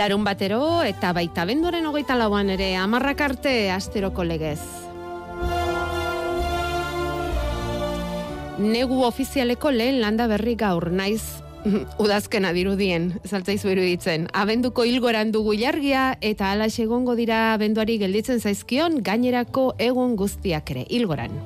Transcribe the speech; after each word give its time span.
Larun 0.00 0.22
batero 0.24 0.80
eta 0.80 1.10
baita 1.12 1.42
benduaren 1.44 1.84
hogeita 1.84 2.14
lauan 2.16 2.48
ere 2.48 2.70
amarrak 2.80 3.18
arte 3.20 3.50
asteroko 3.68 4.24
legez. 4.24 4.62
Negu 8.56 9.02
ofizialeko 9.04 9.68
lehen 9.74 9.98
landa 10.00 10.24
berri 10.30 10.54
gaur, 10.56 10.88
naiz 10.88 11.42
udazkena 12.04 12.54
dirudien, 12.56 13.10
zaltzaizu 13.28 13.74
iruditzen. 13.74 14.24
Abenduko 14.32 14.86
hilgoran 14.88 15.34
dugu 15.36 15.52
jargia 15.60 16.14
eta 16.24 16.48
ala 16.54 16.70
egongo 16.72 17.18
dira 17.20 17.52
abenduari 17.52 17.98
gelditzen 18.00 18.40
zaizkion 18.40 19.02
gainerako 19.04 19.74
egun 19.76 20.16
guztiak 20.16 20.70
ere, 20.70 20.86
hilgoran. 20.88 21.36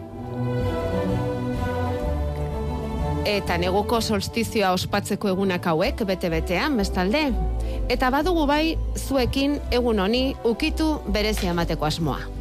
Eta 3.26 3.58
neguko 3.58 3.98
solstizioa 4.00 4.70
ospatzeko 4.78 5.34
egunak 5.34 5.66
hauek, 5.66 6.06
bete-betean, 6.06 6.78
bestalde. 6.78 7.32
Eta 7.84 8.08
badugu 8.08 8.46
bai, 8.48 8.78
zuekin 8.96 9.58
egun 9.70 9.98
honi 10.00 10.22
ukitu 10.48 10.86
berezia 11.12 11.50
emateko 11.52 11.84
asmoa. 11.84 12.33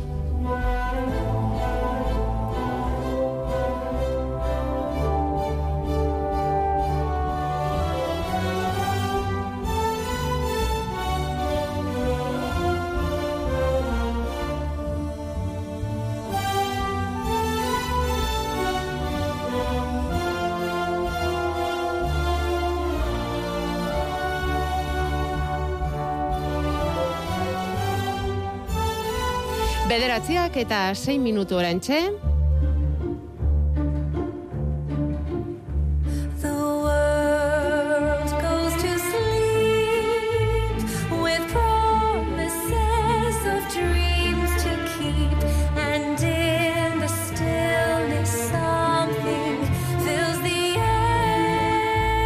Bederatziak 29.94 30.56
eta 30.58 30.96
6 30.98 31.22
minutu 31.22 31.54
orantxe. 31.54 31.94
The 36.42 36.50
world 36.82 38.32
goes 38.42 38.74
to 38.82 38.90
sleep 39.06 40.82
with 41.22 41.46
promises 41.54 43.38
of 43.54 43.62
dreams 43.70 44.50
to 44.66 44.74
keep, 44.98 45.38
and 45.78 46.18
in 46.26 46.98
the 46.98 47.10
stillness, 47.14 48.34
something 48.50 49.62
fills 50.02 50.40
the 50.42 50.74
air. 50.82 52.26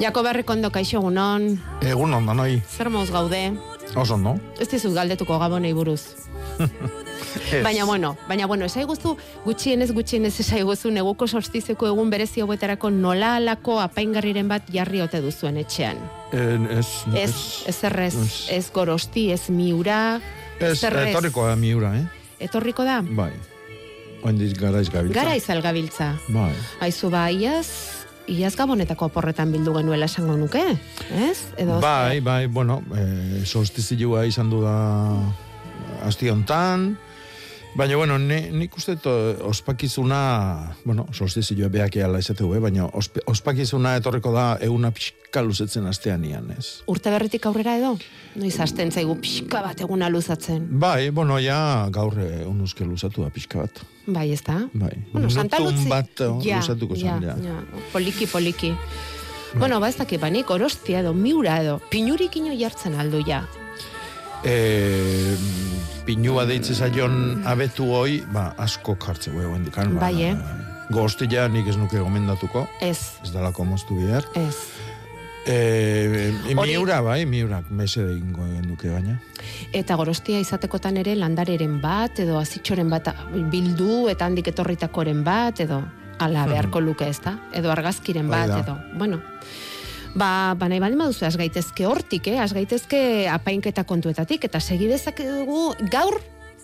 Jakob 0.00 0.24
Errekondo 0.32 0.72
kaixo 0.72 1.04
egunon, 1.04 1.60
Egun 1.84 2.16
ondo 2.16 2.32
noi, 2.32 2.62
zer 2.64 2.88
moz 2.88 3.12
gaude, 3.12 3.60
oso 3.96 4.14
ondo. 4.14 4.36
ez 4.60 4.68
dizut 4.68 4.94
galdetuko 4.94 5.38
gabonei 5.38 5.72
buruz. 5.72 6.02
Ez. 7.52 7.62
Baina 7.64 7.84
bueno, 7.84 8.16
baina 8.28 8.46
bueno, 8.46 8.64
esai 8.64 8.84
guztu 8.84 9.16
gutxienez 9.44 9.90
gutxienez 9.92 10.38
esai 10.40 10.62
guztu 10.62 10.90
neguko 10.90 11.26
solstizeko 11.26 11.86
egun 11.90 12.10
berezi 12.10 12.40
hauetarako 12.40 12.90
nola 12.90 13.34
alako 13.36 13.78
apaingarriren 13.80 14.48
bat 14.48 14.62
jarri 14.72 15.00
ote 15.04 15.20
duzuen 15.20 15.56
etxean. 15.60 15.98
En, 16.32 16.66
ez, 16.70 16.86
Ez, 17.14 17.34
ez 17.66 17.76
errez, 17.84 18.14
ez. 18.14 18.32
ez 18.50 18.70
gorosti, 18.74 19.30
ez 19.32 19.48
miura, 19.50 20.20
Ez, 20.58 20.70
ez 20.78 20.84
errez. 20.84 21.08
etorriko 21.12 21.46
da 21.46 21.56
miura, 21.56 21.94
eh? 21.98 22.04
Etorriko 22.40 22.84
da? 22.84 23.00
Bai. 23.02 23.32
Oindiz 24.22 24.52
garaiz 24.58 24.88
gabiltza. 24.90 25.20
Gara 25.22 25.36
izal 25.36 25.60
gabiltza. 25.62 26.12
Bai. 26.28 26.52
Aizu 26.80 27.10
ba, 27.10 27.28
iaz, 28.28 28.54
gabonetako 28.56 29.08
oporretan 29.08 29.52
bildu 29.52 29.74
genuela 29.78 30.06
esango 30.08 30.36
nuke, 30.36 30.62
ez? 31.16 31.38
Edo, 31.56 31.80
Bai, 31.80 32.20
bai, 32.20 32.46
bueno, 32.46 32.82
e, 32.94 33.44
solstizioa 33.48 34.24
izan 34.28 34.50
du 34.52 34.62
da 34.62 34.74
asti 36.06 36.30
hontan, 36.30 36.92
Baina, 37.78 37.94
bueno, 37.94 38.16
ni, 38.18 38.40
nik 38.50 38.74
uste 38.74 38.96
eh, 39.06 39.36
ospakizuna, 39.46 40.74
bueno, 40.82 41.04
solstizioa 41.14 41.68
beak 41.70 41.94
eala 42.00 42.18
esateu, 42.18 42.48
eh? 42.56 42.58
baina 42.58 42.88
ospe, 42.98 43.22
ospakizuna 43.30 43.92
etorriko 44.00 44.32
da 44.34 44.46
eguna 44.66 44.90
pixka 44.90 45.44
luzetzen 45.46 45.86
astean 45.86 46.24
ian, 46.26 46.48
ez? 46.56 46.80
Urte 46.90 47.12
berritik 47.14 47.46
aurrera 47.46 47.76
edo? 47.78 47.92
Noiz 48.34 48.56
hasten 48.58 48.90
zaigu 48.90 49.14
pixka 49.22 49.60
bat 49.62 49.84
eguna 49.86 50.08
luzatzen. 50.10 50.64
Bai, 50.82 51.12
bueno, 51.14 51.38
ja 51.38 51.60
gaur 51.94 52.18
eh, 52.24 52.42
unuzke 52.50 52.82
luzatu 52.82 53.22
da 53.22 53.30
pixka 53.30 53.62
bat. 53.62 53.78
Bai, 54.08 54.26
ez 54.34 54.42
da? 54.42 54.58
Bai, 54.74 54.96
Bueno, 55.12 55.30
Santa 55.30 55.62
Luzi... 55.62 55.86
bat 55.86 56.26
eh, 56.26 56.34
luzatuko 56.34 56.98
zen, 56.98 57.30
ja. 57.30 57.38
ja. 57.46 57.60
Poliki, 57.94 58.26
poliki. 58.26 58.74
Bueno, 59.54 59.78
ba 59.78 59.86
ez 59.86 60.00
dakit, 60.02 60.18
banik 60.18 60.50
orostia 60.50 61.06
edo, 61.06 61.14
miura 61.14 61.60
edo, 61.62 61.78
pinurik 61.94 62.42
ino 62.42 62.58
jartzen 62.58 62.98
aldu 62.98 63.22
ja. 63.22 63.44
E, 64.44 65.36
pinua 66.06 66.44
deitze 66.48 66.74
zaion 66.74 67.42
abetu 67.46 67.88
hoi, 67.94 68.22
ba, 68.32 68.52
asko 68.58 68.96
jartze 69.00 69.30
gue 69.34 69.44
guen 69.46 69.64
dikan. 69.66 69.94
Ba, 69.96 70.06
Bai, 70.08 70.22
eh? 70.30 70.36
Goztila 70.90 71.48
nik 71.52 71.66
ez 71.68 71.76
nuke 71.76 71.98
gomendatuko, 72.00 72.66
Ez, 72.80 72.98
ez 73.24 73.32
dalako 73.34 73.64
moztu 73.64 73.96
behar. 73.98 74.24
ez. 74.34 74.54
E, 75.48 76.32
Hori- 76.54 76.54
miura 76.76 77.00
bai, 77.00 77.24
miurak, 77.26 77.70
mese 77.70 78.02
egingo 78.04 78.44
egin 78.46 78.66
duke 78.68 78.90
baina. 78.92 79.18
Eta 79.72 79.94
gorostia 79.96 80.40
izatekotan 80.40 80.96
ere 81.00 81.14
landareren 81.16 81.80
bat, 81.80 82.18
edo 82.20 82.38
azitxoren 82.38 82.88
bat 82.90 83.08
bildu, 83.50 84.08
eta 84.12 84.26
handik 84.26 84.48
etorritakoren 84.52 85.22
bat, 85.24 85.60
edo 85.60 85.82
ala 86.18 86.44
beharko 86.50 86.80
luke 86.80 87.08
ez 87.08 87.20
da? 87.24 87.38
Edo 87.52 87.70
argazkiren 87.72 88.28
bat, 88.28 88.50
edo, 88.60 88.76
bueno. 88.98 89.20
Ba, 90.16 90.54
ba 90.56 90.68
nahi 90.68 90.80
baldin 90.80 90.98
baduzu, 90.98 91.26
az 91.26 91.36
gaitezke 91.36 91.84
hortik, 91.86 92.26
eh? 92.26 92.40
Az 92.40 92.52
gaitezke 92.56 93.28
apainketa 93.30 93.84
kontuetatik, 93.84 94.44
eta 94.44 94.60
segidezak 94.60 95.20
dugu 95.20 95.74
gaur, 95.90 96.20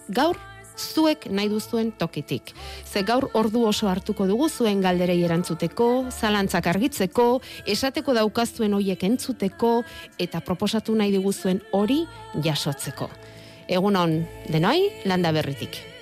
gaur, 0.08 0.38
zuek 0.76 1.28
nahi 1.30 1.48
duzuen 1.48 1.92
tokitik. 1.98 2.52
Ze 2.84 3.02
gaur 3.02 3.28
ordu 3.34 3.64
oso 3.66 3.88
hartuko 3.88 4.26
dugu 4.26 4.48
zuen 4.48 4.80
galderei 4.82 5.22
erantzuteko, 5.22 6.06
zalantzak 6.10 6.66
argitzeko, 6.66 7.40
esateko 7.66 8.14
daukazuen 8.14 8.74
hoiek 8.74 9.04
entzuteko, 9.04 9.82
eta 10.18 10.40
proposatu 10.40 10.94
nahi 10.94 11.14
diguzuen 11.14 11.62
hori 11.72 12.04
jasotzeko. 12.42 13.10
Egun 13.68 13.96
on, 13.96 14.22
denoi, 14.50 14.90
landa 15.04 15.32
berritik. 15.32 15.93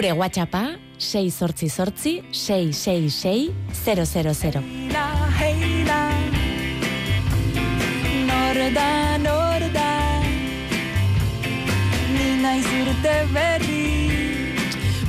Gure 0.00 0.12
WhatsAppa 0.12 0.78
6 0.96 1.30
sortzi 1.30 1.68
sortzi 1.68 2.22
666 2.32 3.52
000. 3.84 4.62
Heila, 4.62 5.04
heila. 5.38 5.98
Nor 8.30 8.72
da, 8.72 9.18
nor 9.18 9.68
da 9.74 9.92
Ni 12.14 12.40
naiz 12.40 12.64
urte 12.80 13.16
berri 13.34 13.99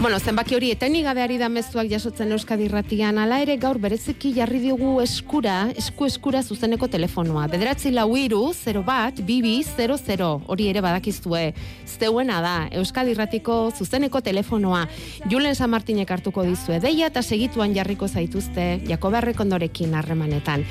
Bueno, 0.02 0.18
zenbaki 0.18 0.56
hori 0.58 0.72
eteni 0.74 1.04
gabeari 1.06 1.36
da 1.38 1.46
mezuak 1.54 1.86
jasotzen 1.86 2.32
Euskadi 2.34 2.64
irratian, 2.66 3.20
ala 3.22 3.36
ere 3.44 3.54
gaur 3.62 3.78
bereziki 3.78 4.32
jarri 4.34 4.58
diogu 4.64 4.96
eskura, 5.04 5.68
esku 5.78 6.08
eskura 6.08 6.40
zuzeneko 6.42 6.88
telefonoa. 6.90 7.44
Bederatzi 7.52 7.92
lau 7.94 8.16
iru, 8.18 8.40
0 8.58 8.82
bat, 8.88 9.22
bibi, 9.22 9.60
00, 9.62 10.30
hori 10.50 10.70
ere 10.72 10.82
badakizue. 10.82 11.44
Zeuena 11.86 12.40
da, 12.42 12.56
Euskadi 12.82 13.14
irratiko 13.14 13.60
zuzeneko 13.78 14.24
telefonoa. 14.26 14.88
Julen 15.30 15.54
San 15.54 15.70
Martinek 15.70 16.10
hartuko 16.10 16.48
dizue 16.50 16.80
deia 16.82 17.12
eta 17.14 17.22
segituan 17.22 17.78
jarriko 17.78 18.10
zaituzte 18.10 18.82
Jakoberrek 18.90 19.46
ondorekin 19.46 19.94
harremanetan. 19.94 20.66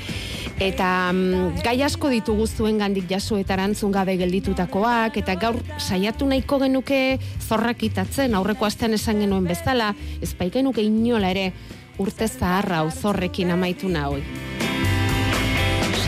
Eta 0.59 0.89
mm, 1.13 1.63
gai 1.63 1.77
asko 1.87 2.11
ditugu 2.11 2.49
zuen 2.51 2.83
gandik 2.83 3.07
jaso 3.07 3.39
eta 3.39 3.55
erantzun 3.55 3.95
gabe 3.95 4.17
gelditutakoak, 4.19 5.23
eta 5.23 5.39
gaur 5.39 5.63
saiatu 5.79 6.27
nahiko 6.27 6.59
genuke 6.67 7.01
zorrak 7.39 7.87
itatzen, 7.87 8.35
aurreko 8.35 8.67
astean 8.67 8.99
esan 8.99 9.20
genuen 9.21 9.47
bezala, 9.47 9.93
ez 10.21 10.33
genuke 10.51 10.81
inola 10.81 11.29
ere 11.29 11.51
urte 11.97 12.27
zaharra 12.27 12.81
hau 12.81 12.89
zorrekin 12.91 13.51
amaitu 13.51 13.89
nahi. 13.89 14.23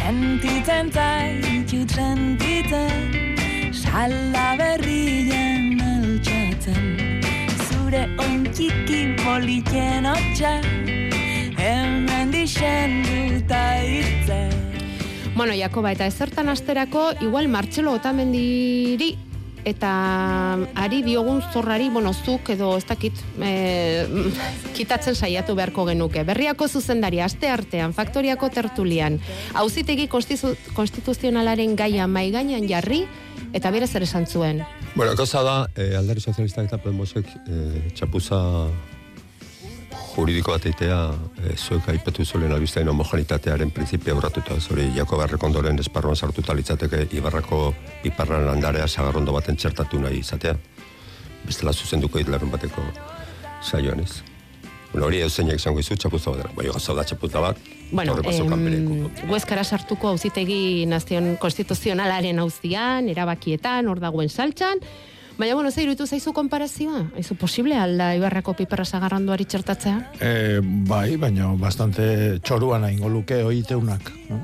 Sentitzen 0.03 0.91
zaitut 0.91 1.89
sentitzen 1.95 3.21
Sala 3.71 4.55
berrien 4.59 5.79
altxatzen 5.79 6.93
txiki 8.53 9.15
politen 9.23 10.05
hotxa 10.05 10.53
Hemen 11.57 12.31
dixen 12.33 12.99
duta 13.07 13.63
irtzen 13.81 14.51
Bueno, 15.33 15.55
Jakoba, 15.57 15.95
eta 15.95 16.05
ezertan 16.05 16.51
asterako, 16.53 17.07
igual 17.25 17.47
Martxelo 17.49 17.95
Otamendiri 17.97 19.15
eta 19.65 19.91
ari 20.75 21.01
diogun 21.03 21.41
zorrari, 21.53 21.89
bueno, 21.89 22.13
zuk 22.13 22.49
edo 22.53 22.75
ez 22.77 22.85
dakit, 22.89 23.17
e, 23.41 24.05
kitatzen 24.77 25.15
saiatu 25.15 25.55
beharko 25.55 25.85
genuke. 25.89 26.23
Berriako 26.27 26.67
zuzendari, 26.67 27.21
aste 27.23 27.49
artean, 27.49 27.93
faktoriako 27.93 28.49
tertulian, 28.53 29.19
hauzitegi 29.53 30.07
konstitu, 30.07 30.55
konstituzionalaren 30.77 31.75
gaia 31.79 32.07
mai 32.07 32.29
gainean 32.31 32.67
jarri, 32.69 33.03
eta 33.53 33.71
bere 33.71 33.87
zer 33.87 34.03
esan 34.03 34.25
zuen. 34.27 34.63
Bueno, 34.95 35.15
gauza 35.15 35.41
da, 35.43 35.55
eh, 35.75 35.95
aldari 35.97 36.21
sozialistak 36.21 36.67
eta 36.69 36.77
Podemosek 36.81 37.29
eh, 37.47 37.87
txapuza 37.95 38.39
juridiko 40.15 40.53
bat 40.53 40.65
eitea, 40.69 40.97
eh, 41.43 41.55
zuek 41.57 41.87
aipatu 41.89 42.25
zuelen 42.25 42.51
albiztain 42.53 42.89
homogenitatearen 42.89 43.71
printzipia 43.71 44.13
aurratuta, 44.13 44.59
zori 44.59 44.89
jako 44.95 45.17
barrekondoren 45.17 45.79
esparruan 45.79 46.15
sartuta 46.15 46.55
litzateke 46.55 47.07
Ibarrako 47.11 47.73
iparran 48.03 48.45
landarea 48.45 48.87
sagarrondo 48.87 49.33
baten 49.33 49.57
txertatu 49.57 49.99
nahi 49.99 50.19
izatea. 50.19 50.55
Bestela 51.45 51.73
zuzenduko 51.73 52.19
hitlerun 52.19 52.51
bateko 52.51 52.83
saioan 53.61 53.99
ez. 53.99 54.21
Bueno, 54.91 55.07
hori 55.07 55.23
euseinak 55.25 55.57
izango 55.57 55.79
izu 55.79 55.95
txapuza 55.95 56.31
bat. 56.31 56.53
Bai, 56.55 56.67
gauza 56.69 56.93
da 56.93 57.03
txapuza 57.03 57.41
bat, 57.41 57.57
Bueno, 57.93 58.15
em, 58.25 59.09
Hueskara 59.29 59.63
sartuko 59.63 60.09
auzitegi 60.09 60.85
nazion 60.89 61.35
konstituzionalaren 61.37 62.39
auzian, 62.41 63.09
erabakietan, 63.09 63.87
hor 63.87 64.01
dagoen 64.01 64.31
saltxan, 64.33 64.81
Baina, 65.37 65.55
bueno, 65.55 65.71
zei 65.71 65.87
iruditu 65.87 66.05
zaizu 66.05 66.31
konparazioa? 66.33 66.99
Aizu, 67.17 67.35
posible 67.41 67.77
alda 67.79 68.11
Ibarrako 68.13 68.53
piperra 68.53 68.85
zagarranduari 68.85 69.47
txertatzea? 69.49 69.95
E, 70.21 70.59
bai, 70.61 71.15
baina 71.17 71.49
bastante 71.57 72.37
txoruan 72.45 72.85
aingo 72.85 73.09
luke 73.09 73.39
oiteunak. 73.43 74.11
No? 74.29 74.43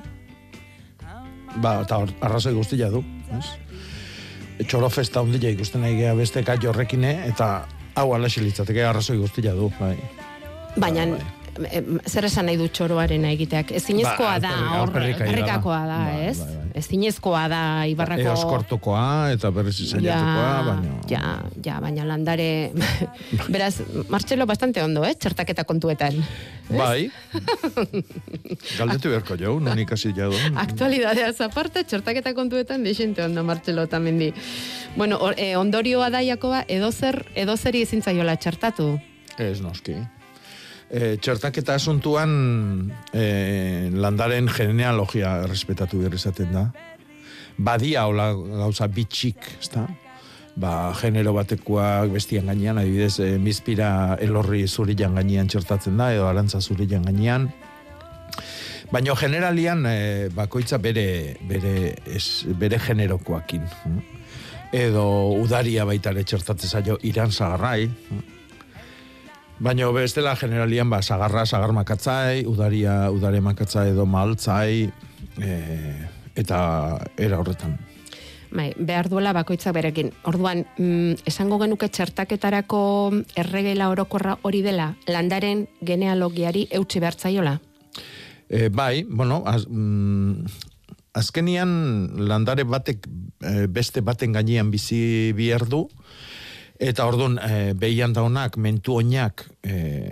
Ba, 1.61 1.81
eta 1.83 2.01
arrazoi 2.25 2.55
guztia 2.57 2.89
du. 2.89 3.03
Ez? 3.37 3.45
Txoro 4.65 4.89
festa 4.89 5.21
ondila 5.21 5.53
ikusten 5.53 5.85
nahi 5.85 5.99
gea 6.01 6.15
beste 6.17 6.43
kai 6.43 6.57
horrekine, 6.65 7.13
eta 7.29 7.67
hau 7.95 8.09
alaxi 8.15 8.41
litzateke 8.41 8.83
arrazoi 8.85 9.19
guztia 9.21 9.53
du. 9.53 9.69
Bai. 9.79 9.93
Baina, 10.75 11.05
Bai, 11.05 11.19
em, 11.21 11.38
zer 12.07 12.27
esan 12.27 12.47
nahi 12.49 12.57
du 12.59 12.67
txoroaren 12.71 13.25
egiteak? 13.31 13.73
Ezinezkoa 13.79 14.35
Ba, 14.37 14.39
da, 14.43 14.51
hor, 14.79 14.89
alperrikaia 14.89 15.45
da. 15.45 15.57
Bai, 15.63 16.27
ez? 16.29 16.37
bai, 16.39 16.55
bai. 16.55 16.67
Ezinezkoa 16.79 17.41
da 17.51 17.61
Ibarrako... 17.89 18.27
Eos 18.29 18.43
kortukoa, 18.47 19.31
eta 19.33 19.51
berriz 19.53 19.75
izaiatukoa, 19.85 20.51
baina... 20.67 20.93
ja, 21.11 21.23
ja, 21.65 21.79
baina 21.83 22.05
landare... 22.07 22.49
Beraz, 23.53 23.79
Martxelo 24.09 24.47
bastante 24.49 24.83
ondo, 24.83 25.03
eh? 25.07 25.15
Txertaketa 25.17 25.65
kontuetan. 25.69 26.19
Bai. 26.69 27.09
Galdetu 28.79 29.09
beharko 29.13 29.39
jau, 29.39 29.57
non 29.63 29.81
ikasi 29.81 30.13
jau. 30.17 30.29
Aktualidadea 30.61 31.33
aparte, 31.47 31.83
txertaketa 31.83 32.35
kontuetan 32.37 32.85
desente 32.85 33.25
ondo 33.25 33.43
Martxelo 33.47 33.87
tamendi. 33.89 34.31
Bueno, 34.95 35.17
or, 35.17 35.35
eh, 35.37 35.55
ondorioa 35.57 36.11
da, 36.13 36.23
Jakoba, 36.25 36.63
edozer, 36.67 37.23
edozeri 37.35 37.83
ezin 37.87 38.05
zaiola 38.05 38.37
txertatu. 38.37 38.93
Ez 39.39 39.59
noski. 39.63 39.97
E, 40.89 41.17
txertaketa 41.21 41.75
asuntuan 41.77 42.31
e, 43.13 43.89
landaren 43.93 44.49
genealogia 44.49 45.35
respetatu 45.45 45.99
behar 46.01 46.15
izaten 46.17 46.49
da. 46.55 46.63
Badia 47.57 48.07
hola 48.09 48.31
gauza 48.33 48.87
bitxik, 48.89 49.37
ezta? 49.59 49.85
Ba, 50.59 50.89
genero 50.97 51.35
batekoak 51.37 52.09
bestian 52.11 52.49
gainean, 52.49 52.79
adibidez, 52.81 53.19
e, 53.21 53.37
mizpira 53.37 54.17
elorri 54.19 54.65
zurilan 54.67 55.19
gainean 55.19 55.47
txertatzen 55.51 55.99
da, 55.99 56.09
edo 56.15 56.25
arantza 56.27 56.59
zurilan 56.59 57.05
gainean. 57.05 57.51
Baina 58.89 59.13
generalian 59.13 59.85
e, 59.85 59.97
bakoitza 60.33 60.81
bere, 60.81 61.37
bere, 61.45 61.93
es, 62.09 62.47
bere 62.57 62.79
generokoakin. 62.81 63.69
hm? 63.83 64.01
Edo 64.73 65.05
udaria 65.37 65.85
baita 65.85 66.09
ere 66.13 66.25
txertatzen 66.25 66.69
zaio 66.69 66.97
iran 67.05 67.31
zagarrai. 67.31 67.89
Baina 69.59 69.89
bestela 69.91 70.37
generalian 70.39 70.87
ba, 70.87 71.01
sagarra, 71.03 71.43
sagar 71.45 71.73
makatzai, 71.75 72.45
udaria, 72.47 73.09
udare 73.11 73.41
makatzai 73.43 73.89
edo 73.91 74.05
maltzai, 74.07 74.87
e, 75.35 75.55
eta 76.39 76.59
era 77.19 77.41
horretan. 77.41 77.75
Bai, 78.55 78.71
behar 78.79 79.09
duela 79.11 79.33
bakoitzak 79.35 79.75
berekin. 79.75 80.13
Orduan, 80.31 80.63
mm, 80.79 81.27
esango 81.27 81.59
genuke 81.59 81.89
txertaketarako 81.91 82.81
erregela 83.37 83.91
orokorra 83.91 84.37
hori 84.47 84.63
dela, 84.63 84.93
landaren 85.11 85.67
genealogiari 85.85 86.69
eutxi 86.71 87.03
behartzaiola. 87.03 87.59
E, 88.47 88.69
bai, 88.69 89.03
bueno, 89.03 89.43
az, 89.45 89.67
mm, 89.67 90.47
azkenian 91.19 92.15
landare 92.31 92.63
batek 92.63 93.05
e, 93.43 93.67
beste 93.67 94.01
baten 94.01 94.31
gainean 94.31 94.71
bizi 94.71 95.33
behar 95.35 95.67
du, 95.67 95.89
eta 96.79 97.05
orduan 97.05 97.37
e, 97.43 97.73
behian 97.75 98.13
daunak, 98.15 98.55
mentu 98.57 98.95
oinak, 99.01 99.43
e, 99.63 100.11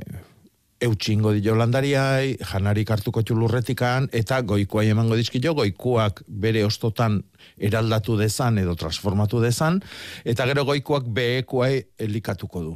eutxingo 0.83 1.31
dio 1.33 1.55
landariai, 1.57 2.35
janarik 2.51 2.91
hartuko 2.93 3.23
txulurretikan, 3.25 4.09
eta 4.13 4.41
goikoai 4.45 4.91
emango 4.91 5.17
dizkio, 5.17 5.55
goikuak 5.57 6.21
bere 6.27 6.65
ostotan 6.67 7.21
eraldatu 7.57 8.17
dezan 8.19 8.59
edo 8.61 8.75
transformatu 8.77 9.41
dezan, 9.41 9.79
eta 10.25 10.45
gero 10.51 10.67
goikoak 10.67 11.07
behekoai 11.07 11.81
elikatuko 11.97 12.61
du. 12.67 12.75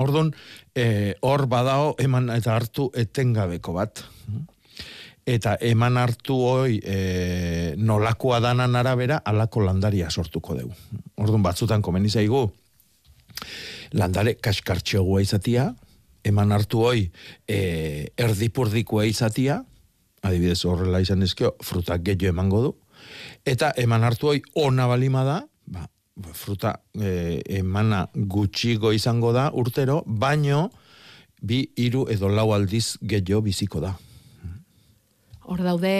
Orduan, 0.00 0.30
e, 0.76 1.16
hor 1.26 1.46
badao 1.50 1.94
eman 2.00 2.30
eta 2.32 2.54
hartu 2.54 2.88
etengabeko 2.96 3.74
bat. 3.76 4.04
Eta 5.28 5.58
eman 5.60 5.98
hartu 6.00 6.38
hoi 6.46 6.78
e, 6.80 7.74
nolakoa 7.76 8.38
danan 8.40 8.78
arabera 8.80 9.20
alako 9.24 9.66
landaria 9.66 10.08
sortuko 10.10 10.56
dugu. 10.56 10.72
Orduan 11.20 11.44
batzutan 11.44 11.82
komeni 11.84 12.08
zaigu 12.08 12.46
landare 13.92 14.36
kaskartxogua 14.42 15.22
izatia, 15.22 15.70
eman 16.24 16.52
hartu 16.52 16.84
hoi 16.84 17.06
e, 17.48 18.10
erdipurdikoa 18.18 19.06
izatia, 19.08 19.60
adibidez 20.22 20.64
horrela 20.68 21.00
izan 21.00 21.22
ezkio, 21.24 21.54
frutak 21.64 22.04
gehiago 22.04 22.34
emango 22.34 22.62
du, 22.66 22.74
eta 23.48 23.72
eman 23.80 24.04
hartu 24.04 24.34
hoi 24.34 24.42
ona 24.60 24.86
balima 24.90 25.24
da, 25.24 25.38
ba, 25.66 25.86
fruta 26.36 26.76
e, 26.94 27.40
emana 27.60 28.04
gutxigo 28.14 28.92
izango 28.92 29.32
da 29.32 29.48
urtero, 29.56 30.02
baino 30.06 30.68
bi 31.40 31.64
hiru 31.80 32.04
edo 32.12 32.28
lau 32.28 32.50
aldiz 32.52 32.98
gehiago 33.00 33.42
biziko 33.48 33.80
da. 33.80 33.96
Hor 35.50 35.64
daude 35.66 35.92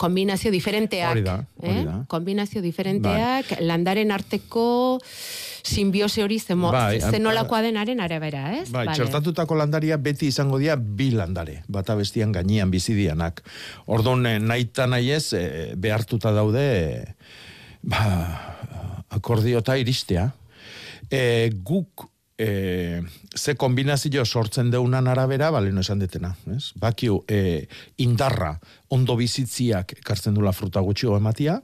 kombinazio 0.00 0.50
diferenteak. 0.50 1.12
Hori 1.12 1.22
da, 1.22 1.36
hori 1.60 1.74
eh? 1.76 1.82
da. 1.86 1.98
Kombinazio 2.10 2.62
diferenteak, 2.64 3.52
landaren 3.62 4.10
arteko 4.10 4.98
simbiose 5.62 6.22
hori 6.22 6.38
zemo, 6.40 6.70
Bai, 6.72 7.00
zenolakoa 7.00 7.62
denaren 7.62 8.00
arabera, 8.00 8.44
ez? 8.58 8.68
Bai, 8.70 8.86
Vale. 8.86 8.96
txertatutako 8.98 9.56
landaria 9.58 9.96
beti 9.96 10.28
izango 10.32 10.58
dira 10.58 10.76
bi 10.76 11.10
landare, 11.14 11.62
bata 11.68 11.96
bestian 11.98 12.32
gainean 12.32 12.70
bizidianak. 12.70 13.42
Orduan, 13.86 14.26
eh, 14.26 14.38
nahi 14.38 14.68
eta 14.68 14.86
nahi 14.86 15.10
ez, 15.10 15.32
eh, 15.38 15.72
behartuta 15.76 16.32
daude, 16.32 16.62
eh, 16.62 17.14
ba, 17.82 18.02
akordiota 19.10 19.76
iristea. 19.76 20.30
E, 21.10 21.50
guk 21.62 22.06
e, 22.38 23.02
ze 23.36 23.54
kombinazio 23.54 24.24
sortzen 24.24 24.70
deunan 24.70 25.08
arabera, 25.08 25.50
bale, 25.50 25.72
no 25.72 25.84
esan 25.84 26.00
detena. 26.02 26.32
Ez? 26.56 26.72
Bakiu, 26.80 27.20
e, 27.28 27.66
indarra 28.02 28.54
ondo 28.88 29.16
bizitziak 29.16 29.98
ekartzen 30.00 30.34
dula 30.34 30.54
fruta 30.56 30.80
gutxigo 30.80 31.16
ematia, 31.20 31.60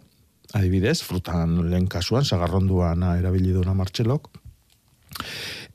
adibidez, 0.55 1.03
frutan 1.05 1.59
lehen 1.69 1.89
kasuan, 1.91 2.25
sagarronduan 2.25 3.03
erabili 3.19 3.53
duna 3.53 3.75
martxelok, 3.77 4.31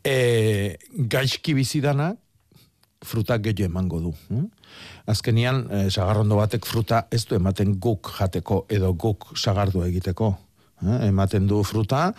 e, 0.05 0.77
gaizki 0.93 1.53
bizidana 1.53 2.13
fruta 3.03 3.37
gehiago 3.37 3.69
emango 3.69 3.99
du. 3.99 4.13
hm? 4.29 4.47
Azkenian, 5.11 5.67
e, 5.69 5.89
sagarrondo 5.91 6.37
batek 6.39 6.65
fruta 6.65 7.07
ez 7.11 7.25
du 7.27 7.35
ematen 7.35 7.75
guk 7.79 8.09
jateko 8.17 8.65
edo 8.69 8.93
guk 8.93 9.33
sagardu 9.37 9.83
egiteko. 9.83 10.33
Eh, 10.83 11.07
ematen 11.07 11.47
du 11.47 11.61
fruta, 11.63 12.09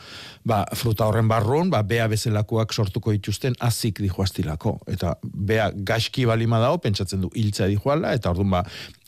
ba, 0.44 0.62
fruta 0.72 1.08
horren 1.08 1.28
barrun, 1.28 1.68
ba, 1.72 1.82
bea 1.84 2.06
bezalakoak 2.08 2.72
sortuko 2.72 3.12
dituzten 3.12 3.56
azik 3.60 4.00
dijoaztilako. 4.00 4.78
Eta 4.90 5.14
bea 5.22 5.70
gaizki 5.74 6.24
balima 6.28 6.60
dago, 6.62 6.78
pentsatzen 6.84 7.20
du 7.24 7.30
hiltza 7.34 7.68
dijoala, 7.68 8.14
eta 8.16 8.32
orduan 8.32 8.54
ba, 8.56 8.62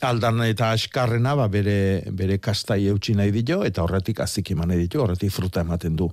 aldan 0.05 0.43
eta 0.45 0.71
askarrena 0.75 1.33
ba, 1.39 1.47
bere, 1.49 2.03
bere 2.13 2.37
kastai 2.43 2.83
eutxi 2.91 3.17
nahi 3.17 3.33
dio, 3.41 3.63
eta 3.65 3.83
horretik 3.83 4.21
azik 4.21 4.53
eman 4.53 4.75
ditu, 4.77 5.01
horretik 5.01 5.33
fruta 5.33 5.65
ematen 5.65 5.97
du. 5.97 6.11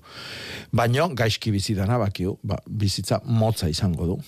Baino, 0.73 1.11
gaizki 1.13 1.53
bizidana 1.53 1.99
bakiu, 2.01 2.39
ba, 2.43 2.59
bizitza 2.67 3.21
motza 3.25 3.69
izango 3.69 4.15
du. 4.15 4.19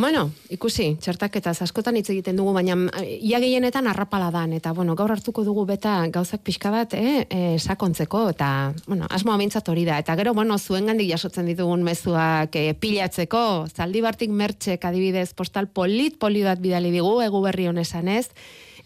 Bueno, 0.00 0.30
ikusi, 0.48 0.94
txertaketaz 0.96 1.58
askotan 1.66 1.98
hitz 1.98 2.06
egiten 2.08 2.38
dugu, 2.38 2.54
baina 2.56 2.72
eh, 3.02 3.18
ia 3.20 3.36
gehienetan 3.42 3.84
arrapala 3.90 4.30
dan, 4.32 4.54
eta 4.56 4.72
bueno, 4.72 4.94
gaur 4.96 5.12
hartuko 5.12 5.44
dugu 5.44 5.66
beta 5.68 5.92
gauzak 6.14 6.40
pixka 6.46 6.70
bat, 6.72 6.94
eh, 6.96 7.26
eh, 7.28 7.58
sakontzeko, 7.60 8.22
eta, 8.32 8.48
bueno, 8.86 9.04
asmoa 9.12 9.36
mintzat 9.36 9.68
hori 9.68 9.84
da, 9.84 9.98
eta 10.00 10.16
gero, 10.16 10.32
bueno, 10.32 10.56
zuen 10.56 10.88
gandik 10.88 11.10
jasotzen 11.10 11.50
ditugun 11.52 11.84
mezuak 11.84 12.56
eh, 12.56 12.72
pilatzeko, 12.80 13.44
zaldibartik 13.76 14.32
mertxek 14.32 14.88
adibidez 14.88 15.34
postal 15.36 15.68
polit 15.68 16.16
poli 16.16 16.46
bat 16.48 16.64
bidali 16.64 16.94
digu, 16.96 17.18
egu 17.20 17.44
berri 17.44 17.68
honesan 17.68 18.08
ez, 18.08 18.30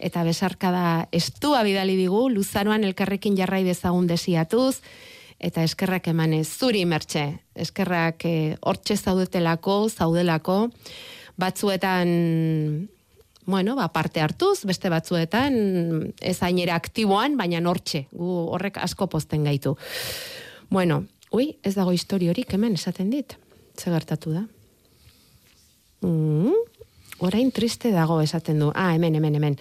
eta 0.03 0.27
besarkada 0.27 1.07
estua 1.15 1.63
bidali 1.63 1.95
digu, 1.95 2.27
luzaroan 2.27 2.83
elkarrekin 2.83 3.39
jarrai 3.39 3.63
dezagun 3.63 4.11
desiatuz, 4.11 4.81
eta 5.39 5.63
eskerrak 5.63 6.07
emanez 6.07 6.47
zuri 6.47 6.85
mertxe, 6.85 7.25
eskerrak 7.55 8.25
eh, 8.25 8.57
hortxe 8.61 8.97
zaudetelako, 8.97 9.89
zaudelako, 9.89 10.69
batzuetan 11.37 12.89
bueno, 13.45 13.75
ba, 13.75 13.91
parte 13.93 14.21
hartuz, 14.21 14.65
beste 14.65 14.89
batzuetan 14.89 15.53
ez 16.21 16.37
ainera 16.43 16.75
aktiboan, 16.75 17.37
baina 17.37 17.61
nortxe, 17.61 18.07
gu 18.11 18.29
horrek 18.55 18.79
asko 18.81 19.07
posten 19.07 19.45
gaitu. 19.45 19.75
Bueno, 20.73 21.03
ui, 21.31 21.51
ez 21.61 21.75
dago 21.75 21.93
histori 21.93 22.29
horik 22.31 22.55
hemen 22.57 22.73
esaten 22.73 23.11
dit, 23.13 23.37
ze 23.77 23.93
gertatu 23.93 24.33
da. 24.33 24.45
Mm, 26.01 26.57
orain 27.19 27.51
triste 27.53 27.91
dago 27.93 28.17
esaten 28.21 28.59
du. 28.59 28.71
Ah, 28.73 28.95
hemen, 28.95 29.15
hemen, 29.15 29.37
hemen. 29.37 29.59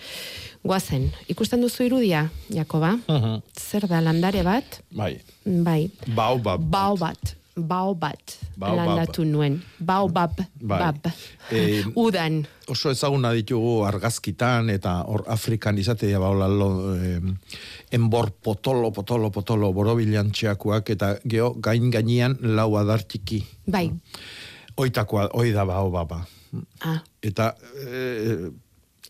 Guazen, 0.65 1.11
ikusten 1.29 1.61
duzu 1.61 1.85
irudia, 1.85 2.31
Jakoba? 2.49 2.95
Mhm. 2.97 3.41
Zer 3.53 3.85
da, 3.89 4.01
landare 4.01 4.43
bat? 4.43 4.81
Bai, 4.97 5.19
Bai. 5.45 5.91
bau 6.17 6.39
bat. 6.39 6.61
Bau 6.61 6.97
bat. 6.97 7.35
Bau 7.55 7.95
bat. 7.95 8.39
Baobab. 8.57 8.77
Landatu 8.77 9.25
nuen. 9.25 9.61
Bau 9.79 10.09
bab. 10.09 10.41
Bai. 10.59 10.79
Bab. 10.81 11.07
Eh, 11.53 11.85
Udan. 12.05 12.47
oso 12.67 12.91
ezaguna 12.91 13.31
ditugu 13.33 13.85
argazkitan 13.85 14.71
eta 14.71 15.05
hor 15.07 15.23
Afrikan 15.29 15.79
izatea 15.79 16.19
baula 16.19 16.49
lo, 16.49 16.97
eh, 16.97 17.21
enbor 17.93 18.31
potolo, 18.43 18.91
potolo, 18.91 19.31
potolo, 19.31 19.73
borobilantxeakoak 19.73 20.91
eta 20.91 21.19
geho 21.29 21.55
gain 21.61 21.91
gainean 21.91 22.39
lau 22.41 22.75
adar 22.81 23.05
txiki. 23.05 23.45
Bai. 23.71 23.91
Oitakoa, 24.77 25.29
oi 25.35 25.53
da 25.53 25.65
bao 25.65 25.91
baba. 25.91 26.25
Ah. 26.81 27.03
Eta 27.23 27.55
eh, 27.87 28.51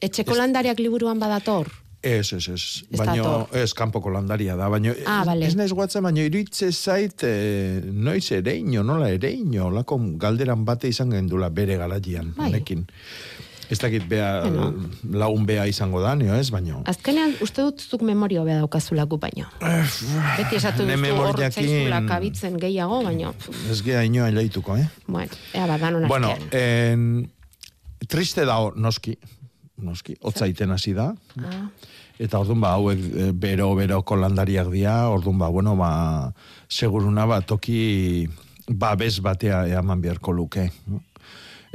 Etxeko 0.04 0.36
landareak 0.36 0.78
liburuan 0.82 1.18
badator. 1.22 1.70
Ez, 2.04 2.34
ez, 2.36 2.48
ez. 2.52 2.64
Baina, 2.98 3.46
ez, 3.56 3.70
kanpoko 3.72 4.10
landaria 4.12 4.56
da. 4.60 4.66
Baina, 4.68 4.92
Ah, 5.08 5.22
bale. 5.24 5.46
ez 5.48 5.54
naiz 5.56 5.72
guatzen, 5.72 6.02
baina 6.04 6.20
iritze 6.20 6.68
zait, 6.72 7.22
e, 7.24 7.80
noiz 7.92 8.26
ereino, 8.36 8.82
nola 8.84 9.08
ereino, 9.08 9.70
lako 9.72 9.96
galderan 10.20 10.66
bate 10.68 10.88
izan 10.92 11.10
gendula 11.16 11.48
bere 11.48 11.78
galadian, 11.80 12.34
Bai. 12.36 12.50
honekin. 12.50 12.84
Ez 13.72 13.78
dakit 13.80 14.04
bea, 14.06 14.42
Bueno. 14.44 14.90
lagun 15.16 15.46
bea 15.48 15.64
izango 15.66 16.02
da, 16.02 16.12
nio 16.14 16.34
ez, 16.36 16.50
baina... 16.52 16.82
Azkenean, 16.84 17.32
uste 17.40 17.62
dut 17.64 17.80
zuk 17.80 18.02
memoria 18.04 18.42
hobea 18.42 18.58
daukazulako 18.60 19.16
baino. 19.22 19.46
Beti 20.36 20.56
esatu 20.60 20.84
duzu 20.84 20.92
hor 20.92 21.00
memoriakin- 21.06 21.64
zaizula 21.64 22.02
kabitzen 22.06 22.58
gehiago, 22.60 23.00
baino, 23.06 23.32
Ez 23.70 23.80
gea 23.82 24.04
inoan 24.04 24.34
leituko, 24.36 24.76
eh? 24.76 24.84
bueno, 25.06 25.32
ea 25.54 25.64
bat 25.66 25.80
danon 25.80 26.04
Bueno, 26.06 26.34
en, 26.52 27.30
triste 28.06 28.44
da 28.44 28.58
hor, 28.60 28.76
noski, 28.76 29.16
noski, 29.82 30.16
hotzaiten 30.22 30.70
hasi 30.70 30.94
da. 30.94 31.12
Ah. 31.40 31.66
Eta 32.18 32.38
orduan 32.38 32.60
ba, 32.62 32.74
hauek 32.78 33.00
eh, 33.00 33.30
bero, 33.32 33.72
beroko 33.74 34.16
landariak 34.16 34.70
dira, 34.72 35.08
orduan 35.10 35.38
ba, 35.38 35.48
bueno, 35.50 35.74
ba, 35.76 36.32
seguruna 36.68 37.26
ba, 37.26 37.40
toki 37.42 38.28
babes 38.68 39.18
batea 39.20 39.64
eman 39.80 40.00
beharko 40.00 40.32
luke. 40.32 40.68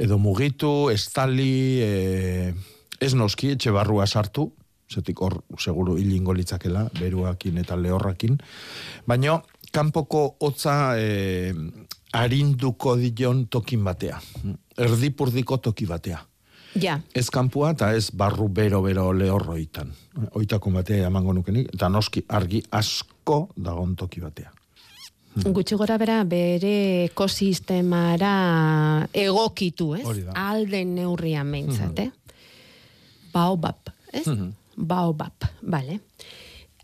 Edo 0.00 0.16
mugitu, 0.18 0.88
estali, 0.90 1.82
e, 1.84 2.54
ez 3.00 3.12
noski, 3.14 3.52
etxe 3.56 3.72
barrua 3.74 4.06
sartu, 4.06 4.48
zetik 4.90 5.20
hor, 5.20 5.42
seguru 5.60 5.98
hilingo 6.00 6.32
litzakela, 6.34 6.86
beruakin 6.98 7.60
eta 7.60 7.76
lehorrakin, 7.76 8.40
baina 9.06 9.36
kanpoko 9.70 10.24
hotza 10.40 10.96
e, 10.98 11.52
arinduko 12.16 12.96
dion 12.96 13.44
tokin 13.46 13.84
batea. 13.84 14.18
Erdipurdiko 14.80 15.60
toki 15.62 15.86
batea. 15.86 16.24
Ja, 16.78 17.00
Ez 17.14 17.26
kanpua 17.30 17.72
eta 17.74 17.90
ez 17.98 18.10
barru 18.14 18.46
bero-bero 18.48 19.10
lehorroitan. 19.12 19.90
Oitako 20.38 20.70
batea 20.70 21.08
emango 21.08 21.32
nukenik, 21.34 21.72
eta 21.74 21.88
noski 21.88 22.22
argi 22.28 22.62
asko 22.70 23.48
dagon 23.56 23.96
toki 23.96 24.20
batea. 24.20 24.52
gutxi 25.34 25.76
gora 25.78 25.96
bera 25.98 26.24
bere 26.24 27.04
ekosistemara 27.04 29.06
egokitu, 29.14 29.94
ez? 29.94 30.06
Alden 30.34 30.94
neurrian 30.94 31.50
behintzat, 31.50 31.98
eh? 31.98 32.10
Baobab, 33.32 33.92
ez? 34.12 34.26
Baobab, 34.76 35.46
bale. 35.62 36.00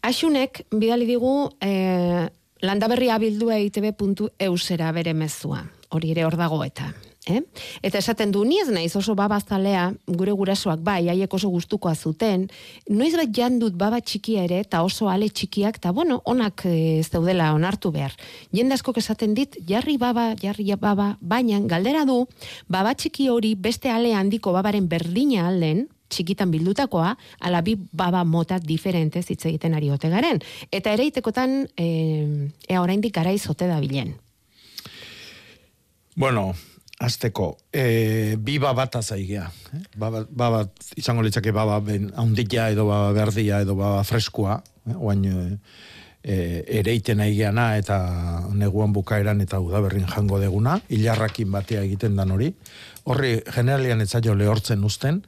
Axunek, 0.02 0.66
bidali 0.70 1.06
digu, 1.06 1.50
eh, 1.60 2.28
landaberria 2.62 3.18
bildua 3.18 3.58
itb.eusera 3.58 4.92
bere 4.92 5.14
mezua. 5.14 5.64
Hori 5.90 6.14
ere 6.14 6.24
hor 6.24 6.36
dago 6.38 6.62
eta. 6.64 6.92
Eh? 7.26 7.40
Eta 7.82 7.98
esaten 7.98 8.30
du, 8.30 8.44
ni 8.46 8.60
ez 8.62 8.68
naiz 8.70 8.92
oso 8.94 9.16
babazalea, 9.18 9.88
gure 10.06 10.30
gurasoak 10.38 10.78
bai, 10.86 11.08
haiek 11.10 11.32
oso 11.34 11.48
gustukoa 11.50 11.96
zuten, 11.98 12.44
noiz 12.86 13.16
bat 13.18 13.32
jandut 13.34 13.74
baba 13.74 13.98
txikia 13.98 14.44
ere, 14.46 14.60
eta 14.62 14.84
oso 14.86 15.08
ale 15.10 15.26
txikiak, 15.26 15.80
eta 15.82 15.90
bueno, 15.90 16.20
onak 16.24 16.62
e, 16.70 17.02
zeudela 17.02 17.48
onartu 17.56 17.90
behar. 17.90 18.14
Jende 18.54 18.78
askok 18.78 19.00
esaten 19.02 19.34
dit, 19.34 19.58
jarri 19.66 19.96
baba, 19.98 20.28
jarri 20.38 20.68
baba, 20.78 21.16
baina 21.20 21.58
galdera 21.66 22.04
du, 22.06 22.20
baba 22.70 22.94
txiki 22.94 23.26
hori 23.32 23.56
beste 23.58 23.90
ale 23.90 24.14
handiko 24.14 24.54
babaren 24.54 24.86
berdina 24.86 25.48
alden, 25.48 25.88
txikitan 26.06 26.54
bildutakoa, 26.54 27.16
ala 27.42 27.64
bi 27.66 27.74
baba 27.74 28.22
mota 28.22 28.60
diferente 28.62 29.18
hitz 29.26 29.42
egiten 29.50 29.74
ari 29.74 29.90
ote 29.90 30.12
garen. 30.14 30.38
Eta 30.70 30.94
ere 30.94 31.10
itekotan, 31.10 31.64
e, 31.74 31.90
ea 32.68 32.86
oraindik 32.86 33.18
garaiz 33.18 33.42
ote 33.50 33.66
da 33.66 33.82
bilen. 33.82 34.14
Bueno, 36.14 36.52
azteko, 36.98 37.56
e, 37.72 38.36
bi 38.38 38.58
babata 38.58 39.02
zaigea. 39.02 39.50
Eh? 39.74 39.82
Baba, 39.96 40.24
baba, 40.30 40.62
izango 40.96 41.22
litzake 41.22 41.52
baba 41.52 41.80
ben 41.80 42.10
haundila 42.16 42.70
edo 42.72 42.86
baba 42.88 43.12
berdia 43.12 43.60
edo 43.60 43.76
baba 43.76 44.04
freskua, 44.04 44.62
eh? 44.88 44.96
oain 44.96 45.26
e, 46.26 46.64
ereiten 46.80 47.20
aigeana 47.20 47.76
eta 47.78 47.98
neguan 48.56 48.94
bukaeran 48.96 49.40
eta 49.44 49.60
udaberrin 49.60 50.08
jango 50.08 50.40
deguna, 50.42 50.80
hilarrakin 50.88 51.52
batea 51.52 51.84
egiten 51.84 52.16
dan 52.16 52.32
hori. 52.32 52.54
Horri 53.04 53.36
generalian 53.44 54.00
etzaio 54.00 54.34
lehortzen 54.34 54.82
uzten. 54.84 55.20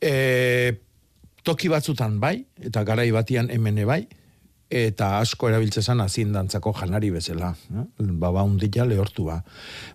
E, 0.00 0.78
toki 1.42 1.68
batzutan 1.68 2.20
bai, 2.22 2.38
eta 2.62 2.84
garai 2.86 3.10
batian 3.12 3.50
hemen 3.50 3.82
bai, 3.88 4.06
eta 4.70 5.18
asko 5.20 5.48
erabiltzezan 5.48 6.00
azindantzako 6.04 6.72
janari 6.80 7.10
bezala. 7.10 7.54
Eh? 7.72 7.84
Baba 7.98 8.42
undila 8.44 8.84
lehortu 8.84 9.24
ba. 9.30 9.38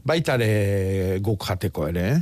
Baitare 0.05 1.19
guk 1.21 1.45
jateko 1.47 1.87
ere, 1.91 2.05
eh? 2.15 2.21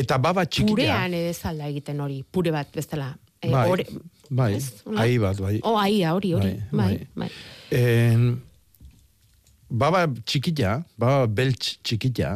Eta 0.00 0.16
baba 0.18 0.46
txikia... 0.46 0.70
Purean 0.72 1.12
ere 1.14 1.34
zalda 1.34 1.68
egiten 1.68 2.00
hori, 2.00 2.22
pure 2.32 2.50
bat 2.54 2.70
bezala. 2.74 3.10
E, 3.44 3.50
Bai, 3.52 3.68
ore- 3.70 3.86
bai, 4.30 4.54
ahi 4.96 5.18
bat, 5.20 5.38
bai. 5.44 5.58
O, 5.62 5.74
aia, 5.78 6.14
hori, 6.16 6.32
hori. 6.34 6.54
Bai, 6.72 6.78
Bai, 6.80 6.96
bai. 7.14 7.28
bai. 7.28 7.78
En, 7.78 8.24
baba 9.68 10.06
txikila, 10.24 10.78
baba 10.98 11.26
beltx 11.28 11.76
txikila, 11.84 12.32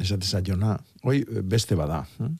esate 0.00 0.28
zaiona, 0.28 0.76
hoi 1.02 1.22
beste 1.48 1.74
bada. 1.80 2.02
hm? 2.18 2.36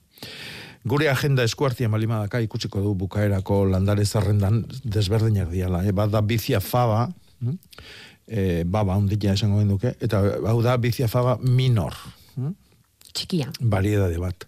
Gure 0.84 1.10
agenda 1.10 1.44
eskuartia 1.44 1.88
malimadaka 1.92 2.40
ikutsiko 2.40 2.80
du 2.80 2.94
bukaerako 2.94 3.64
landare 3.68 4.04
zerrendan 4.06 4.62
desberdinak 4.84 5.50
diala. 5.52 5.82
Eh? 5.84 5.92
Bada 5.92 6.22
bizia 6.25 6.60
faba, 6.60 7.10
e, 8.26 8.64
baba 8.64 8.96
ondila 8.96 9.34
esango 9.34 9.60
genduke, 9.60 9.92
eta 10.00 10.22
hau 10.49 10.62
da 10.64 10.76
bizia 10.80 11.08
faba 11.08 11.37
minor. 11.42 11.96
hm? 12.37 12.54
Txikia. 13.12 13.50
variedade 13.60 14.18
bat. 14.22 14.46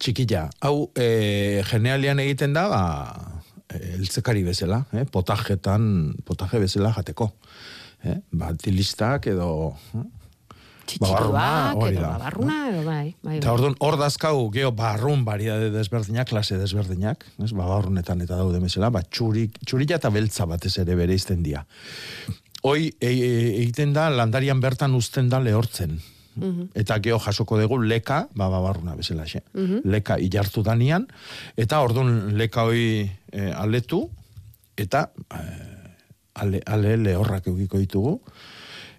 Txikila, 0.00 0.48
hau 0.64 0.90
e, 0.96 1.62
genealian 1.68 2.18
egiten 2.24 2.54
da, 2.56 2.64
ba, 2.72 3.42
e, 3.68 3.94
eltzekari 3.98 4.42
bezala, 4.46 4.86
eh? 4.96 5.04
potajetan, 5.04 6.14
potaje 6.24 6.58
bezala 6.58 6.94
jateko. 6.96 7.30
Eh? 8.02 8.16
Ba, 8.32 8.54
edo... 8.54 9.76
eh? 9.94 10.06
Txitxituak, 10.88 11.82
edo 11.90 12.02
babarruna, 12.02 12.58
edo 12.70 12.82
bai. 12.86 13.14
bai, 13.20 13.38
bai. 13.38 13.50
orduan, 13.52 13.74
hor 13.84 13.98
dazkau, 14.00 14.48
geho, 14.54 14.70
barrun 14.76 15.24
variedade 15.26 15.68
desberdinak, 15.74 16.30
klase 16.30 16.56
desberdinak, 16.60 17.26
ez? 17.44 17.50
babarrunetan 17.56 18.24
eta 18.24 18.38
daude 18.40 18.60
mesela, 18.62 18.88
ba, 18.94 19.02
txurik, 19.04 19.58
txurila 19.68 19.98
eta 19.98 20.12
beltza 20.14 20.48
batez 20.48 20.78
ere 20.80 20.96
bere 20.96 21.16
izten 21.18 21.44
dia. 21.44 21.64
Hoi, 22.64 22.88
e, 23.00 23.10
e, 23.10 23.32
egiten 23.60 23.92
da, 23.96 24.08
landarian 24.10 24.62
bertan 24.64 24.96
uzten 24.98 25.28
da 25.28 25.42
lehortzen. 25.44 25.98
Eta 26.78 27.00
geho 27.02 27.16
jasoko 27.18 27.56
dugu 27.58 27.80
leka, 27.82 28.28
ba, 28.38 28.46
babarruna 28.48 28.94
bezala, 28.94 29.26
xe. 29.26 29.42
Leka 29.84 30.20
ilartu 30.22 30.62
danian, 30.62 31.08
eta 31.58 31.80
orduan 31.82 32.38
leka 32.38 32.64
hoi 32.68 33.02
e, 33.04 33.48
aletu, 33.58 34.04
eta 34.78 35.08
e, 35.34 35.42
ale, 36.38 36.62
ale 36.66 36.96
lehorrak 36.96 37.50
eukiko 37.50 37.80
ditugu. 37.82 38.18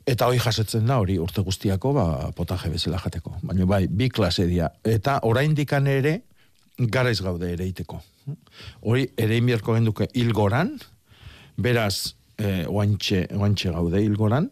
Eta 0.10 0.28
hori 0.30 0.40
jasetzen 0.42 0.88
da 0.90 0.98
hori 1.02 1.20
urte 1.22 1.44
guztiako 1.46 1.94
ba, 1.94 2.06
potaje 2.36 2.72
bezala 2.74 2.98
jateko. 3.04 3.36
Baina 3.46 3.68
bai, 3.70 3.84
bi 3.88 4.10
klase 4.10 4.48
dira. 4.50 4.72
Eta 4.84 5.20
oraindikan 5.30 5.88
ere, 5.88 6.16
garaiz 6.80 7.20
gaude 7.22 7.52
ere 7.54 7.68
iteko. 7.70 8.00
Hori 8.90 9.06
ere 9.18 9.38
inbierko 9.38 9.76
genduke 9.78 10.10
hilgoran, 10.18 10.74
beraz, 11.58 12.16
eh, 12.38 12.66
oantxe, 12.68 13.28
oantxe 13.38 13.76
gaude 13.76 14.02
hilgoran, 14.02 14.50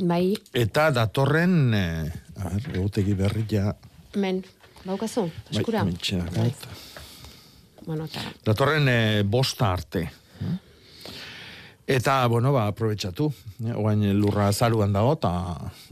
Bai, 0.00 0.32
eta 0.56 0.88
datorren, 0.96 1.74
eh, 1.76 2.12
a 2.40 2.48
ber, 2.48 2.70
egutegi 2.78 3.12
berri 3.18 3.44
ja... 3.50 3.74
men, 4.16 4.40
baukazu, 4.86 5.26
eskura. 5.52 5.82
Bai, 5.84 5.92
mentxe 5.92 6.20
dakat. 6.22 6.64
Bueno, 7.84 8.06
eta, 8.08 8.22
Datorren 8.46 8.88
eh, 8.88 9.22
bosta 9.28 9.72
arte. 9.72 10.06
Eta, 11.90 12.26
bueno, 12.30 12.52
ba, 12.54 12.68
aprobetsatu. 12.70 13.32
Oain 13.74 14.04
lurra 14.18 14.50
zaruan 14.52 14.92
dago, 14.94 15.16
eta 15.18 15.32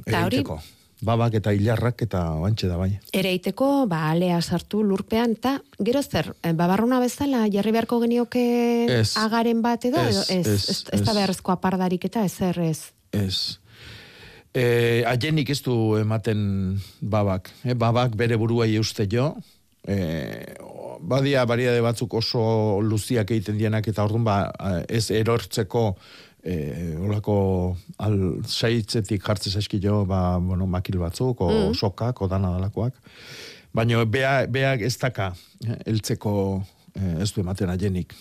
egiteko. 0.06 0.60
Babak 0.98 1.36
eta 1.38 1.52
hilarrak 1.54 2.00
eta 2.02 2.20
oantxe 2.42 2.66
da 2.66 2.76
bai. 2.76 2.88
ere 3.14 3.30
iteko, 3.36 3.86
ba, 3.86 4.08
alea 4.10 4.40
sartu 4.42 4.80
lurpean, 4.82 5.36
eta 5.38 5.60
gero 5.78 6.02
zer, 6.02 6.32
eh, 6.42 6.52
babarruna 6.58 6.98
bezala, 6.98 7.44
jarri 7.50 7.70
beharko 7.70 8.00
genioke 8.02 8.42
Ez. 9.00 9.12
agaren 9.16 9.62
bat 9.62 9.84
edo, 9.86 10.00
Ez, 10.02 10.24
edo 10.30 10.40
ez, 10.40 10.46
ez, 10.46 10.68
ez, 10.68 10.84
ez 10.92 11.00
da 11.04 11.12
ez. 11.12 11.16
beharrezko 11.20 11.52
apardarik 11.54 12.04
eta 12.10 12.24
ezer 12.26 12.58
ez. 12.66 12.80
Ez. 13.12 13.58
E, 14.54 15.04
aienik 15.06 15.50
ez 15.54 15.60
du 15.62 15.96
ematen 16.00 16.80
babak. 17.00 17.50
E, 17.62 17.74
babak 17.78 18.16
bere 18.18 18.34
buruai 18.36 18.72
uste 18.80 19.06
jo. 19.10 19.36
E, 19.86 20.56
badia 21.00 21.44
bariade 21.46 21.80
batzuk 21.84 22.14
oso 22.14 22.80
luziak 22.80 23.30
egiten 23.30 23.58
dienak 23.58 23.86
eta 23.88 24.04
orduan 24.04 24.24
ba, 24.24 24.36
ez 24.88 25.10
erortzeko 25.10 25.96
e, 26.42 26.96
olako 27.02 27.76
al 27.98 28.16
saitzetik 28.46 29.22
jartze 29.26 29.50
zaizki 29.50 29.80
jo 29.82 30.04
ba, 30.06 30.38
bueno, 30.38 30.66
makil 30.66 30.98
batzuk, 30.98 31.40
o 31.40 31.48
Mm. 31.50 31.74
sokak, 31.74 32.22
o 32.22 32.28
dana 32.28 32.50
dalakoak. 32.56 32.94
Baina 33.74 34.04
bea, 34.04 34.46
beak 34.46 34.80
ez 34.80 34.96
daka 34.98 35.32
eh, 35.66 35.76
heltzeko 35.86 36.62
eh, 36.94 37.22
ez 37.22 37.32
du 37.34 37.40
ematen 37.42 37.68
aienik. 37.70 38.14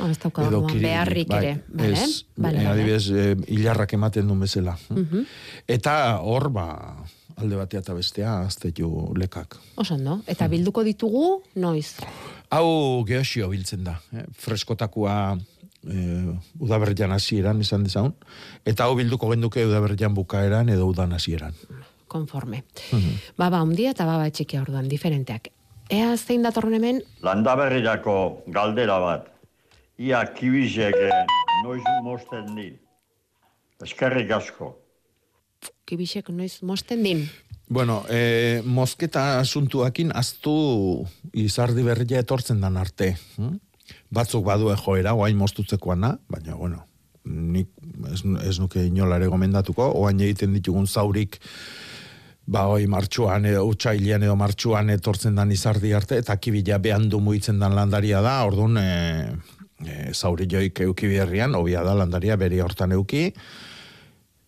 Oh, 0.00 0.08
ez 0.08 0.18
dauka 0.18 0.42
Edo 0.42 0.56
orduan, 0.62 0.70
kiririk, 0.72 0.88
beharrik 0.88 1.28
bai, 1.28 1.42
ere. 1.44 1.52
Bale? 1.68 1.92
Ez, 1.92 2.24
Bale, 2.36 2.58
eh, 2.58 2.64
bale. 2.64 2.68
adibidez, 2.72 3.10
eh, 3.10 3.36
hilarrak 3.54 3.92
ematen 3.92 4.26
duen 4.26 4.40
bezala. 4.40 4.76
Eta 5.68 6.18
hor, 6.22 6.48
ba, 6.50 6.66
alde 7.36 7.56
batea 7.56 7.82
eta 7.82 7.94
bestea, 7.94 8.38
azte 8.46 8.72
jo 8.76 9.12
lekak. 9.16 9.58
Oso 9.76 9.94
ondo. 9.94 10.20
Eta 10.26 10.48
bilduko 10.48 10.84
ditugu, 10.86 11.42
noiz? 11.60 11.98
Hau 12.54 13.04
geosio 13.08 13.50
biltzen 13.52 13.84
da. 13.84 13.98
Eh? 14.14 14.24
Freskotakua 14.40 15.16
eh, 15.36 16.30
udaberrian 16.60 17.12
hasieran 17.12 17.60
izan 17.60 17.84
dezaun. 17.84 18.14
Eta 18.64 18.86
hau 18.86 18.96
bilduko 18.98 19.30
genduke 19.32 19.66
udaberrian 19.66 20.14
bukaeran 20.14 20.72
edo 20.72 20.88
udan 20.88 21.12
hasieran. 21.12 21.56
Konforme. 22.08 22.62
Baba 23.36 23.60
ondia 23.62 23.92
eta 23.92 24.06
baba 24.06 24.30
txikia 24.30 24.62
orduan, 24.62 24.88
diferenteak. 24.88 25.50
Ea 25.92 26.16
zein 26.16 26.42
datorren 26.42 26.74
hemen, 26.78 27.02
Landaberrirako 27.22 28.46
galdera 28.54 28.98
bat. 29.02 29.28
Ia 30.02 30.24
kibizek 30.34 30.96
eh, 30.96 31.22
noiz 31.64 31.84
mosten 32.04 32.50
di. 32.56 32.70
Eskerrik 33.82 34.32
asko. 34.32 34.74
Kibisek 35.86 36.28
noiz 36.34 36.60
mosten 36.62 37.02
din. 37.06 37.26
Bueno, 37.68 38.04
eh, 38.08 38.62
mosketa 38.64 39.38
asuntuakin 39.40 40.12
aztu 40.14 41.06
izardi 41.34 41.82
berria 41.82 42.20
etortzen 42.22 42.60
dan 42.60 42.76
arte. 42.76 43.16
hm? 43.36 43.56
Batzuk 44.10 44.44
badue 44.44 44.76
joera, 44.76 45.14
oain 45.14 45.36
mostutzekoana, 45.36 46.16
baina, 46.28 46.54
bueno, 46.54 46.84
nik 47.24 47.68
ez, 48.12 48.22
ez 48.42 48.58
nuke 48.58 48.82
inolare 48.86 49.26
gomendatuko, 49.30 49.90
oain 49.98 50.20
egiten 50.20 50.54
ditugun 50.54 50.86
zaurik, 50.86 51.38
ba, 52.46 52.66
oi, 52.70 52.86
martxuan 52.90 53.46
edo, 53.50 53.64
utxailean 53.66 54.22
edo 54.22 54.36
martxuan 54.38 54.90
etortzen 54.94 55.34
dan 55.38 55.52
izardi 55.54 55.92
arte, 55.94 56.18
eta 56.22 56.36
kibila 56.38 56.78
behan 56.82 57.08
du 57.10 57.20
muitzen 57.20 57.58
dan 57.62 57.74
landaria 57.74 58.22
da, 58.22 58.38
orduan, 58.46 58.78
e, 58.78 58.86
e, 59.82 59.96
zauri 60.14 60.46
joik 60.50 60.82
euki 60.86 61.10
berrian, 61.10 61.54
obia 61.58 61.82
da 61.86 61.94
landaria 61.98 62.38
beri 62.38 62.62
hortan 62.62 62.94
euki, 62.94 63.32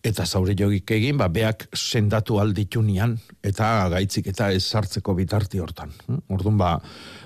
eta 0.03 0.25
zauri 0.25 0.55
jogik 0.57 0.91
egin, 0.95 1.17
ba, 1.19 1.27
beak 1.27 1.67
sendatu 1.75 2.39
alditunian, 2.39 3.17
eta 3.43 3.89
gaitzik 3.91 4.29
eta 4.31 4.51
ez 4.55 4.63
sartzeko 4.63 5.15
bitarti 5.17 5.59
hortan. 5.59 5.91
hm? 6.07 6.21
Orduan, 6.29 6.57
ba, 6.57 6.77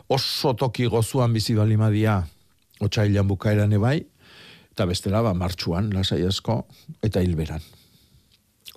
oso 0.10 0.54
toki 0.54 0.88
gozuan 0.90 1.34
bizi 1.34 1.56
balimadia 1.56 2.24
otxailan 2.82 3.28
bukaeran 3.28 3.74
ebai, 3.74 4.02
eta 4.74 4.90
bestela, 4.90 5.22
ba, 5.22 5.34
martxuan, 5.38 5.92
lasai 5.94 6.24
asko, 6.26 6.64
eta 7.04 7.22
hilberan. 7.22 7.62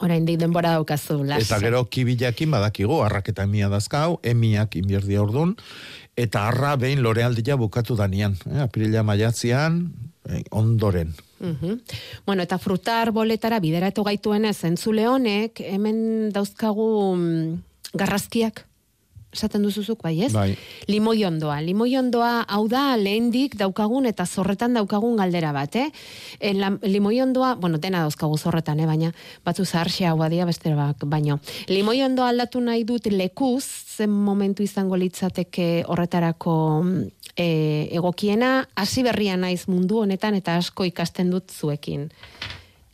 Oraindik 0.04 0.36
denbora 0.36 0.74
daukazu, 0.76 1.22
lasai. 1.24 1.46
Eta 1.46 1.58
gero 1.62 1.86
kibilakin 1.88 2.50
badakigu, 2.52 2.98
arrak 3.00 3.30
eta 3.32 3.46
emia 3.48 3.70
dazkau, 3.72 4.18
emiak 4.20 4.76
inbierdi 4.76 5.16
ordun, 5.16 5.54
eta 6.20 6.42
arra 6.50 6.74
behin 6.76 7.00
lorealdia 7.04 7.56
bukatu 7.56 7.96
danian. 7.96 8.36
Eh? 8.50 8.60
Apirila 8.60 9.02
maiatzean, 9.08 9.86
eh, 10.28 10.42
ondoren. 10.50 11.14
Mhm. 11.38 11.80
Bueno, 12.26 12.42
eta 12.42 12.58
frutar 12.58 13.12
boletara 13.12 13.60
bideratu 13.60 14.04
gaituenez 14.04 14.64
entzule 14.64 15.08
honek, 15.08 15.60
hemen 15.60 16.30
dauzkagu 16.32 16.88
mm, 17.16 17.58
garrazkiak, 17.94 18.64
esaten 19.36 19.64
duzuzuk, 19.66 20.00
bai, 20.04 20.14
ez? 20.24 20.32
Bai. 20.32 20.56
Limoiondoa. 20.88 21.58
Limoiondoa 21.64 22.46
hau 22.48 22.62
da 22.72 22.96
lehendik 22.96 23.56
daukagun 23.60 24.08
eta 24.08 24.24
zorretan 24.26 24.76
daukagun 24.78 25.18
galdera 25.20 25.52
bat, 25.56 25.76
eh? 25.76 25.90
E, 26.40 26.54
la, 26.56 26.72
limoiondoa, 26.82 27.54
bueno, 27.60 27.80
dena 27.82 28.04
dauzkagu 28.06 28.38
zorretan, 28.38 28.80
eh? 28.80 28.88
baina 28.88 29.12
batzu 29.44 29.66
zaharxea 29.66 30.14
hau 30.14 30.20
badia 30.22 30.46
besterak 30.48 31.04
baino. 31.04 31.40
Limoiondoa 31.68 32.30
aldatu 32.32 32.62
nahi 32.64 32.86
dut 32.88 33.10
lekuz, 33.12 33.64
zen 33.96 34.12
momentu 34.12 34.64
izango 34.64 34.96
litzateke 35.00 35.84
horretarako 35.88 36.56
mm, 36.82 37.04
e, 37.36 37.88
egokiena, 37.92 38.68
hasi 38.74 39.04
berria 39.06 39.36
naiz 39.36 39.66
mundu 39.68 40.00
honetan 40.02 40.34
eta 40.38 40.56
asko 40.56 40.86
ikasten 40.88 41.30
dut 41.30 41.52
zuekin. 41.52 42.08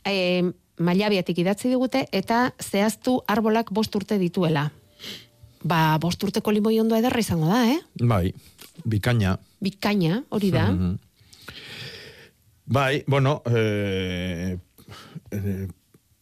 E, 0.05 0.43
mailabiatik 0.83 1.39
idatzi 1.43 1.71
digute 1.71 2.05
eta 2.11 2.51
zehaztu 2.61 3.21
arbolak 3.27 3.71
bost 3.71 3.95
urte 3.95 4.19
dituela. 4.19 4.69
Ba, 5.63 5.97
bost 6.03 6.23
urteko 6.23 6.51
limoiondoa 6.51 6.99
ederra 6.99 7.21
izango 7.23 7.47
da, 7.47 7.63
eh? 7.71 7.79
Bai, 8.03 8.33
bikaina. 8.83 9.37
Bikaina, 9.63 10.23
hori 10.29 10.51
da. 10.51 10.67
Mhm. 10.71 10.97
Bai, 12.65 13.03
bueno, 13.07 13.41
eh, 13.45 14.57
eh, 15.31 15.67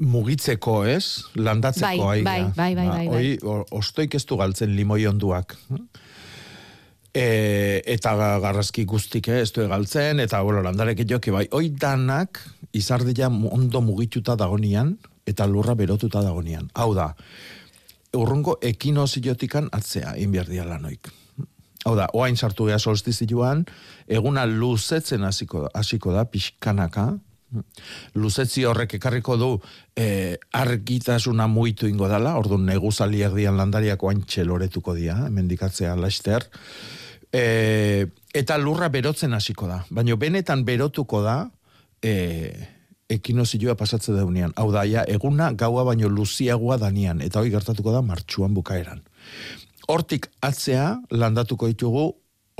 mugitzeko, 0.01 0.85
ez? 0.85 1.23
Landatzeko 1.35 2.05
Bai, 2.05 2.19
aiga. 2.19 2.23
bai, 2.25 2.43
bai, 2.55 2.75
bai, 2.75 2.87
bai, 2.87 3.07
bai. 3.07 3.17
Hoi, 3.41 3.65
ostoik 3.77 4.15
ez 4.17 4.25
du 4.25 4.37
galtzen 4.37 4.75
limoi 4.75 5.05
onduak. 5.07 5.57
E, 7.13 7.81
eta 7.91 8.13
garrazki 8.39 8.85
guztik 8.87 9.27
eh, 9.27 9.41
ez 9.43 9.51
du 9.51 9.65
galtzen, 9.67 10.21
eta 10.23 10.39
bueno, 10.47 10.61
landarek 10.63 11.03
joki 11.09 11.31
bai, 11.35 11.47
hoi 11.51 11.69
danak 11.75 12.39
izardia 12.71 13.27
mu- 13.29 13.51
ondo 13.51 13.81
mugituta 13.83 14.37
dagonian, 14.39 14.93
eta 15.27 15.47
lurra 15.47 15.75
berotuta 15.75 16.21
dagonian. 16.23 16.69
Hau 16.73 16.93
da, 16.95 17.09
urrungo 18.15 18.57
ekinoziotikan 18.63 19.67
atzea, 19.75 20.15
inbierdia 20.23 20.63
lanoik. 20.67 21.11
Hau 21.83 21.95
da, 21.97 22.07
oain 22.13 22.37
sartu 22.37 22.69
geha 22.69 22.79
solstizioan, 22.79 23.65
eguna 24.07 24.45
luzetzen 24.45 25.23
hasiko 25.27 25.65
hasiko 25.73 26.13
da, 26.15 26.23
pixkanaka, 26.29 27.09
luzetzi 28.15 28.63
horrek 28.63 28.93
ekarriko 28.95 29.35
du 29.35 29.49
eh, 29.99 30.37
argitasuna 30.55 31.47
muitu 31.51 31.89
ingo 31.91 32.07
dala, 32.07 32.37
orduan 32.39 32.63
neguzali 32.69 33.19
erdian 33.27 33.57
landariako 33.59 34.13
antxe 34.13 34.45
loretuko 34.47 34.95
dia, 34.95 35.17
mendikatzea 35.27 35.97
laster, 35.99 36.47
e, 37.33 38.07
eta 38.33 38.57
lurra 38.57 38.89
berotzen 38.89 39.33
hasiko 39.33 39.67
da. 39.67 39.81
Baina 39.89 40.15
benetan 40.15 40.65
berotuko 40.67 41.21
da, 41.25 41.37
e, 42.03 42.51
ekinozioa 43.11 43.75
pasatze 43.75 44.15
daunean. 44.15 44.53
Hau 44.55 44.69
da, 44.73 44.85
ja, 44.87 45.03
eguna 45.07 45.51
gaua 45.57 45.83
baino 45.87 46.09
luziagoa 46.09 46.77
danian, 46.81 47.21
eta 47.21 47.41
hori 47.41 47.51
gertatuko 47.53 47.93
da 47.93 48.01
martxuan 48.05 48.55
bukaeran. 48.55 49.03
Hortik 49.91 50.29
atzea 50.45 50.95
landatuko 51.11 51.67
ditugu 51.71 52.11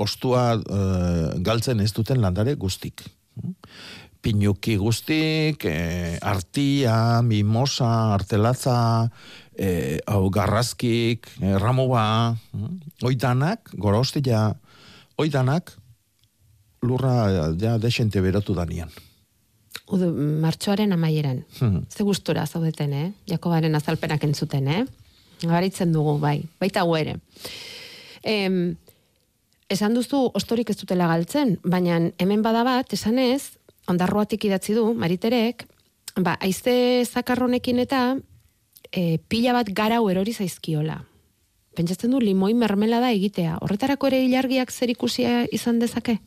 ostua 0.02 0.44
eh, 0.58 1.28
galtzen 1.44 1.80
ez 1.80 1.92
duten 1.94 2.20
landare 2.20 2.56
guztik. 2.60 3.04
Pinuki 4.22 4.76
guztik, 4.78 5.64
e, 5.66 6.18
artia, 6.22 7.22
mimosa, 7.26 8.14
artelatza, 8.14 9.08
e, 9.58 9.98
hau 10.06 10.28
garrazkik, 10.30 11.26
e, 11.40 11.56
ramoba, 11.58 12.04
oidanak, 13.02 13.72
gorostia, 13.74 14.52
oidanak, 15.16 15.72
lurra 16.82 17.54
ja 17.58 17.78
desente 17.78 18.20
berotu 18.20 18.54
danian. 18.54 18.90
Udu, 19.92 20.08
martxoaren 20.40 20.92
amaieran. 20.92 21.42
Hmm. 21.58 21.84
Ze 21.90 22.04
gustura 22.04 22.46
zaudeten, 22.46 22.92
eh? 22.92 23.12
Jakobaren 23.28 23.74
azalpenak 23.74 24.24
entzuten, 24.24 24.68
eh? 24.68 24.84
Garitzen 25.42 25.92
dugu, 25.92 26.18
bai. 26.20 26.42
Baita 26.60 26.84
gu 26.86 26.96
ere. 26.96 27.16
Em, 28.22 28.76
esan 29.68 29.94
duzu 29.94 30.30
ostorik 30.38 30.70
ez 30.70 30.78
dutela 30.80 31.08
galtzen, 31.10 31.56
baina 31.64 31.98
hemen 32.18 32.42
bada 32.42 32.62
bat, 32.64 32.92
esan 32.92 33.18
ez, 33.18 33.58
ondarroatik 33.90 34.44
idatzi 34.46 34.76
du, 34.76 34.92
mariterek, 34.94 35.66
ba, 36.20 36.36
aizte 36.40 37.04
zakarronekin 37.04 37.80
eta 37.82 38.02
e, 38.92 39.18
pila 39.28 39.56
bat 39.56 39.72
garau 39.74 40.04
erori 40.12 40.34
zaizkiola. 40.36 41.00
Pentsatzen 41.76 42.12
du 42.12 42.20
limoi 42.20 42.52
mermelada 42.54 43.10
egitea. 43.14 43.58
Horretarako 43.64 44.10
ere 44.10 44.22
ilargiak 44.26 44.70
zer 44.72 44.92
ikusia 44.92 45.46
izan 45.52 45.78
dezake? 45.80 46.18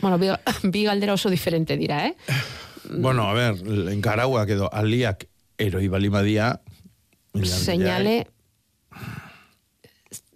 Bueno, 0.00 0.18
bi, 0.18 0.32
bi 0.72 0.84
galdera 0.86 1.14
oso 1.14 1.30
diferente 1.30 1.76
dira, 1.76 2.06
eh? 2.06 2.16
Bueno, 2.88 3.26
a 3.28 3.34
ver, 3.34 3.58
garauak 4.00 4.48
edo 4.48 4.70
aliak 4.72 5.26
eroi 5.60 5.88
balimadia... 5.92 6.54
Seinale... 7.44 8.22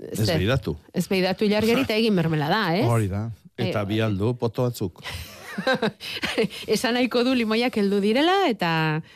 Ez 0.02 0.26
behiratu. 0.26 0.74
Ez 0.92 1.06
behiratu 1.08 1.46
ilargeri 1.46 1.86
eta 1.86 1.96
egin 1.96 2.12
mermelada, 2.12 2.74
eh? 2.76 2.82
Hori 2.84 3.08
da. 3.08 3.30
Eta 3.56 3.86
Eh, 3.86 3.86
bi 3.88 4.00
poto 4.38 4.66
batzuk. 4.66 5.00
Esan 6.74 6.94
nahiko 6.96 7.22
du 7.26 7.34
limoiak 7.36 7.76
heldu 7.80 7.98
direla, 8.02 8.34
eta, 8.50 8.70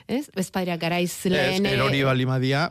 ez? 0.09 0.27
Ez 0.37 0.47
badira 0.55 0.77
garaiz 0.81 1.11
Ez, 1.27 1.33
lehen... 1.33 1.67
eh, 1.67 1.75
erori 1.77 2.03
balimadia, 2.07 2.67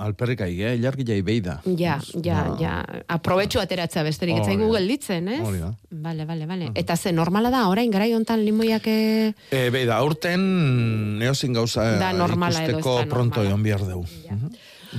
alperrik 0.00 0.40
aigea, 0.46 0.74
ilargi 0.78 1.06
jai 1.08 1.20
beida. 1.26 1.58
Ja, 1.78 1.98
ja, 2.24 2.42
Ba, 2.46 2.56
ja. 2.60 2.74
Aprobetxu 3.16 3.60
ateratzea 3.62 4.04
besterik, 4.06 4.40
ez 4.40 4.46
zaigu 4.46 4.68
da. 4.70 4.78
gelditzen, 4.78 5.28
ez? 5.36 5.40
Hori 5.46 5.62
da. 5.62 5.72
Bale, 5.90 6.26
bale, 6.28 6.46
bale. 6.46 6.70
Eta 6.74 6.96
ze, 6.96 7.12
normala 7.12 7.50
da, 7.54 7.66
orain 7.72 7.90
garai 7.90 8.12
hontan 8.16 8.44
limoiak... 8.46 8.86
eh, 8.86 9.32
E, 9.50 9.66
beida, 9.74 9.96
aurten 10.02 11.18
neozin 11.20 11.54
gauza 11.56 11.84
Da 12.00 12.12
normala 12.16 12.62
edo 12.64 12.78
ez 12.78 12.80
ikusteko 12.80 12.98
da 13.02 13.10
pronto 13.10 13.42
egon 13.44 13.62
behar 13.66 13.84
deu. 13.86 14.04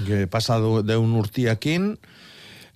Ge, 0.08 0.26
pasadu 0.30 0.82
deun 0.86 1.14
urtiakin, 1.18 1.96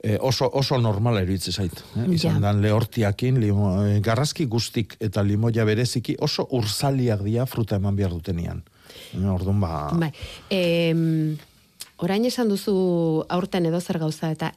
e, 0.03 0.17
oso, 0.21 0.49
oso 0.53 0.77
normala 0.81 1.21
eruitze 1.21 1.51
zait. 1.51 1.83
Eh? 1.95 2.07
Izan 2.15 2.39
Ja. 2.41 2.47
dan 2.49 2.61
lehortiakin, 2.61 3.39
limo, 3.39 3.85
e, 3.85 3.99
garrazki 4.01 4.45
guztik 4.45 4.95
eta 4.99 5.23
limoia 5.23 5.65
bereziki 5.65 6.15
oso 6.19 6.47
urzaliak 6.49 7.21
dia 7.23 7.45
fruta 7.45 7.75
eman 7.77 7.95
behar 7.95 8.11
dutenian. 8.11 8.63
E, 9.13 9.21
orduan 9.25 9.59
ba... 9.61 9.91
Bai. 9.93 10.11
Em, 10.49 11.37
orain 11.97 12.25
esan 12.25 12.49
duzu 12.49 13.25
aurten 13.29 13.65
edo 13.69 13.79
zer 13.81 13.99
gauza, 13.99 14.31
eta 14.31 14.53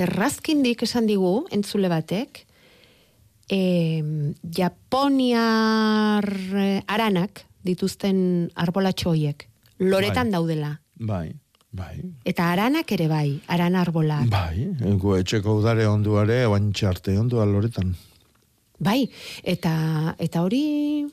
errazkindik 0.00 0.82
esan 0.82 1.06
digu, 1.06 1.44
entzule 1.52 1.88
batek, 1.92 2.46
em, 3.52 4.32
Japoniar 4.56 6.24
eh, 6.56 6.82
aranak 6.86 7.44
dituzten 7.66 8.50
arbolatxo 8.54 9.10
hoiek, 9.10 9.48
loretan 9.78 10.30
Bai. 10.30 10.32
daudela. 10.32 10.80
Bai, 10.96 11.34
bai. 11.72 12.00
Eta 12.24 12.50
aranak 12.52 12.90
ere 12.92 13.06
bai, 13.08 13.40
aran 13.48 13.76
arbolak. 13.78 14.26
Bai, 14.30 14.68
ego 14.92 15.16
etxeko 15.18 15.58
udare 15.60 15.86
onduare, 15.86 16.44
oain 16.46 16.72
txarte 16.72 17.16
ondua 17.18 17.46
loretan. 17.46 17.94
Bai, 18.80 19.04
eta, 19.44 20.14
eta 20.18 20.42
hori, 20.42 21.06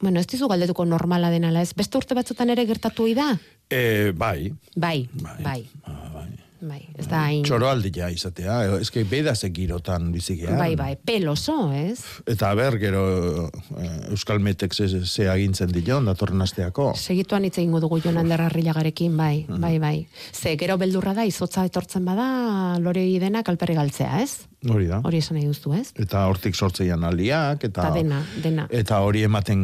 bueno, 0.00 0.20
ez 0.20 0.26
dizu 0.30 0.48
galdetuko 0.48 0.84
normala 0.86 1.30
denala, 1.30 1.62
ez? 1.62 1.72
Beste 1.74 1.98
urte 1.98 2.14
batzutan 2.14 2.50
ere 2.54 2.64
gertatu 2.66 3.08
da? 3.14 3.32
E, 3.68 4.12
bai, 4.12 4.52
Bai, 4.76 5.08
bai, 5.12 5.42
bai, 5.42 5.60
Ah, 5.84 6.08
bai. 6.14 6.28
Bai, 6.68 6.80
ez 6.98 7.06
da 7.10 7.24
hain... 7.26 7.42
Txoroaldia 7.46 8.08
izatea, 8.12 8.58
eske 8.82 9.04
beidaz 9.08 9.40
girotan 9.54 10.10
bizigean. 10.14 10.58
Bai, 10.60 10.74
bai, 10.78 10.94
peloso, 10.96 11.56
ez? 11.74 12.00
Eta 12.30 12.52
ber, 12.58 12.78
gero 12.82 13.02
eh, 13.78 14.12
Euskal 14.14 14.42
Metek 14.42 14.74
ze, 14.74 14.88
ze 15.04 15.28
agintzen 15.30 15.72
dion, 15.72 16.06
datorren 16.06 16.42
asteako. 16.44 16.92
Segituan 16.96 17.44
hitz 17.44 17.56
egingo 17.58 17.80
dugu 17.82 18.00
Jon 18.04 18.20
Ander 18.20 18.46
Arrillagarekin, 18.46 19.16
bai, 19.16 19.44
bai, 19.48 19.76
bai. 19.82 19.96
Ze, 20.32 20.56
gero 20.60 20.78
beldurra 20.78 21.14
da, 21.18 21.26
izotza 21.26 21.66
etortzen 21.68 22.04
bada, 22.06 22.78
lore 22.82 23.04
denak 23.22 23.48
alperri 23.48 23.78
galtzea, 23.78 24.22
ez? 24.22 24.51
Hori 24.70 24.86
da. 24.86 25.00
Hori 25.02 25.18
esan 25.18 25.34
nahi 25.38 25.48
duzu, 25.48 25.72
ez? 25.74 25.88
Eta 25.98 26.20
hortik 26.30 26.54
sortzeian 26.54 27.02
aliak, 27.02 27.64
eta... 27.66 27.88
Ta 27.88 27.90
dena, 27.96 28.20
dena. 28.44 28.68
Eta 28.70 29.00
hori 29.02 29.24
ematen 29.26 29.62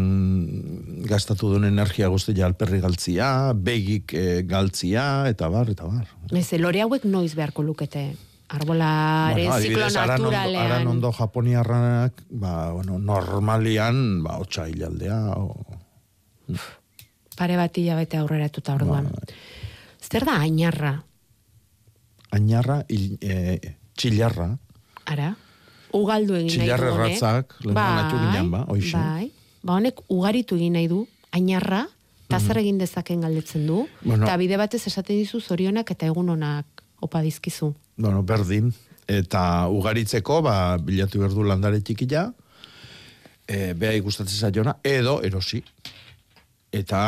gastatu 1.06 1.52
duen 1.52 1.68
energia 1.68 2.08
guztia 2.10 2.48
alperri 2.48 2.80
galtzia, 2.82 3.28
begik 3.54 4.14
eh, 4.18 4.42
galtzia, 4.48 5.28
eta 5.30 5.50
bar, 5.54 5.70
eta 5.70 5.86
bar. 5.86 6.10
Ez, 6.34 6.48
lore 6.58 6.82
hauek 6.82 7.06
noiz 7.06 7.30
beharko 7.38 7.62
lukete? 7.62 8.08
Arbolaren 8.58 9.52
ziklo 9.60 9.86
aran 9.86 10.16
ondo, 10.16 10.30
naturalean. 10.32 10.66
aran 10.66 10.92
ondo 10.96 11.12
japoniarranak, 11.12 12.22
ba, 12.30 12.72
bueno, 12.72 12.98
normalian, 12.98 14.22
ba, 14.24 14.40
otxa 14.42 14.66
hilaldea, 14.72 15.20
o... 15.38 15.78
Pare 17.38 17.58
bat 17.60 17.76
hilabete 17.78 18.18
aurreratuta 18.18 18.74
orduan. 18.74 19.12
Bai, 19.14 19.36
Zer 20.02 20.24
da 20.24 20.40
ainarra? 20.40 20.96
Añarra, 22.34 22.80
il, 22.88 23.18
eh, 23.20 23.76
txilarra, 23.94 24.56
Ara? 25.08 25.34
Ugaldu 25.96 26.36
egin 26.36 26.50
nahi 26.52 26.58
du 26.58 26.64
Txilarre 26.64 26.90
honek. 26.92 27.12
ratzak, 27.14 27.54
natu 27.64 28.18
ginen, 28.20 28.50
ba, 28.52 28.64
hoxe. 28.68 28.96
Bai, 28.96 29.30
ba 29.64 29.78
honek 29.78 30.02
ugaritu 30.12 30.58
egin 30.58 30.76
nahi 30.76 30.88
du, 30.90 31.04
ainarra, 31.32 31.86
eta 32.28 32.40
zer 32.40 32.60
egin 32.60 32.78
dezaken 32.78 33.24
galdetzen 33.24 33.66
du. 33.66 33.86
Bueno. 34.02 34.26
eta 34.26 34.36
bide 34.36 34.58
batez 34.60 34.82
esaten 34.86 35.16
dizu 35.16 35.40
zorionak 35.40 35.90
eta 35.96 36.06
egun 36.06 36.28
onak 36.36 36.84
opa 37.00 37.22
dizkizu. 37.24 37.72
bueno, 37.96 38.22
berdin, 38.22 38.72
eta 39.08 39.68
ugaritzeko, 39.72 40.42
ba, 40.42 40.76
bilatu 40.76 41.20
berdu 41.24 41.42
landare 41.42 41.80
txikila, 41.80 42.28
e, 43.48 43.72
beha 43.74 43.94
ikustatzen 43.96 44.50
zaiona, 44.50 44.76
edo 44.84 45.20
erosi. 45.24 45.62
Eta 46.72 47.00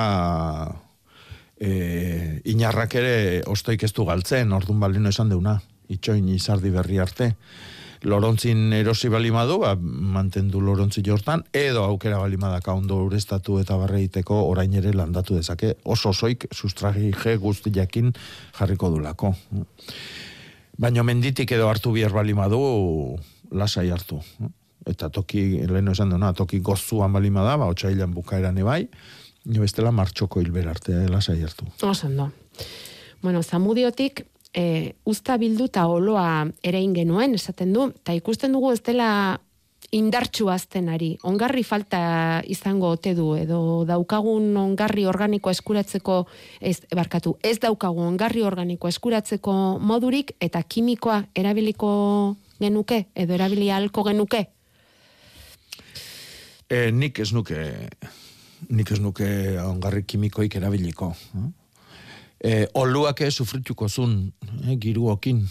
e, 1.60 2.40
inarrak 2.48 2.96
ere 2.96 3.42
ostoik 3.46 3.84
ez 3.84 3.92
du 3.92 4.06
galtzen, 4.08 4.52
ordun 4.56 4.80
balino 4.80 5.12
esan 5.12 5.28
deuna, 5.28 5.58
itxoin 5.92 6.28
izardi 6.32 6.72
berri 6.72 6.98
arte. 7.02 7.34
Lorontzin 8.08 8.72
erosi 8.72 9.10
balimadu, 9.12 9.58
ba, 9.60 9.74
mantendu 9.76 10.62
lorontzi 10.64 11.02
jortan, 11.04 11.42
edo 11.52 11.82
aukera 11.84 12.18
balimadaka 12.22 12.72
ondo 12.72 12.96
urestatu 13.04 13.58
eta 13.60 13.76
barreiteko 13.76 14.38
orain 14.48 14.72
ere 14.80 14.94
landatu 14.96 15.36
dezake, 15.36 15.74
oso 15.84 16.14
osoik 16.14 16.46
sustragije 16.52 17.36
guztiakin 17.42 18.12
jarriko 18.58 18.90
dulako. 18.94 19.34
Baina 20.80 21.04
menditik 21.04 21.52
edo 21.52 21.68
hartu 21.68 21.92
bihar 21.92 22.14
balimadu, 22.16 22.60
lasai 23.52 23.90
hartu. 23.92 24.22
Eta 24.88 25.10
toki, 25.12 25.66
leheno 25.68 25.92
esan 25.92 26.14
duna, 26.14 26.32
toki 26.32 26.62
gozuan 26.64 27.12
balimada, 27.12 27.58
ba, 27.60 27.68
otxailan 27.68 28.14
bukaeran 28.16 28.56
ebai, 28.64 28.86
bestela 29.44 29.92
martxoko 29.92 30.40
hilber 30.40 30.68
arte 30.72 31.04
lasai 31.08 31.42
hartu. 31.42 31.68
Osan 31.84 32.16
do. 32.16 32.30
Bueno, 33.20 33.42
zamudiotik, 33.42 34.24
e, 34.54 34.94
usta 35.04 35.36
bildu 35.38 35.68
eta 35.70 35.86
oloa 35.86 36.48
ere 36.62 36.82
genuen, 36.94 37.34
esaten 37.34 37.72
du, 37.72 37.90
eta 38.02 38.14
ikusten 38.14 38.52
dugu 38.52 38.72
ez 38.72 38.82
dela 38.82 39.40
indartxu 39.90 40.48
azten 40.50 40.88
ari. 40.88 41.16
Ongarri 41.26 41.64
falta 41.66 42.42
izango 42.46 42.92
ote 42.94 43.14
du, 43.14 43.34
edo 43.34 43.84
daukagun 43.88 44.54
ongarri 44.56 45.06
organiko 45.06 45.50
eskuratzeko, 45.50 46.26
ez, 46.60 46.78
barkatu, 46.94 47.36
ez 47.42 47.58
daukagun 47.58 48.12
ongarri 48.12 48.42
organiko 48.46 48.88
eskuratzeko 48.88 49.54
modurik, 49.82 50.36
eta 50.40 50.62
kimikoa 50.62 51.24
erabiliko 51.34 51.90
genuke, 52.60 53.06
edo 53.14 53.34
erabili 53.34 53.70
halko 53.70 54.04
genuke. 54.06 54.44
E, 56.70 56.90
nik 56.94 57.18
ez 57.18 57.32
nuke, 57.34 57.64
nik 58.70 58.92
ez 58.94 59.00
nuke 59.02 59.26
ongarri 59.64 60.04
kimikoik 60.06 60.54
erabiliko. 60.60 61.16
E, 62.40 62.68
oluak 62.74 63.20
ez 63.20 63.35
sufrituko 63.35 63.88
zun, 63.88 64.33
e, 64.64 64.76
giruokin. 64.81 65.44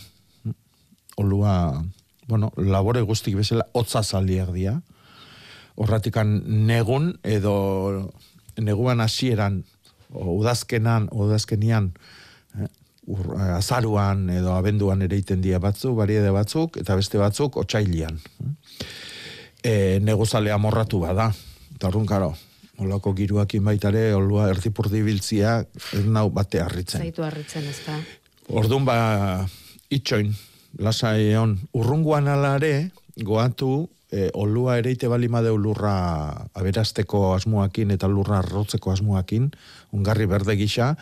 Olua, 1.18 1.84
bueno, 2.28 2.52
labore 2.58 3.02
guztik 3.02 3.36
bezala, 3.38 3.68
hotza 3.74 4.02
zaliak 4.04 4.54
dira. 4.56 4.80
Horratikan 5.80 6.42
negun, 6.68 7.14
edo 7.24 8.12
neguan 8.58 9.02
hasieran 9.02 9.64
udazkenan, 10.10 11.08
o 11.12 11.26
udazkenian, 11.28 11.94
eh, 12.58 12.68
ur, 13.08 13.36
eh, 13.38 13.58
azaruan 13.58 14.30
edo 14.30 14.54
abenduan 14.54 15.02
ere 15.02 15.18
iten 15.18 15.42
dira 15.42 15.60
batzuk, 15.60 15.96
bariede 15.96 16.32
batzuk, 16.32 16.78
eta 16.78 16.96
beste 16.96 17.18
batzuk 17.22 17.58
otxailian. 17.58 18.20
E, 19.64 20.00
negozalea 20.02 20.58
morratu 20.58 21.00
bada. 21.00 21.32
Eta 21.76 21.88
orduan, 21.88 22.08
karo, 22.08 22.34
olako 22.80 23.14
giruakin 23.18 23.64
baitare, 23.64 24.10
olua 24.16 24.50
erdipurdi 24.54 25.02
biltzia, 25.04 25.60
ez 25.94 26.06
nau 26.06 26.30
bate 26.34 26.62
harritzen. 26.64 27.04
Zaitu 27.04 27.26
harritzen 27.26 27.68
ez 27.68 27.78
da. 27.86 27.98
Orduan 28.50 28.86
ba, 28.88 28.98
itxoin, 29.94 30.32
lasai 30.80 31.36
on, 31.38 31.58
urrunguan 31.78 32.30
alare, 32.32 32.90
goatu, 33.26 33.90
e, 34.12 34.30
olua 34.34 34.80
ereite 34.80 35.10
balimade 35.12 35.52
lurra 35.54 35.94
aberasteko 36.58 37.34
asmoakin 37.36 37.94
eta 37.96 38.10
lurra 38.10 38.40
arrotzeko 38.40 38.94
asmoakin, 38.96 39.52
ongarri 39.94 40.28
berde 40.30 40.58
gisa, 40.60 40.96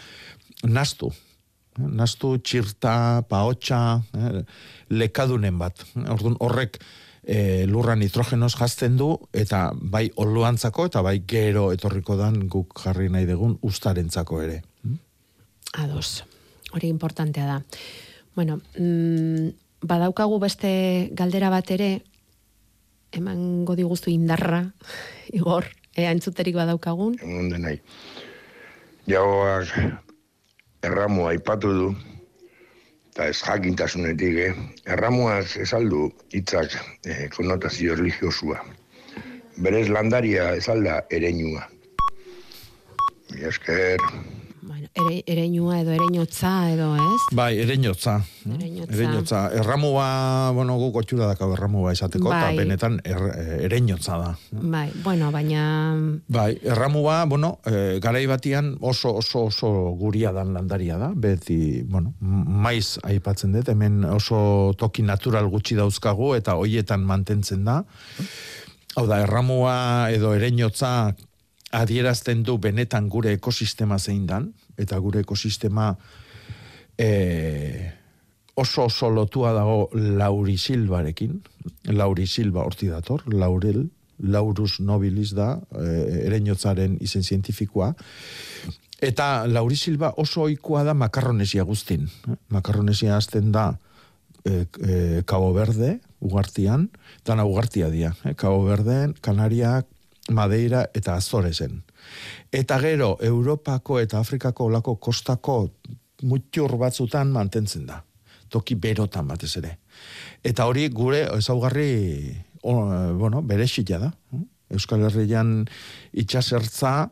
nastu. 0.65 1.11
Nastu 1.77 2.39
txirta, 2.41 3.21
paotxa, 3.29 4.01
eh, 4.17 4.39
lekadunen 4.89 5.59
bat. 5.61 5.83
Orduan 6.09 6.33
horrek 6.41 6.79
e, 7.27 7.67
lurra 7.67 7.95
nitrogenoz 7.99 8.53
jazten 8.55 8.95
du, 8.97 9.11
eta 9.35 9.67
bai 9.75 10.07
oluantzako 10.15 10.87
eta 10.87 11.03
bai 11.03 11.19
gero 11.27 11.67
etorriko 11.75 12.15
dan 12.17 12.47
guk 12.47 12.79
jarri 12.79 13.11
nahi 13.11 13.27
dugun 13.27 13.57
ustarentzako 13.67 14.41
ere. 14.45 14.61
Ados. 15.75 16.23
Hori 16.73 16.87
importantea 16.87 17.45
da. 17.45 17.61
Bueno, 18.35 18.61
mm, 18.79 19.49
badaukagu 19.81 20.39
beste 20.39 21.09
galdera 21.11 21.51
bat 21.51 21.69
ere, 21.75 21.91
emango 23.11 23.75
diguztu 23.75 24.09
indarra, 24.11 24.63
Igor, 25.37 25.67
Ea 25.97 26.11
entzuterik 26.13 26.53
badaukagun. 26.53 27.15
egun 27.25 27.47
denai. 27.49 27.79
Jagoak 29.09 29.71
erramua 30.85 31.31
aipatu 31.31 31.71
du, 31.73 31.87
eta 33.17 33.31
ez 33.33 33.39
jakintasunetik, 33.41 34.35
eh? 34.45 34.51
Erramuaz 34.93 35.57
esaldu 35.63 36.03
hitzak 36.37 36.75
eh, 37.09 37.25
konotazio 37.33 37.97
religiosua. 37.97 38.61
Berez 39.57 39.87
landaria 39.89 40.51
esalda 40.61 40.99
ereinua. 41.09 41.65
Mila 43.33 43.49
esker, 43.49 43.97
Bueno, 43.97 44.36
ere, 44.97 45.21
ereinua 45.29 45.79
edo 45.81 45.93
ereinotza 45.95 46.51
edo, 46.71 46.89
ez? 46.95 47.21
Bai, 47.35 47.57
ereñotza. 47.61 48.17
Ereñotza. 48.45 48.93
Ereñotza. 48.93 49.39
Erramua, 49.53 50.51
bueno, 50.55 50.77
guk 50.81 50.99
otxura 51.03 51.27
dakau 51.29 51.51
erramua 51.53 51.93
esateko, 51.93 52.31
eta 52.31 52.49
Bai. 52.49 52.57
benetan 52.57 52.99
er, 53.03 53.21
ereñotza 53.67 54.17
da. 54.21 54.31
Bai, 54.51 54.89
bueno, 55.03 55.31
baina... 55.31 55.63
Bai, 56.27 56.57
erramua, 56.63 57.25
bueno, 57.25 57.59
e, 57.65 57.99
garai 58.03 58.25
batian 58.29 58.75
oso 58.81 59.13
oso 59.21 59.47
oso 59.51 59.71
guria 59.99 60.31
dan 60.35 60.53
landaria 60.55 60.97
da, 60.97 61.11
beti, 61.15 61.83
bueno, 61.83 62.15
maiz 62.21 62.97
aipatzen 63.03 63.55
dut, 63.55 63.69
hemen 63.73 64.03
oso 64.05 64.73
toki 64.77 65.05
natural 65.05 65.49
gutxi 65.51 65.77
dauzkagu 65.77 66.33
eta 66.39 66.57
hoietan 66.57 67.05
mantentzen 67.05 67.65
da. 67.67 67.83
Hau 68.97 69.05
da, 69.05 69.21
erramua 69.21 70.09
edo 70.09 70.33
ereñotza 70.33 71.13
adierazten 71.75 72.45
du 72.47 72.55
benetan 72.57 73.09
gure 73.11 73.33
ekosistema 73.35 73.99
zein 73.99 74.25
dan, 74.25 74.53
eta 74.77 74.97
gure 75.01 75.21
ekosistema 75.25 75.91
e, 76.97 77.91
oso 78.57 78.85
oso 78.85 79.09
lotua 79.09 79.53
dago 79.53 79.89
Lauri 79.93 80.57
Silbarekin, 80.57 81.41
Lauri 81.93 82.27
Silba 82.27 82.63
horti 82.65 82.87
dator, 82.89 83.21
Laurel, 83.33 83.85
Laurus 84.17 84.79
nobilis 84.81 85.35
da, 85.37 85.59
e, 85.77 86.23
ereñotzaren 86.25 86.97
izen 87.05 87.23
zientifikoa, 87.23 87.91
eta 89.01 89.45
Lauri 89.45 89.77
Silba 89.77 90.13
oso 90.17 90.47
ohikoa 90.47 90.83
da 90.83 90.95
makarronesia 90.97 91.63
guztin. 91.63 92.07
eh? 92.29 92.37
Makarronesia 92.49 93.17
azten 93.17 93.51
da 93.51 93.77
e, 94.43 94.65
e, 94.81 95.21
Cabo 95.25 95.53
Verde, 95.53 95.99
ugartian, 96.19 96.89
dana 97.25 97.45
ugartia 97.45 97.91
dia, 97.93 98.15
eh? 98.25 98.33
Cabo 98.33 98.63
Verde, 98.65 99.13
Kanariak, 99.21 99.85
Madeira 100.29 100.85
eta 100.93 101.15
Azoresen. 101.15 101.83
Eta 102.51 102.79
gero, 102.79 103.17
Europako 103.21 103.99
eta 103.99 104.19
Afrikako 104.19 104.69
olako 104.71 104.95
kostako 104.95 105.57
mutxur 106.23 106.77
batzutan 106.77 107.31
mantentzen 107.31 107.85
da. 107.87 108.01
Toki 108.49 108.75
berotan 108.75 109.27
batez 109.27 109.57
ere. 109.59 109.77
Eta 110.43 110.65
hori 110.65 110.87
gure 110.89 111.25
ezaugarri 111.37 112.35
o, 112.63 112.75
bueno, 113.17 113.41
berexila 113.41 113.99
da. 113.99 114.11
Euskal 114.71 115.03
Herrian 115.07 115.61
itxasertza 116.13 117.09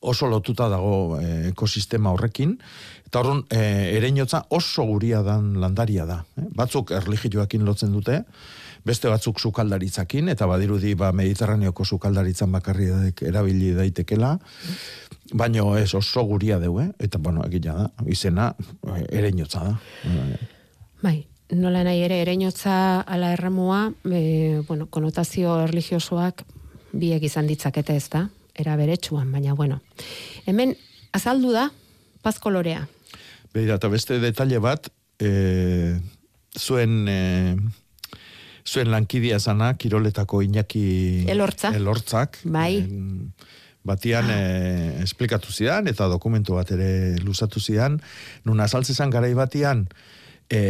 oso 0.00 0.28
lotuta 0.30 0.68
dago 0.70 1.18
eh, 1.18 1.48
ekosistema 1.50 2.12
horrekin, 2.14 2.54
eta 3.06 3.20
horren 3.20 3.42
eh, 3.50 3.96
ereñotza 3.98 4.44
oso 4.54 4.84
guria 4.86 5.22
dan 5.26 5.56
landaria 5.60 6.06
da. 6.06 6.22
Eh? 6.38 6.46
Batzuk 6.54 6.92
erligioakin 6.94 7.64
lotzen 7.66 7.92
dute, 7.94 8.22
beste 8.84 9.08
batzuk 9.08 9.40
sukaldaritzakin, 9.40 10.28
eta 10.34 10.46
badirudi 10.46 10.94
ba, 10.94 11.12
mediterraneoko 11.12 11.84
sukaldaritzan 11.84 12.52
bakarri 12.52 12.90
erabili 13.26 13.72
daitekela, 13.76 14.36
baino 15.32 15.76
ez 15.76 15.94
oso 15.94 16.24
guria 16.24 16.58
deu, 16.58 16.78
eh? 16.80 16.90
eta 16.98 17.18
bueno, 17.18 17.44
egila 17.46 17.74
da, 17.74 17.88
izena 18.06 18.52
eh, 18.94 19.04
ereñotza 19.20 19.64
da. 19.64 19.74
Eh, 20.04 20.54
Bai, 21.02 21.28
nola 21.54 21.84
nahi 21.86 22.02
ere, 22.02 22.20
ereinotza 22.24 23.00
ala 23.06 23.32
erramua, 23.32 23.92
e, 24.10 24.62
bueno, 24.66 24.88
konotazio 24.90 25.54
erligiosoak 25.68 26.42
biek 26.92 27.22
izan 27.22 27.46
ditzakete 27.46 27.94
ez 27.96 28.08
da, 28.10 28.24
era 28.58 28.74
beretsuan, 28.76 29.30
baina 29.32 29.54
bueno. 29.54 29.78
Hemen, 30.46 30.74
azaldu 31.14 31.52
da, 31.54 31.68
pazkolorea. 32.26 32.86
Begira, 33.54 33.78
eta 33.78 33.88
beste 33.92 34.18
detalle 34.18 34.58
bat, 34.58 34.90
e, 35.22 35.96
zuen, 36.58 37.06
e, 37.08 37.54
zuen 38.68 38.90
lankidia 38.92 39.38
zana, 39.40 39.72
kiroletako 39.80 40.42
Iñaki 40.44 41.24
Elortza. 41.28 41.72
Elortzak. 41.76 42.38
Bai. 42.44 42.76
em, 42.84 43.32
batian 43.88 44.28
e, 44.30 45.02
esplikatu 45.02 45.52
zidan, 45.52 45.88
eta 45.88 46.08
dokumentu 46.12 46.58
bat 46.58 46.70
ere 46.74 47.16
luzatu 47.24 47.60
zidan, 47.60 47.98
nun 48.44 48.60
azaltzezan 48.60 49.12
garai 49.14 49.32
batian, 49.38 49.86
e, 50.50 50.60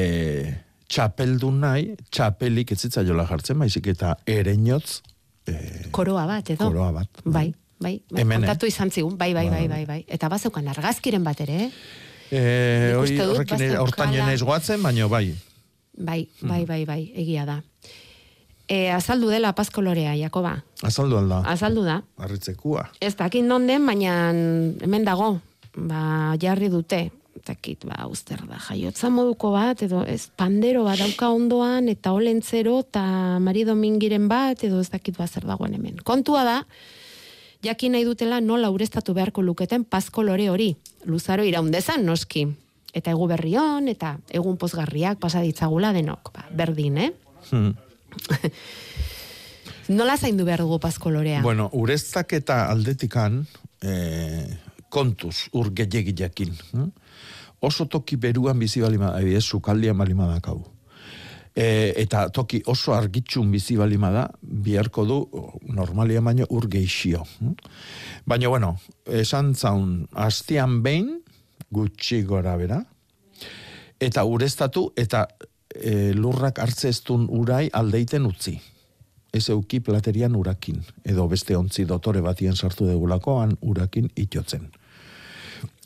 txapeldun 0.89 1.63
nahi, 1.65 1.95
txapelik 2.15 2.73
ez 2.73 2.81
zitzaiola 2.87 3.27
jartzen, 3.29 3.59
baizik 3.59 3.91
eta 3.95 4.15
ereñotz, 4.27 5.01
e, 5.49 5.89
Koroa 5.95 6.27
bat, 6.31 6.53
edo? 6.55 6.69
Koroa 6.69 6.93
bat, 7.01 7.25
Bai, 7.25 7.49
bai, 7.81 7.97
bai 8.11 8.23
Hemen, 8.23 8.45
eh? 8.45 8.47
kontatu 8.47 8.71
izan 8.71 8.93
zigun, 8.95 9.17
bai, 9.19 9.33
bai, 9.35 9.49
bai, 9.51 9.67
bai, 9.71 9.83
bai. 9.89 9.99
Eta 10.07 10.31
bazeukan 10.31 10.71
argazkiren 10.77 11.27
bat 11.27 11.43
ere, 11.45 11.67
eh? 11.67 11.73
e, 12.31 12.95
hori 12.97 13.19
horrekin 13.25 13.77
hortan 13.81 14.15
jenez 14.15 14.41
goatzen, 14.45 14.83
baino 14.85 15.11
bai. 15.13 15.27
Bai, 15.99 16.29
bai, 16.41 16.63
bai, 16.69 16.85
bai, 16.87 17.03
egia 17.19 17.49
da. 17.49 17.59
E, 18.69 18.91
azaldu 18.93 19.31
dela 19.33 19.55
pazkolorea, 19.57 20.13
Jakoba. 20.17 20.59
Azaldu 20.85 21.17
alda, 21.17 21.41
Azaldu 21.49 21.83
da. 21.87 22.03
arritzekua. 22.21 22.91
Ez 23.01 23.15
dakit 23.17 23.45
non 23.45 23.67
den, 23.67 23.87
baina 23.87 24.29
hemen 24.85 25.07
dago, 25.07 25.39
ba, 25.75 26.37
jarri 26.37 26.69
dute, 26.69 27.11
dakit, 27.47 27.87
ba, 27.89 28.05
uster 28.11 28.43
da, 28.45 28.59
jaiotza 28.61 29.09
moduko 29.09 29.55
bat, 29.55 29.81
edo 29.83 30.03
ez 30.05 30.29
pandero 30.37 30.85
bat 30.85 31.01
dauka 31.01 31.31
ondoan, 31.33 31.89
eta 31.89 32.13
olentzero, 32.13 32.81
eta 32.85 33.39
Mari 33.41 33.65
Domingiren 33.65 34.29
bat, 34.29 34.63
edo 34.65 34.83
ez 34.85 34.91
dakit 34.93 35.17
ba 35.17 35.27
zer 35.27 35.49
dagoen 35.49 35.75
hemen. 35.79 35.97
Kontua 36.05 36.45
da, 36.45 36.61
jakin 37.65 37.97
nahi 37.97 38.05
dutela 38.05 38.43
nola 38.45 38.69
ureztatu 38.75 39.17
beharko 39.17 39.43
luketen 39.43 39.89
pazkolore 39.89 40.51
hori, 40.51 40.75
luzaro 41.09 41.45
iraundezan 41.49 42.05
noski. 42.05 42.45
Eta 42.93 43.13
egu 43.13 43.27
berrion, 43.29 43.89
eta 43.89 44.19
egun 44.29 44.57
pozgarriak 44.61 45.19
pasaditzagula 45.21 45.93
denok, 45.97 46.33
ba, 46.37 46.49
berdin, 46.53 46.99
eh? 46.99 47.13
Hmm. 47.51 47.77
Nola 49.89 50.17
zaindu 50.19 50.45
behar 50.45 50.61
dugu 50.61 50.79
pazkolorea? 50.83 51.41
Bueno, 51.43 51.71
ureztak 51.73 52.35
eta 52.37 52.67
aldetikan 52.69 53.41
eh, 53.81 54.49
kontuz 54.89 55.49
ur 55.53 55.71
gehiagilekin. 55.73 56.53
hm? 56.73 56.91
Oso 57.61 57.89
toki 57.91 58.17
beruan 58.17 58.59
bizi 58.59 58.81
balima, 58.81 59.15
adibidez, 59.17 59.45
sukaldian 59.45 59.97
balima 59.99 60.29
dakau. 60.31 60.61
E, 61.59 61.93
eta 61.99 62.29
toki 62.31 62.61
oso 62.71 62.93
argitxun 62.95 63.51
bizi 63.51 63.75
balima 63.77 64.13
da, 64.15 64.29
biharko 64.43 65.05
du 65.05 65.17
normalia 65.75 66.21
baino 66.21 66.47
ur 66.51 66.69
geixio. 66.71 67.25
hm? 67.41 67.57
Baina, 68.27 68.49
bueno, 68.49 68.77
esan 69.07 69.55
zaun, 69.55 70.07
hastian 70.15 70.83
behin, 70.83 71.17
gutxi 71.73 72.23
gora 72.23 72.57
bera, 72.57 72.85
eta 73.99 74.25
ureztatu, 74.25 74.93
eta 74.97 75.27
e, 75.75 76.13
lurrak 76.15 76.59
hartzeztun 76.59 77.27
urai 77.31 77.69
aldeiten 77.73 78.27
utzi 78.27 78.59
ez 79.33 79.49
euki 79.53 79.81
platerian 79.85 80.35
urakin, 80.35 80.79
edo 81.05 81.27
beste 81.29 81.57
ontzi 81.57 81.85
dotore 81.85 82.23
batien 82.25 82.57
sartu 82.57 82.87
degulakoan 82.89 83.59
urakin 83.61 84.09
itjotzen. 84.17 84.71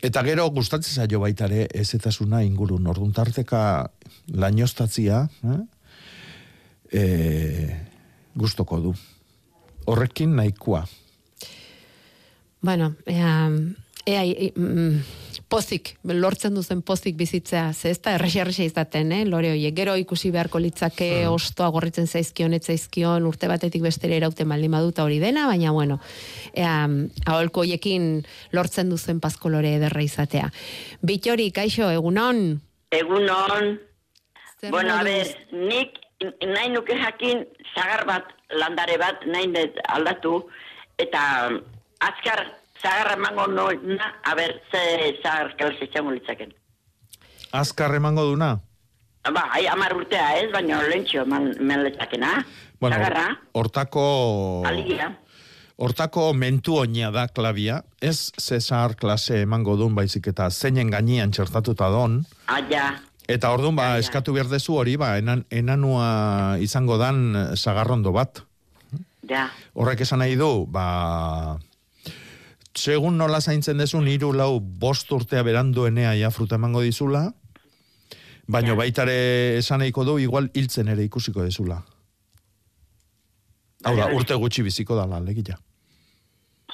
Eta 0.03 0.23
gero 0.23 0.45
gustatzen 0.55 0.95
zaio 1.03 1.19
baita 1.21 1.49
ere 1.51 1.67
ezetasuna 1.75 2.43
ingurun, 2.47 2.87
orduan 2.87 3.11
tarteka 3.13 3.91
lainostatzia, 4.31 5.25
eh? 5.43 5.59
e, 6.93 7.03
gustoko 8.39 8.79
du. 8.81 8.95
Horrekin 9.91 10.37
nahikoa. 10.39 10.85
Bueno, 12.63 12.93
ea, 13.07 13.51
ea, 14.07 14.23
i- 14.25 14.53
mm, 14.55 15.01
pozik, 15.53 15.93
lortzen 16.09 16.57
duzen 16.57 16.81
pozik 16.83 17.17
bizitzea, 17.19 17.73
ze 17.73 17.91
ez 17.93 18.01
da 18.01 18.15
errexe 18.17 18.41
errexe 18.41 18.65
izaten, 18.65 19.13
eh, 19.13 19.25
lore 19.29 19.51
horiek. 19.53 19.75
Gero 19.77 19.97
ikusi 20.01 20.31
beharko 20.33 20.61
litzake 20.63 21.27
ostoa 21.29 21.69
gorritzen 21.75 22.09
zaizkion, 22.09 22.55
ez 22.57 22.65
zaizkion, 22.65 23.27
urte 23.29 23.51
batetik 23.51 23.85
bestera 23.85 24.17
irauten 24.17 24.49
baldin 24.49 24.73
baduta 24.73 25.05
hori 25.05 25.19
dena, 25.21 25.47
baina 25.51 25.75
bueno, 25.77 25.99
ea, 26.55 26.89
aholko 27.27 27.67
hoiekin 27.67 28.25
lortzen 28.57 28.93
duzen 28.93 29.21
pazkolore 29.21 29.75
ederra 29.77 30.03
izatea. 30.03 30.49
Bitori, 31.03 31.51
kaixo, 31.53 31.91
egunon? 31.91 32.61
Egunon, 32.93 33.77
Zer 34.61 34.71
bueno, 34.71 34.95
a 34.95 35.05
ber, 35.05 35.29
nik 35.53 35.99
nahi 36.23 36.73
nuke 36.73 36.97
jakin 36.97 37.45
zagar 37.75 38.07
bat, 38.07 38.33
landare 38.57 38.97
bat, 39.01 39.25
nahi 39.27 39.53
dut 39.53 39.81
aldatu, 39.91 40.37
eta 41.03 41.23
azkar 42.09 42.45
zagarra 42.83 43.15
emango 43.15 43.47
noena, 43.47 44.13
a 44.25 44.35
ber, 44.35 44.61
ze 44.71 45.17
zagar 45.23 45.55
klase 45.57 45.89
txango 45.93 46.13
litzaken. 46.17 46.53
Azkar 47.53 47.95
emango 47.95 48.25
duna? 48.27 48.57
Ba, 49.23 49.47
hai, 49.55 49.67
amar 49.71 49.95
urtea 49.95 50.33
ez, 50.41 50.49
baina 50.51 50.81
lentxo 50.83 51.23
eman, 51.23 51.53
eman 51.61 51.85
litzakena. 51.87 52.41
zagarra, 52.83 53.29
hortako... 53.55 54.07
aligia. 54.67 55.13
Hortako 55.83 56.33
mentu 56.35 56.77
oina 56.79 57.11
da 57.15 57.29
klabia, 57.29 57.81
ez 58.03 58.31
Cesar 58.39 58.97
klase 58.99 59.43
emango 59.43 59.77
dun 59.79 59.95
baizik 59.95 60.27
eta 60.31 60.51
zeinen 60.51 60.91
gainean 60.91 61.33
txertatuta 61.33 61.89
don, 61.91 62.21
Aia, 62.47 62.99
eta 63.31 63.51
orduan 63.55 63.79
ba, 63.79 63.97
eskatu 63.99 64.35
behar 64.35 64.51
dezu 64.51 64.77
hori, 64.79 64.99
ba, 65.01 65.17
enan, 65.19 65.47
enanua 65.51 66.59
izango 66.63 66.99
dan 66.99 67.55
sagarrondo 67.57 68.13
bat. 68.13 68.43
Ja. 69.31 69.49
Horrek 69.79 70.03
esan 70.03 70.21
nahi 70.23 70.35
du, 70.37 70.67
ba, 70.67 71.59
segun 72.79 73.17
nola 73.19 73.41
zaintzen 73.41 73.79
dezun, 73.79 74.09
hiru 74.09 74.33
lau 74.33 74.61
bost 74.61 75.11
urtea 75.13 75.43
beranduenea 75.43 76.15
ja 76.19 76.31
fruta 76.31 76.57
emango 76.57 76.83
dizula, 76.83 77.27
baino 78.49 78.77
baitare 78.77 79.59
esan 79.59 79.83
nahiko 79.83 80.05
du, 80.05 80.19
igual 80.19 80.51
hiltzen 80.55 80.89
ere 80.89 81.05
ikusiko 81.05 81.45
dezula. 81.45 81.83
Hau 83.85 83.97
da, 83.99 84.09
urte 84.15 84.35
gutxi 84.39 84.63
biziko 84.63 84.97
da 84.97 85.07
legia. 85.21 85.59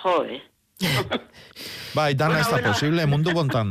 Jo, 0.03 0.23
eh. 0.25 0.43
Bai, 1.95 2.15
dana 2.15 2.35
Bueno, 2.35 2.41
ez 2.41 2.47
da 2.47 2.53
bueno. 2.53 2.69
posible, 2.73 3.07
mundu 3.07 3.33
kontan. 3.35 3.71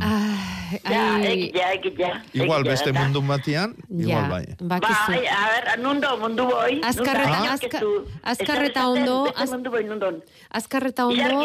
Ja, 0.84 1.14
Ai, 1.16 1.48
ek, 1.48 1.54
ja, 1.56 1.68
ek, 1.72 1.84
ja. 1.96 2.10
igual 2.34 2.60
Ek, 2.66 2.72
beste 2.74 2.92
mundu 2.92 3.22
batian, 3.24 3.72
igual 3.88 4.24
ja, 4.24 4.28
bai. 4.28 4.44
bakizu. 4.60 5.06
Bai, 5.08 5.24
a 5.26 5.44
ver, 5.48 5.78
nundo, 5.80 6.10
mundu 6.18 6.44
boi. 6.50 6.80
Azkarreta- 6.84 7.38
Nunda, 7.38 7.52
azka- 7.54 7.82
azkarreta 8.22 8.88
ondo, 8.90 9.32
az- 9.34 9.50
mundu 9.50 9.70
boi, 9.70 9.84
nundon. 9.84 10.22
Azkarreta 10.50 11.06
ondo, 11.06 11.40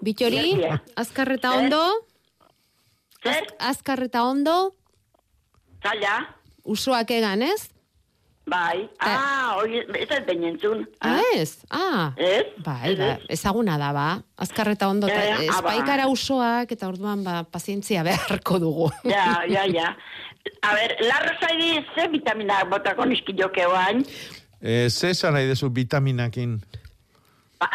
bitori, 0.00 0.66
azkarreta 0.96 1.52
ondo, 1.54 1.82
Zer? 3.22 3.46
azkarreta 3.60 4.24
ondo, 4.24 4.74
Zaila? 5.82 6.34
usoak 6.64 7.10
egan, 7.10 7.42
ez? 7.42 7.70
Bai. 8.46 8.88
Ah, 9.00 9.54
hori, 9.56 9.78
ez 9.96 10.10
ez 10.12 10.24
benentzun. 10.26 10.82
Ah, 11.00 11.16
ez? 11.34 11.54
Ah, 11.70 12.12
Ez? 12.16 12.44
bai, 12.64 12.90
Ez, 12.92 12.98
ba, 12.98 13.04
ez? 13.14 13.18
ezaguna 13.38 13.78
da, 13.80 13.92
ba. 13.96 14.08
Azkarreta 14.36 14.88
ondo, 14.88 15.08
Ja, 15.08 15.14
ja, 15.14 15.38
eta 15.40 15.56
ah, 15.56 15.62
ba. 15.62 15.70
espaikara 15.72 16.06
usoak, 16.12 16.72
eta 16.76 16.88
orduan, 16.88 17.22
ba, 17.24 17.44
pazientzia 17.50 18.02
beharko 18.04 18.58
dugu. 18.60 18.90
Ja, 19.08 19.42
ja, 19.48 19.64
ja. 19.78 19.94
A 20.60 20.74
ver, 20.76 20.96
larro 21.00 21.32
zaidi 21.40 21.80
ze 21.94 22.08
vitamina 22.12 22.64
botako 22.68 23.04
nizkiloke 23.08 23.64
oain. 23.66 24.04
E, 24.60 24.90
ze 24.90 25.10
esan 25.10 25.32
nahi 25.32 25.46
dezu 25.48 25.70
vitaminakin? 25.72 26.58
Ba, 27.58 27.68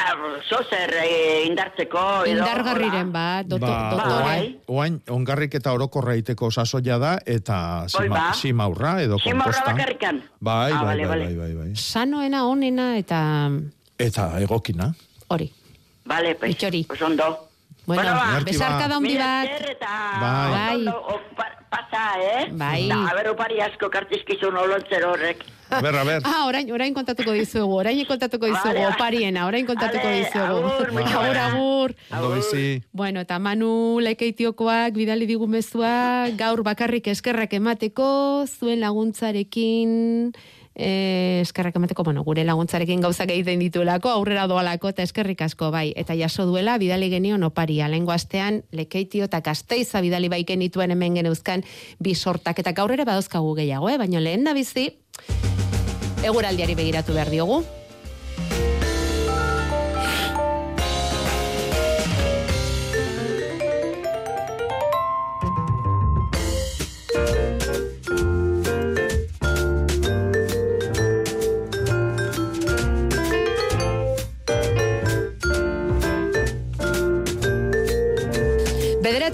zo 0.48 0.60
zer 0.70 0.92
eh, 1.02 1.46
indartzeko 1.48 2.02
edo... 2.28 2.34
Indargarriren 2.44 3.12
bat, 3.12 3.48
doto, 3.48 3.66
ba, 3.66 3.90
dotore. 3.96 4.26
oain, 4.26 4.52
oain, 4.68 4.98
ongarrik 5.10 5.56
eta 5.56 5.72
orokorra 5.74 6.14
iteko 6.20 6.52
sasoia 6.52 6.98
da, 7.02 7.14
eta 7.26 7.88
sima, 7.90 8.10
ba. 8.16 8.26
simaurra 8.36 8.92
edo 9.02 9.18
Simaurra 9.24 9.46
komposta. 9.54 9.72
bakarrikan. 9.74 10.22
Bai, 10.40 10.72
Ah, 10.74 10.84
bai, 10.84 10.86
bale, 10.86 11.08
bai, 11.08 11.18
bai, 11.26 11.36
bai, 11.36 11.54
bai. 11.56 11.70
Sanoena, 11.76 12.44
onena, 12.46 12.98
eta 12.98 13.50
Eta 13.98 14.28
egokina. 14.42 14.94
hori. 15.30 15.50
Vale, 16.06 16.36
pues, 16.36 16.52
Bitxori. 16.52 16.84
pues 16.84 17.02
ondo. 17.02 17.48
Bueno, 17.86 18.04
ba, 18.04 18.30
Ederki, 18.36 18.52
besarka 18.52 18.86
ba. 18.86 18.88
da 18.88 19.00
mila 19.00 19.26
bat. 19.26 19.70
eta 19.70 19.94
Bai. 20.22 20.86
Bai. 20.86 21.50
pasa, 21.70 22.04
eh? 22.22 22.48
Bai. 22.52 22.88
Da, 22.90 23.08
a 23.10 23.14
ber, 23.16 23.30
opari 23.30 23.60
asko 23.62 23.90
kartizkizun 23.90 24.56
olontzer 24.58 25.04
horrek. 25.06 25.44
A 25.70 25.82
ber, 25.82 25.96
a 25.96 26.04
ber. 26.04 26.22
Ah, 26.26 26.46
orain, 26.48 26.72
orain 26.74 26.94
kontatuko 26.94 27.32
dizugu, 27.38 27.76
orain 27.84 28.02
kontatuko 28.10 28.50
dizugu, 28.50 28.86
opariena, 28.90 29.46
orain 29.46 29.68
kontatuko 29.68 30.10
dizugu. 30.10 30.66
agur, 31.06 31.38
agur. 31.38 31.96
Ondo 32.12 32.36
bizi. 32.36 32.82
Bueno, 32.92 33.22
eta 33.22 33.38
Manu 33.40 34.00
lekeitiokoak 34.02 34.98
bidali 34.98 35.28
digu 35.30 35.48
mezua, 35.48 36.30
gaur 36.38 36.64
bakarrik 36.64 37.08
eskerrak 37.14 37.54
emateko, 37.54 38.46
zuen 38.50 38.82
laguntzarekin, 38.82 40.34
eh, 40.74 41.40
eskerrak 41.44 41.76
emateko, 41.76 42.04
bueno, 42.04 42.24
gure 42.24 42.44
laguntzarekin 42.48 43.02
gauzak 43.02 43.30
egiten 43.30 43.60
dituelako, 43.62 44.10
aurrera 44.10 44.48
doalako 44.48 44.90
eta 44.90 45.04
eskerrik 45.04 45.42
asko 45.46 45.70
bai. 45.72 45.94
Eta 45.96 46.18
jaso 46.18 46.48
duela, 46.50 46.80
bidali 46.82 47.12
genion 47.14 47.44
oparia, 47.44 47.88
lehengo 47.88 48.16
astean, 48.16 48.64
lekeitio 48.72 49.30
eta 49.30 49.42
gazteiza 49.46 50.02
bidali 50.02 50.30
baiken 50.30 50.66
dituen 50.66 50.92
hemen 50.92 51.22
geneuzkan 51.22 51.64
bi 52.00 52.16
sortak, 52.16 52.60
eta 52.60 52.74
gaur 52.74 52.92
ere 52.92 53.06
badauzkagu 53.06 53.54
gehiago, 53.62 53.90
eh? 53.90 53.98
baina 54.02 54.20
lehen 54.24 54.44
da 54.44 54.54
bizi, 54.58 54.90
eguraldiari 56.24 56.76
begiratu 56.76 57.14
behar 57.16 57.30
diogu. 57.32 57.64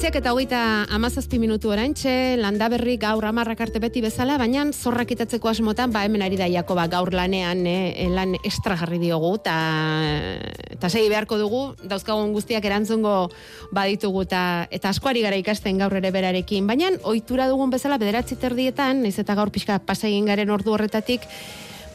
Bederatziak 0.06 0.22
eta 0.22 0.34
hogeita 0.36 0.60
amazazpi 0.94 1.40
minutu 1.42 1.72
oraintxe, 1.74 2.36
landa 2.38 2.68
berri 2.70 2.94
gaur 3.02 3.26
amarrak 3.26 3.64
arte 3.66 3.80
beti 3.82 4.04
bezala, 4.06 4.36
baina 4.38 4.68
zorrak 4.70 5.10
itatzeko 5.16 5.50
asmotan, 5.50 5.90
ba 5.90 6.04
hemen 6.06 6.22
ari 6.22 6.38
da 6.38 6.46
Jakoba 6.46 6.86
gaur 6.86 7.10
lanean, 7.10 7.66
eh, 7.66 8.06
lan 8.14 8.36
estragarri 8.46 9.00
diogu, 9.02 9.34
eta 9.42 10.92
segi 10.92 11.10
beharko 11.10 11.42
dugu, 11.42 11.64
dauzkagun 11.90 12.38
guztiak 12.38 12.70
erantzungo 12.70 13.32
baditugu, 13.74 14.22
eta, 14.30 14.68
eta 14.70 14.94
askoari 14.94 15.26
gara 15.26 15.42
ikasten 15.42 15.82
gaur 15.82 15.98
ere 15.98 16.14
berarekin, 16.14 16.68
baina 16.70 16.94
ohitura 17.02 17.50
dugun 17.50 17.74
bezala 17.74 17.98
bederatzi 17.98 18.38
terdietan, 18.38 19.02
naiz 19.02 19.18
eta 19.18 19.34
gaur 19.34 19.50
pixka 19.50 19.80
pasa 19.80 20.06
egin 20.06 20.30
garen 20.30 20.54
ordu 20.54 20.78
horretatik, 20.78 21.26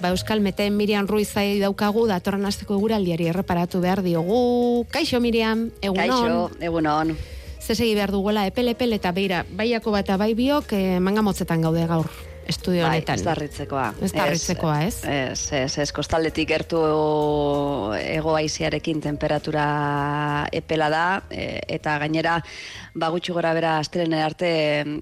ba 0.03 0.11
Euskal 0.11 0.41
Meten 0.41 0.75
Miriam 0.75 1.07
Ruizai 1.07 1.61
daukagu, 1.61 2.09
datorren 2.11 2.43
asteko 2.45 2.75
eguraldiari 2.75 3.31
erreparatu 3.31 3.79
behar 3.79 4.03
diogu. 4.03 4.89
Kaixo 4.91 5.23
Miriam, 5.23 5.69
egunon. 5.79 6.09
Kaixo, 6.11 6.51
egunon. 6.59 7.21
Ze 7.71 7.77
segi 7.77 7.93
behar 7.95 8.11
duguela 8.11 8.43
epel-epel 8.51 8.97
eta 8.97 9.13
beira, 9.15 9.45
baiako 9.55 9.93
bat 9.95 10.09
bai 10.19 10.33
biok 10.35 10.73
eh, 10.75 10.99
mangamotzetan 10.99 11.63
gaude 11.63 11.87
gaur 11.87 12.11
estudio 12.51 12.85
Bai, 12.85 12.99
honetan. 12.99 13.19
ez 13.19 13.25
darritzekoa. 13.25 13.87
Ez 14.03 14.13
darritzekoa, 14.13 14.77
ez? 14.87 14.99
Ez, 15.05 15.53
ez, 15.57 15.79
ez, 15.85 15.89
kostaldetik 15.97 16.49
gertu 16.51 16.83
ego 18.01 18.35
aiziarekin 18.37 19.01
temperatura 19.01 19.65
epela 20.53 20.91
da, 20.93 21.05
e, 21.31 21.63
eta 21.79 21.97
gainera, 22.03 22.39
ba 22.95 23.11
gutxi 23.15 23.33
gora 23.33 23.55
bera 23.57 23.77
astelene 23.79 24.23
arte 24.23 24.51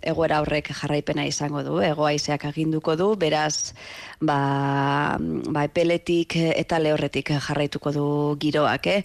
egoera 0.02 0.42
horrek 0.44 0.70
jarraipena 0.80 1.26
izango 1.26 1.64
du, 1.66 1.80
ego 1.84 2.06
aizeak 2.08 2.44
aginduko 2.50 2.96
du, 3.00 3.14
beraz, 3.20 3.72
ba, 4.20 5.18
ba 5.18 5.64
epeletik 5.68 6.36
eta 6.48 6.78
lehorretik 6.82 7.32
jarraituko 7.48 7.92
du 7.94 8.08
giroak, 8.40 8.86
eh? 8.86 9.02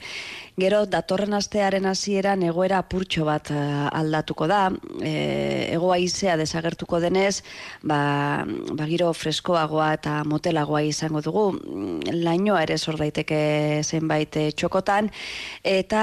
Gero, 0.54 0.84
datorren 0.86 1.34
astearen 1.34 1.88
hasieran 1.90 2.44
egoera 2.46 2.78
apurtxo 2.84 3.24
bat 3.26 3.50
eh, 3.50 3.88
aldatuko 3.90 4.46
da, 4.46 4.68
e, 5.02 5.14
ego 5.74 5.90
haizea 5.96 6.36
desagertuko 6.38 7.00
denez, 7.02 7.42
ba, 7.82 7.98
ba 8.74 8.88
giro 8.90 9.14
freskoagoa 9.14 9.94
eta 10.00 10.20
motelagoa 10.28 10.84
izango 10.88 11.22
dugu, 11.22 11.44
Mm, 11.74 12.22
lainoa 12.24 12.62
ere 12.66 12.78
sor 12.78 12.98
daiteke 13.00 13.38
zenbait 13.84 14.36
eh, 14.38 14.52
txokotan, 14.52 15.10
eta, 15.64 16.02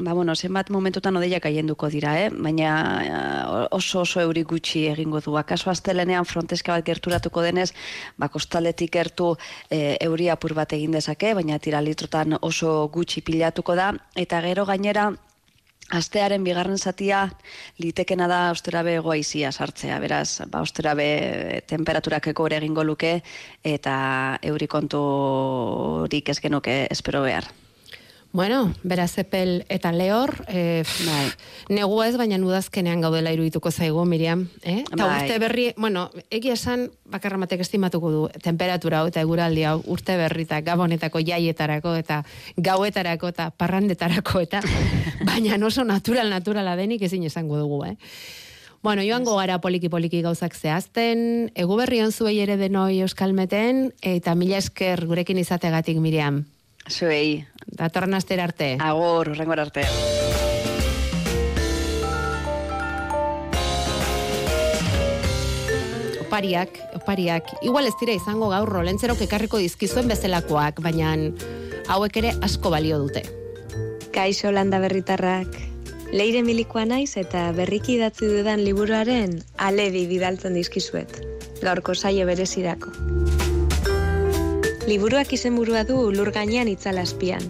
ba, 0.00 0.14
bueno, 0.16 0.34
zenbat 0.34 0.70
momentutan 0.74 1.16
odeiak 1.20 1.46
haienduko 1.48 1.90
dira, 1.92 2.14
eh? 2.22 2.30
baina 2.30 2.70
eh, 3.04 3.66
oso 3.76 4.02
oso 4.04 4.22
euri 4.22 4.44
gutxi 4.48 4.86
egingo 4.92 5.20
du. 5.24 5.36
Akaso 5.40 5.70
astelenean 5.70 6.24
fronteska 6.24 6.76
bat 6.76 6.86
gerturatuko 6.86 7.44
denez, 7.44 7.70
ba, 8.18 8.30
kostaldetik 8.32 8.94
gertu 8.94 9.34
e, 9.70 9.96
euri 10.04 10.28
apur 10.32 10.54
bat 10.54 10.72
egin 10.72 10.94
dezake, 10.94 11.34
baina 11.34 11.58
tira 11.58 11.80
litrotan 11.84 12.38
oso 12.40 12.88
gutxi 12.94 13.22
pilatuko 13.26 13.76
da, 13.78 13.92
eta 14.16 14.40
gero 14.44 14.64
gainera, 14.68 15.10
Astearen 15.92 16.44
bigarren 16.44 16.78
zatia 16.78 17.26
litekena 17.78 18.26
da 18.26 18.38
osterabe 18.50 18.96
goaizia 19.04 19.52
sartzea, 19.52 19.98
beraz, 20.00 20.40
ba, 20.48 20.62
osterabe 20.64 21.60
temperaturak 21.68 22.28
eko 22.32 22.48
egingo 22.48 22.84
luke 22.84 23.20
eta 23.62 24.38
euri 24.42 24.66
konturik 24.66 26.28
ez 26.28 26.40
genuke 26.40 26.86
espero 26.90 27.22
behar. 27.22 27.52
Bueno, 28.34 28.74
beraz 28.82 29.16
epel 29.22 29.64
eta 29.68 29.92
lehor, 29.92 30.44
eh, 30.48 30.82
Bai. 31.06 31.30
negua 31.68 32.08
ez, 32.08 32.16
baina 32.18 32.34
udazkenean 32.42 33.00
gaudela 33.00 33.30
irudituko 33.30 33.70
zaigu, 33.70 34.04
Miriam. 34.04 34.48
Eh? 34.64 34.80
Eta 34.80 35.06
Bai. 35.06 35.20
urte 35.22 35.38
berri, 35.38 35.66
bueno, 35.76 36.10
egia 36.34 36.56
esan, 36.58 36.88
bakarramatek 37.06 37.60
estimatuko 37.62 38.10
du, 38.10 38.22
temperatura 38.42 38.98
hau 38.98 39.06
eta 39.06 39.22
eguraldi 39.22 39.62
hau 39.62 39.84
urte 39.86 40.16
berri 40.18 40.42
eta 40.48 40.58
gabonetako 40.66 41.22
jaietarako 41.22 41.94
eta 41.94 42.24
gauetarako 42.56 43.28
eta 43.28 43.50
parrandetarako 43.50 44.40
eta 44.40 44.62
baina 45.30 45.54
oso 45.64 45.84
natural 45.84 46.28
naturala 46.28 46.74
denik 46.74 47.02
ezin 47.02 47.22
esango 47.22 47.56
dugu, 47.56 47.84
eh? 47.84 47.96
Bueno, 48.82 49.02
joango 49.06 49.36
gara 49.36 49.60
poliki-poliki 49.60 50.22
gauzak 50.22 50.56
zehazten, 50.56 51.52
egu 51.54 51.76
berri 51.76 52.02
zuei 52.10 52.40
ere 52.40 52.56
denoi 52.56 52.98
euskalmeten, 53.00 53.92
eta 54.02 54.34
mila 54.34 54.58
esker 54.58 55.06
gurekin 55.06 55.38
izategatik, 55.38 55.98
Miriam. 55.98 56.44
Zuei, 56.90 57.46
Datorren 57.66 58.14
astera 58.14 58.44
arte. 58.44 58.76
agor, 58.80 59.30
urrengor 59.30 59.60
arte. 59.60 59.88
opariak, 66.34 66.80
opariak, 66.96 67.46
igual 67.62 67.86
ez 67.86 67.94
dira 68.00 68.14
izango 68.16 68.48
gaur 68.50 68.66
rolentzerok 68.66 69.20
ekarriko 69.22 69.60
dizkizuen 69.62 70.08
bezalakoak, 70.10 70.80
baina 70.82 71.12
hauek 71.86 72.18
ere 72.18 72.32
asko 72.42 72.72
balio 72.74 72.98
dute. 72.98 73.22
Kaixo 74.10 74.50
landa 74.50 74.82
berritarrak. 74.82 75.54
Leire 76.10 76.42
milikoa 76.42 76.88
naiz 76.90 77.14
eta 77.22 77.46
berriki 77.54 78.00
idatzi 78.00 78.26
dudan 78.26 78.66
liburuaren 78.66 79.38
alebi 79.58 80.08
bidaltzen 80.10 80.58
dizkizuet. 80.58 81.20
Gaurko 81.62 81.94
saio 81.94 82.26
berezirako. 82.26 82.90
Liburuak 84.84 85.30
izenburua 85.32 85.80
du 85.88 85.96
lur 86.12 86.28
gainean 86.28 86.68
itzalazpian. 86.68 87.44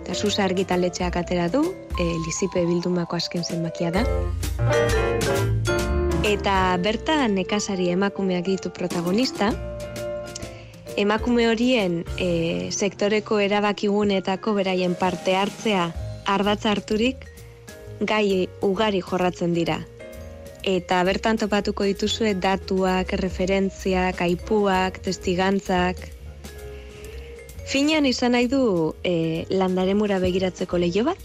Eta 0.00 0.14
Susa 0.16 0.46
argitaletxeak 0.46 1.18
atera 1.20 1.50
du, 1.52 1.60
e, 2.00 2.04
lizipe 2.24 2.62
bildumako 2.64 3.18
azken 3.18 3.44
zenbakia 3.44 3.90
da. 3.92 4.04
Eta 6.24 6.54
bertan 6.80 7.36
nekazari 7.36 7.90
emakumeak 7.92 8.48
ditu 8.48 8.72
protagonista, 8.72 9.50
emakume 10.96 11.50
horien 11.50 12.00
e, 12.16 12.70
sektoreko 12.72 13.42
erabakigunetako 13.44 14.56
beraien 14.56 14.96
parte 14.96 15.36
hartzea 15.36 15.90
ardatza 16.24 16.72
harturik 16.72 17.28
gai 18.00 18.48
ugari 18.64 19.04
jorratzen 19.04 19.52
dira. 19.52 19.82
Eta 20.64 21.04
bertan 21.04 21.36
topatuko 21.36 21.84
dituzue 21.84 22.32
datuak, 22.40 23.12
referentziak, 23.20 24.24
aipuak, 24.24 25.02
testigantzak. 25.04 26.13
Finean 27.64 28.04
izan 28.06 28.34
nahi 28.36 28.46
du 28.48 28.92
e, 29.02 29.44
landaremura 29.50 30.18
begiratzeko 30.20 30.78
leio 30.78 31.04
bat, 31.06 31.20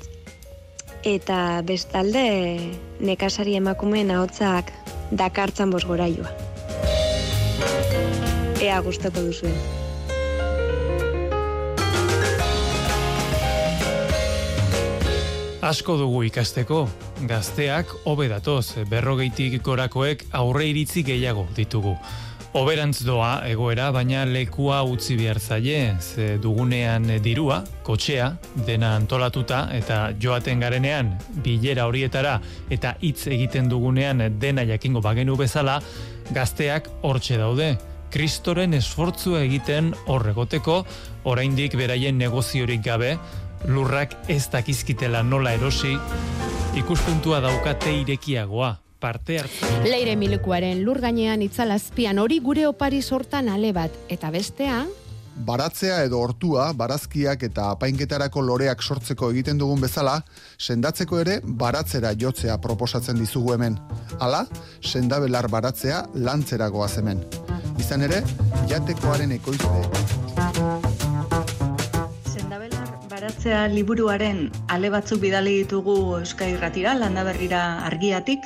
eta 1.03 1.61
bestalde 1.67 2.23
nekazari 2.99 3.57
emakumeen 3.59 4.11
ahotzak 4.11 4.71
dakartzan 5.11 5.71
bosgorailua. 5.71 6.31
Ea 8.59 8.79
gustoko 8.83 9.23
duzuen. 9.23 9.59
Asko 15.59 15.97
dugu 15.99 16.23
ikasteko, 16.23 16.85
gazteak 17.27 17.91
hobe 18.07 18.29
datoz, 18.31 18.79
berrogeitik 18.89 19.59
gorakoek 19.63 20.23
aurre 20.39 20.69
iritzi 20.71 21.03
gehiago 21.03 21.45
ditugu. 21.55 21.97
Oberantz 22.57 23.03
doa 23.05 23.43
egoera, 23.45 23.91
baina 23.93 24.23
lekua 24.25 24.79
utzi 24.89 25.13
behar 25.19 25.37
zaie, 25.37 25.93
ze 26.01 26.39
dugunean 26.41 27.05
dirua, 27.21 27.59
kotxea, 27.85 28.31
dena 28.65 28.95
antolatuta, 28.97 29.67
eta 29.77 30.15
joaten 30.17 30.63
garenean, 30.63 31.11
bilera 31.45 31.85
horietara, 31.85 32.39
eta 32.73 32.95
hitz 33.05 33.27
egiten 33.29 33.69
dugunean 33.69 34.25
dena 34.41 34.65
jakingo 34.65 34.97
bagenu 35.05 35.37
bezala, 35.37 35.77
gazteak 36.33 36.89
hortxe 37.03 37.37
daude. 37.37 37.69
Kristoren 38.09 38.73
esfortzua 38.73 39.43
egiten 39.45 39.93
horregoteko, 40.09 40.81
oraindik 41.29 41.77
beraien 41.77 42.17
negoziorik 42.17 42.81
gabe, 42.81 43.13
lurrak 43.69 44.17
ez 44.27 44.47
dakizkitela 44.49 45.21
nola 45.21 45.53
erosi, 45.53 45.99
ikuspuntua 46.81 47.45
daukate 47.45 47.93
irekiagoa, 48.01 48.79
parte 48.99 49.39
hartzen. 49.39 49.83
Leire 49.87 50.15
milikuaren 50.19 50.83
lur 50.83 50.99
gainean 51.01 51.41
itzalazpian 51.41 52.19
hori 52.19 52.39
gure 52.43 52.67
opari 52.67 53.01
sortan 53.01 53.49
ale 53.49 53.73
bat, 53.73 53.95
eta 54.09 54.31
bestea, 54.31 54.83
Baratzea 55.39 56.01
edo 56.03 56.17
hortua, 56.19 56.65
barazkiak 56.75 57.45
eta 57.47 57.69
apainketarako 57.71 58.41
loreak 58.43 58.81
sortzeko 58.83 59.29
egiten 59.31 59.61
dugun 59.61 59.79
bezala, 59.79 60.17
sendatzeko 60.59 61.21
ere 61.21 61.37
baratzera 61.61 62.11
jotzea 62.23 62.57
proposatzen 62.59 63.21
dizugu 63.21 63.53
hemen. 63.55 63.77
Hala, 64.19 64.41
sendabelar 64.83 65.47
baratzea 65.47 66.01
lantzeragoaz 66.27 66.97
hemen. 66.99 67.23
Izan 67.79 68.03
ere, 68.09 68.19
jatekoaren 68.67 69.31
ekoizte. 69.37 69.69
Sendabelar 72.33 72.91
baratzea 73.07 73.63
liburuaren 73.71 74.49
ale 74.67 74.91
batzuk 74.91 75.23
bidali 75.23 75.61
ditugu 75.61 75.95
Euskal 76.19 76.57
Irratira, 76.57 76.97
landa 76.99 77.23
berrira 77.23 77.63
argiatik, 77.87 78.43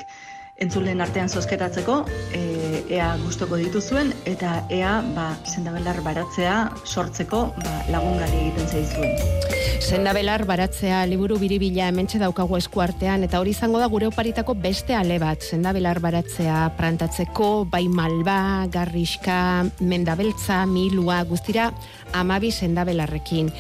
entzulen 0.61 1.01
artean 1.01 1.29
zozketatzeko, 1.29 2.03
e, 2.35 2.43
ea 2.89 3.13
gustoko 3.23 3.59
dituzuen, 3.59 4.13
eta 4.29 4.63
ea 4.73 4.97
ba, 5.15 5.31
sendabelar 5.47 6.01
baratzea 6.05 6.57
sortzeko 6.83 7.45
ba, 7.59 7.73
lagungarri 7.93 8.47
egiten 8.47 8.67
zaizuen. 8.67 9.51
Sendabelar 9.83 10.45
baratzea 10.47 11.01
liburu 11.11 11.35
biribila 11.41 11.89
hementxe 11.91 12.19
daukagu 12.21 12.55
eskuartean 12.55 13.25
eta 13.25 13.41
hori 13.41 13.51
izango 13.51 13.81
da 13.81 13.89
gure 13.91 14.07
oparitako 14.07 14.55
beste 14.55 14.95
ale 14.95 15.17
bat. 15.19 15.43
Sendabelar 15.43 15.99
baratzea 15.99 16.69
prantatzeko, 16.77 17.49
bai 17.69 17.83
malba, 17.91 18.65
garriska, 18.71 19.65
mendabeltza, 19.81 20.61
milua, 20.65 21.19
guztira 21.27 21.67
amabi 22.13 22.51
sendabelarrekin. 22.51 23.51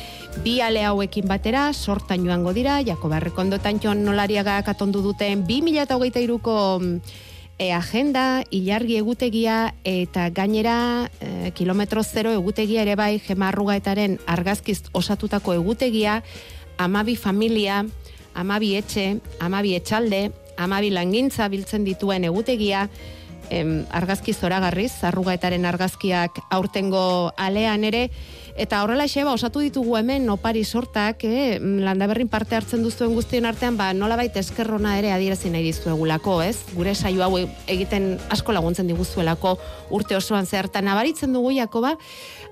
Bi 0.45 0.59
ale 0.61 0.85
hauekin 0.87 1.27
batera, 1.27 1.67
sortan 1.73 2.23
joango 2.25 2.53
dira, 2.55 2.79
Jakoba 2.85 3.19
Rekondotan 3.19 3.83
jon 3.83 4.05
nolariagak 4.07 4.71
atondu 4.71 5.03
duten 5.03 5.43
2023ko 5.49 6.57
e, 7.57 7.71
agenda, 7.71 8.43
ilargi 8.51 8.97
egutegia 8.97 9.73
eta 9.83 10.29
gainera 10.29 11.09
e, 11.21 11.51
kilometro 11.55 12.03
zero 12.03 12.33
egutegia 12.33 12.81
ere 12.81 12.95
bai 12.95 13.19
gemarrugaetaren 13.23 14.19
argazkiz 14.25 14.83
osatutako 14.91 15.53
egutegia, 15.53 16.21
amabi 16.77 17.15
familia, 17.15 17.83
amabi 18.33 18.75
etxe, 18.75 19.19
amabi 19.39 19.75
etxalde, 19.77 20.31
amabi 20.57 20.89
langintza 20.93 21.47
biltzen 21.49 21.85
dituen 21.85 22.25
egutegia, 22.25 22.87
em, 23.49 23.85
argazki 23.91 24.33
zoragarriz, 24.33 25.03
arrugaetaren 25.03 25.65
argazkiak 25.65 26.39
aurtengo 26.49 27.33
alean 27.37 27.83
ere, 27.83 28.09
Eta 28.53 28.83
horrela 28.83 29.07
xeba, 29.09 29.31
osatu 29.33 29.63
ditugu 29.63 29.95
hemen 29.97 30.27
opari 30.29 30.61
sortak, 30.63 31.23
eh? 31.25 31.57
landaberrin 31.57 32.27
parte 32.29 32.53
hartzen 32.53 32.83
duzuen 32.85 33.15
guztien 33.17 33.47
artean, 33.49 33.79
ba, 33.79 33.87
nola 33.97 34.13
baita 34.19 34.37
eskerrona 34.43 34.91
ere 34.99 35.09
adierazi 35.09 35.49
nahi 35.49 35.63
dizuegulako, 35.65 36.35
ez? 36.45 36.59
Gure 36.75 36.93
saio 36.93 37.23
hau 37.25 37.39
egiten 37.65 38.19
asko 38.29 38.53
laguntzen 38.53 38.91
diguzuelako 38.91 39.55
urte 39.89 40.15
osoan 40.15 40.45
zehar. 40.45 40.69
nabaritzen 40.83 41.33
dugu, 41.33 41.51
Jakoba, 41.51 41.97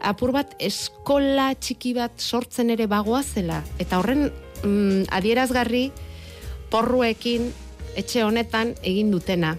apur 0.02 0.32
bat 0.32 0.56
eskola 0.58 1.54
txiki 1.54 1.94
bat 1.94 2.12
sortzen 2.18 2.72
ere 2.72 2.88
bagoa 2.88 3.22
zela. 3.22 3.62
Eta 3.78 4.00
horren 4.00 4.32
mm, 4.64 5.04
adierazgarri 5.12 5.92
porruekin 6.72 7.54
etxe 7.96 8.24
honetan 8.24 8.74
egin 8.82 9.12
dutena. 9.12 9.58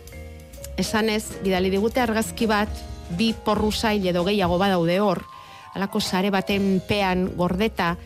Esanez, 0.76 1.38
bidali 1.44 1.70
digute 1.70 2.00
argazki 2.00 2.46
bat, 2.46 2.68
bi 3.16 3.32
porru 3.32 3.70
sail 3.70 4.06
edo 4.08 4.24
gehiago 4.24 4.58
badaude 4.58 4.98
hor, 5.00 5.22
alako 5.74 6.00
sare 6.00 6.30
baten 6.30 6.80
pean 6.88 7.30
gordeta, 7.36 7.96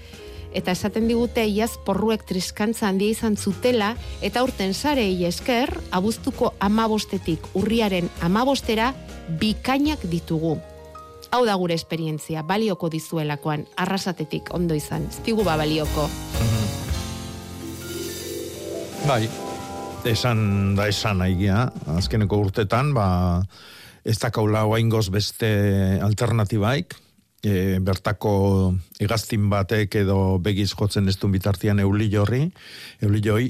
eta 0.57 0.73
esaten 0.73 1.09
digute 1.09 1.45
iaz 1.45 1.77
porruek 1.85 2.25
triskantza 2.25 2.89
handia 2.89 3.12
izan 3.12 3.37
zutela, 3.37 3.95
eta 4.25 4.43
urten 4.47 4.73
sarei 4.75 5.25
esker, 5.29 5.73
abuztuko 5.93 6.55
amabostetik 6.61 7.45
urriaren 7.55 8.09
amabostera 8.25 8.93
bikainak 9.41 10.07
ditugu. 10.09 10.57
Hau 11.35 11.43
da 11.45 11.57
gure 11.59 11.75
esperientzia, 11.75 12.43
balioko 12.47 12.89
dizuelakoan, 12.89 13.67
arrasatetik 13.77 14.53
ondo 14.55 14.75
izan, 14.79 15.09
ez 15.11 15.35
ba 15.45 15.57
balioko. 15.57 16.09
Bai, 19.07 19.29
esan 20.05 20.75
da 20.79 20.87
esan 20.89 21.21
aigia, 21.23 21.73
azkeneko 21.99 22.39
urtetan, 22.39 22.95
ba, 22.95 23.43
ez 24.05 24.19
dakaula 24.23 24.64
oaingoz 24.64 25.11
beste 25.11 25.49
alternatibaik, 26.03 26.95
e, 27.47 27.78
bertako 27.82 28.32
egaztin 29.03 29.49
batek 29.53 30.01
edo 30.03 30.38
begiz 30.42 30.72
jotzen 30.74 31.09
ez 31.09 31.16
duen 31.20 31.34
bitartian 31.36 31.80
euli 31.82 32.09
jorri, 32.12 32.47
euli 33.05 33.22
joi, 33.24 33.44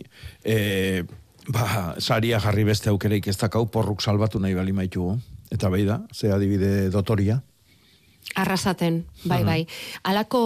e, 0.45 1.05
ba, 1.49 1.95
saria 1.99 2.41
jarri 2.43 2.67
beste 2.69 2.93
aukereik 2.93 3.29
ez 3.31 3.37
dakau, 3.41 3.67
porruk 3.73 4.05
salbatu 4.05 4.43
nahi 4.43 4.57
bali 4.59 4.77
maitu, 4.77 5.15
eta 5.53 5.71
bai 5.73 5.85
da, 5.89 6.03
ze 6.13 6.33
adibide 6.33 6.91
dotoria. 6.91 7.41
Arrasaten, 8.37 9.05
bai, 9.25 9.45
bai. 9.47 9.61
Alako 10.05 10.43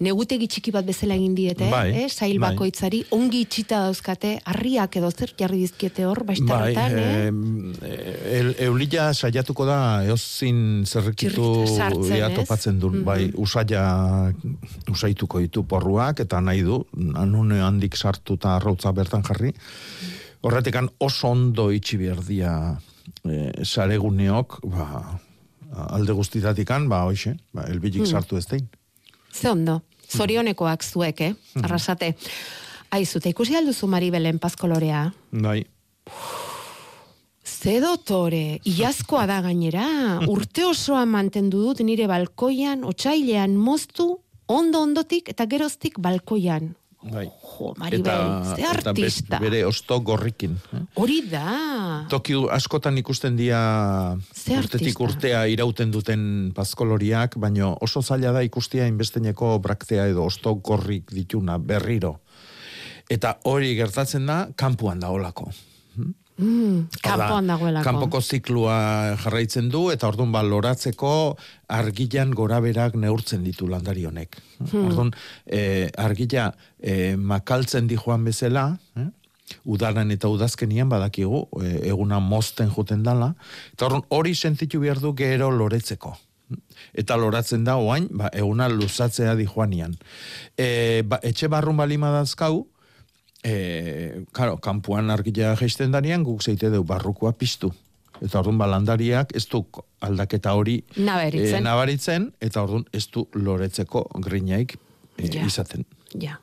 negutegi 0.00 0.46
txiki 0.46 0.70
bat 0.70 0.84
bezala 0.86 1.14
egin 1.18 1.34
diete, 1.34 1.68
Bai, 1.70 1.90
eh? 2.04 2.08
sail 2.08 2.38
bai. 2.38 2.52
bakoitzari, 2.52 3.04
ongi 3.10 3.40
itxita 3.46 3.80
dauzkate, 3.86 4.38
harriak 4.46 4.96
edo 4.96 5.10
zer 5.10 5.32
jarri 5.38 5.58
dizkiete 5.64 6.04
hor, 6.06 6.22
Bai, 6.24 6.36
baiztarretan, 6.36 6.98
eh? 6.98 7.30
eh, 7.82 8.38
el, 8.40 8.54
eulila 8.68 9.12
saiatuko 9.14 9.66
da 9.66 9.78
eozin 10.06 10.84
ea 10.86 12.28
ez? 12.28 12.34
topatzen 12.36 12.78
du, 12.78 12.90
Mhm. 12.90 13.04
bai, 13.04 13.32
usaia 13.36 14.32
usaituko 14.90 15.40
ditu 15.40 15.64
porruak, 15.64 16.20
eta 16.20 16.40
nahi 16.40 16.62
du, 16.62 16.84
anune 17.14 17.60
handik 17.60 17.96
sartu 17.96 18.34
eta 18.34 18.56
arrautza 18.56 18.92
bertan 18.92 19.22
jarri. 19.22 19.52
Horretekan 20.42 20.88
oso 21.00 21.28
ondo 21.28 21.70
itxi 21.74 21.96
behar 21.98 22.20
dia 22.24 22.78
eh, 23.24 23.52
sareguneok, 23.64 24.60
ba, 24.70 25.18
alde 25.90 26.12
guztitatikan, 26.12 26.88
ba, 26.88 27.02
hoxe, 27.08 27.36
ba, 27.52 27.64
elbilik 27.68 28.02
Hmm. 28.02 28.06
sartu 28.12 28.36
ez 28.36 28.46
dein. 28.46 28.68
Ze 29.32 29.48
ondo, 29.50 29.82
zorionekoak 30.08 30.84
zuek, 30.84 31.20
eh? 31.20 31.34
Arrasate. 31.62 32.14
Aizu, 32.90 33.18
eta 33.20 33.28
ikusi 33.28 33.56
alduzu 33.56 33.86
Maribelen 33.86 34.38
pazkolorea? 34.40 35.10
Bai, 35.30 35.62
Ze 37.48 37.80
dotore, 37.82 38.60
iazkoa 38.68 39.24
da 39.26 39.40
gainera, 39.42 39.86
urte 40.34 40.66
osoa 40.68 41.04
mantendu 41.08 41.62
dut 41.64 41.80
nire 41.82 42.06
balkoian, 42.06 42.84
otsailean 42.86 43.56
moztu, 43.58 44.12
ondo 44.46 44.82
ondotik 44.84 45.32
eta 45.32 45.46
geroztik 45.50 45.98
balkoian. 45.98 46.74
Bai. 47.00 47.28
Jo, 47.30 47.74
Maribel, 47.78 48.22
ze 48.56 48.62
eta 48.62 48.90
artista. 48.90 49.38
bere 49.38 49.60
osto 49.64 50.00
gorrikin. 50.00 50.56
eh? 50.74 50.80
Hori 50.98 51.20
da. 51.30 52.06
Toki 52.10 52.34
askotan 52.50 52.98
ikusten 52.98 53.36
dira 53.36 54.16
Ze 54.34 54.58
urtetik 54.58 54.88
artista. 54.98 55.04
urtea 55.04 55.44
irauten 55.46 55.90
duten 55.94 56.52
pazkoloriak, 56.54 57.36
baino 57.38 57.76
oso 57.80 58.02
zaila 58.02 58.32
da 58.32 58.42
ikustia 58.42 58.86
inbesteneko 58.90 59.58
braktea 59.58 60.06
edo 60.10 60.24
osto 60.24 60.54
gorrik 60.54 61.12
dituna 61.14 61.58
berriro. 61.58 62.18
Eta 63.08 63.38
hori 63.44 63.74
gertatzen 63.76 64.26
da, 64.26 64.48
kanpuan 64.56 64.98
da 65.00 65.08
olako. 65.08 65.50
Mm, 66.38 66.86
kanpoan 67.02 67.48
dagoelako. 67.50 67.84
Kanpoko 67.84 68.20
ziklua 68.22 68.74
jarraitzen 69.18 69.72
du, 69.72 69.88
eta 69.90 70.06
orduan 70.06 70.30
ba, 70.30 70.44
loratzeko 70.46 71.10
argilan 71.74 72.30
goraberak 72.38 72.94
neurtzen 72.94 73.42
ditu 73.42 73.66
landari 73.66 74.06
honek. 74.06 74.38
Hmm. 74.60 74.86
Orduan, 74.86 75.10
eh, 75.46 75.90
argila 75.98 76.52
eh, 76.78 77.16
makaltzen 77.18 77.90
di 77.90 77.98
joan 77.98 78.22
bezala, 78.28 78.70
eh? 78.96 79.08
udaran 79.66 80.12
eta 80.14 80.30
udazkenian 80.30 80.88
badakigu, 80.92 81.48
eh, 81.64 81.90
eguna 81.90 82.22
mozten 82.22 82.70
juten 82.70 83.02
dala, 83.02 83.32
eta 83.74 83.90
orduan 83.90 84.06
hori 84.14 84.34
sentitu 84.34 84.78
behar 84.80 85.02
du 85.02 85.14
gero 85.18 85.50
loretzeko. 85.50 86.14
Eta 86.94 87.18
loratzen 87.18 87.66
da, 87.66 87.76
oain, 87.76 88.06
ba, 88.14 88.30
eguna 88.32 88.70
luzatzea 88.70 89.34
di 89.36 89.44
joanian. 89.44 89.98
E, 90.56 91.02
ba, 91.04 91.18
etxe 91.26 91.50
barrun 91.52 91.76
balima 91.76 92.14
dazkau, 92.14 92.62
e, 93.44 94.24
karo, 94.32 94.56
kanpuan 94.58 95.10
argila 95.10 95.54
jaisten 95.56 95.92
darian, 95.92 96.24
guk 96.24 96.42
zeite 96.42 96.70
du 96.70 96.82
barrukoa 96.84 97.32
piztu. 97.32 97.72
Eta 98.20 98.40
orduan 98.40 98.58
balandariak 98.58 99.30
ez 99.36 99.44
du 99.46 99.64
aldaketa 100.00 100.54
hori 100.58 100.80
Nabaritzen. 100.96 101.60
e, 101.60 101.60
nabaritzen, 101.60 102.32
eta 102.40 102.62
orduan 102.62 102.84
ez 102.92 103.06
du 103.14 103.28
loretzeko 103.32 104.08
grinaik 104.24 104.76
e, 105.18 105.28
Ja. 105.30 105.44
izaten. 105.46 105.84
Ja. 106.18 106.40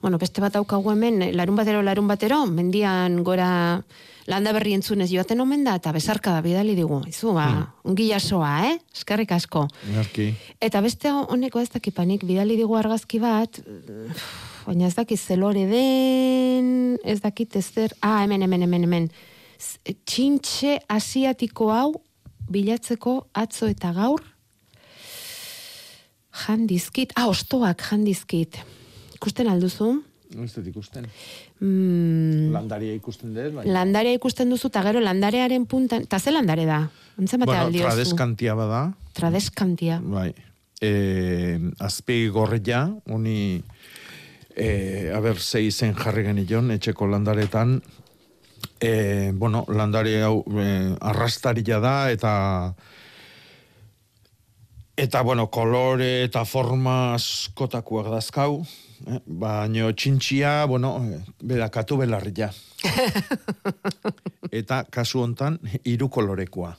Bueno, 0.00 0.18
beste 0.18 0.40
bat 0.40 0.52
daukagu 0.52 0.90
hemen, 0.92 1.22
larun 1.36 1.56
batero, 1.56 1.80
larun 1.82 2.06
batero, 2.08 2.44
mendian 2.46 3.22
gora 3.24 3.82
landa 4.26 4.52
berri 4.52 4.74
entzunez 4.74 5.08
joaten 5.10 5.40
omen 5.40 5.62
da, 5.64 5.76
eta 5.76 5.92
besarka 5.92 6.32
da 6.32 6.40
bidali 6.42 6.74
digu. 6.74 7.00
Izu, 7.08 7.32
ba, 7.32 7.46
Hmm. 7.48 7.66
ongi 7.92 8.08
jasoa, 8.10 8.66
eh? 8.72 8.78
Eskerrik 8.94 9.32
asko. 9.32 9.68
Iarki. 9.94 10.34
Eta 10.60 10.80
beste 10.80 11.10
honeko 11.12 11.60
ez 11.60 11.70
dakipanik, 11.70 12.24
bidali 12.26 12.56
digu 12.56 12.76
argazki 12.76 13.18
bat, 13.20 13.60
baina 14.66 14.86
ez 14.88 14.94
dakit 14.96 15.18
zelore 15.20 15.66
den, 15.70 16.96
ez 17.04 17.20
dakit 17.22 17.54
ez 17.56 17.64
zer, 17.72 17.92
ah, 18.02 18.20
hemen, 18.24 18.42
hemen, 18.42 18.64
hemen, 18.66 18.82
hemen. 18.86 19.10
Z- 19.58 19.94
Txintxe 20.04 20.80
asiatiko 20.90 21.70
hau 21.72 21.92
bilatzeko 22.50 23.20
atzo 23.32 23.68
eta 23.70 23.92
gaur, 23.96 24.22
jandizkit, 26.46 27.14
ah, 27.16 27.28
ostoak 27.30 27.80
jandizkit. 27.90 28.58
Ikusten 29.16 29.48
alduzu? 29.48 29.94
Ez 30.42 30.50
dut 30.56 30.66
ikusten. 30.66 31.06
Mm, 31.62 32.50
Landaria 32.52 32.96
ikusten 32.98 33.32
dut, 33.32 33.54
baina... 33.54 33.72
landarea 33.78 34.16
ikusten 34.18 34.50
duzu, 34.50 34.68
eta 34.72 34.82
gero 34.84 35.00
landarearen 35.00 35.64
puntan, 35.70 36.02
eta 36.04 36.18
ze 36.20 36.34
landare 36.34 36.66
da? 36.68 36.80
Ontzen 37.16 37.40
bate 37.40 37.52
bueno, 37.52 37.68
aldiozu? 37.70 37.86
tradeskantia 37.88 38.56
bada, 38.58 38.82
Tradeskantia. 39.16 40.00
Bai. 40.04 40.28
E, 40.84 40.90
azpi 41.80 42.26
gorria, 42.28 42.82
uni, 43.08 43.62
e, 44.56 45.12
aber, 45.14 45.38
zei 45.38 45.70
zen 45.70 45.94
jarri 45.94 46.24
genion, 46.24 46.72
etxeko 46.72 47.06
landaretan, 47.12 47.78
e, 48.80 49.30
bueno, 49.36 49.64
landare 49.68 50.22
hau 50.24 50.40
e, 50.48 50.68
arrastaria 51.00 51.80
da, 51.80 51.96
eta 52.10 52.32
eta, 54.96 55.20
bueno, 55.22 55.50
kolore 55.52 56.24
eta 56.24 56.46
forma 56.48 57.14
askotakuak 57.14 58.08
dazkau, 58.14 58.62
eh? 59.04 59.20
baino 59.26 59.90
txintxia, 59.92 60.64
bueno, 60.70 60.96
eh, 61.04 61.20
bera, 61.44 61.68
katu 61.68 62.00
belarria. 62.00 62.48
eta 64.60 64.84
kasu 64.88 65.20
hontan 65.20 65.60
hiru 65.84 66.08
kolorekoa. 66.08 66.72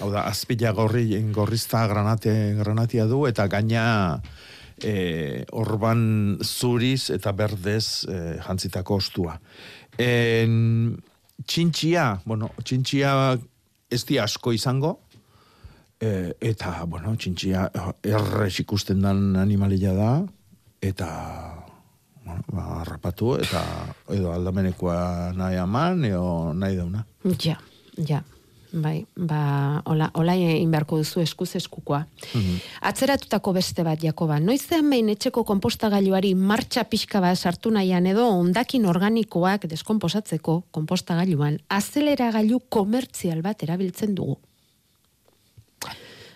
Hau 0.00 0.10
da, 0.10 0.26
azpila 0.26 0.74
gorri, 0.74 1.06
gorrizta 1.32 1.86
granate, 1.86 2.34
granatia 2.58 3.06
du, 3.06 3.22
eta 3.30 3.46
gaina 3.46 3.86
e, 4.82 5.44
orban 5.52 6.38
zuriz 6.42 7.10
eta 7.14 7.32
berdez 7.32 8.04
e, 8.08 8.38
jantzitako 8.44 8.98
ostua. 8.98 9.38
En, 9.98 10.96
txintxia, 11.46 12.20
bueno, 12.26 12.50
txintxia 12.62 13.12
ez 13.90 14.02
di 14.06 14.18
asko 14.20 14.52
izango, 14.52 14.98
e, 16.00 16.34
eta, 16.40 16.84
bueno, 16.86 17.14
txintxia 17.16 17.68
errez 18.06 18.54
ikusten 18.62 19.02
dan 19.02 19.36
animalia 19.40 19.94
da, 19.96 20.12
eta 20.80 21.08
bueno, 22.24 22.42
ba, 22.52 22.66
harrapatu, 22.82 23.34
eta 23.42 23.62
edo 24.14 24.32
aldamenekoa 24.34 25.32
nahi 25.36 25.58
aman, 25.62 26.04
edo 26.08 26.54
nahi 26.54 26.76
dauna. 26.78 27.04
Ja, 27.40 27.58
ja. 27.98 28.22
Bai, 28.72 29.06
ba, 29.16 29.82
ola, 29.88 30.10
ola 30.20 30.34
egin 30.36 30.70
beharko 30.70 30.98
duzu 31.00 31.22
eskuz 31.22 31.54
eskukoa. 31.56 32.02
Atzeratutako 32.90 33.54
beste 33.56 33.84
bat, 33.86 34.02
Jakoba, 34.02 34.36
noizean 34.44 34.90
behin 34.90 35.08
etxeko 35.14 35.44
konpostagailuari 35.48 36.34
martxa 36.34 36.84
pixka 36.84 37.22
bat 37.24 37.38
sartu 37.38 37.72
nahian 37.72 38.06
edo 38.06 38.26
ondakin 38.28 38.84
organikoak 38.90 39.64
deskonposatzeko 39.70 40.62
konpostagailuan 40.70 41.56
azeleragailu 41.68 42.60
komertzial 42.68 43.40
bat 43.42 43.64
erabiltzen 43.64 44.14
dugu. 44.14 44.36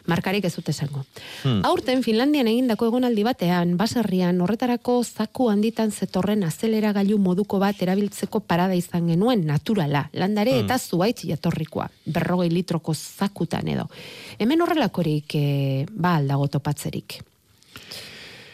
Markarik 0.07 0.45
ez 0.45 0.55
dut 0.57 0.69
esango. 0.69 1.05
Hmm. 1.45 1.61
Aurten 1.65 2.03
Finlandian 2.03 2.49
egindako 2.51 2.89
egonaldi 2.91 3.23
batean, 3.23 3.77
baserrian 3.79 4.41
horretarako 4.43 4.97
zaku 5.05 5.49
handitan 5.53 5.93
zetorren 5.93 6.43
azeleragailu 6.43 7.19
moduko 7.23 7.61
bat 7.63 7.83
erabiltzeko 7.83 8.41
parada 8.41 8.75
izan 8.75 9.07
genuen 9.09 9.47
naturala, 9.47 10.09
landare 10.13 10.57
Hmm. 10.57 10.65
eta 10.65 10.79
zuaitz 10.79 11.23
jatorrikoa, 11.25 11.89
berrogei 12.07 12.51
litroko 12.51 12.95
zakutan 12.95 13.69
edo. 13.69 13.89
Hemen 14.39 14.61
horrelakorik 14.63 15.35
e, 15.35 15.87
ba 15.91 16.17
aldago 16.17 16.49
topatzerik. 16.49 17.23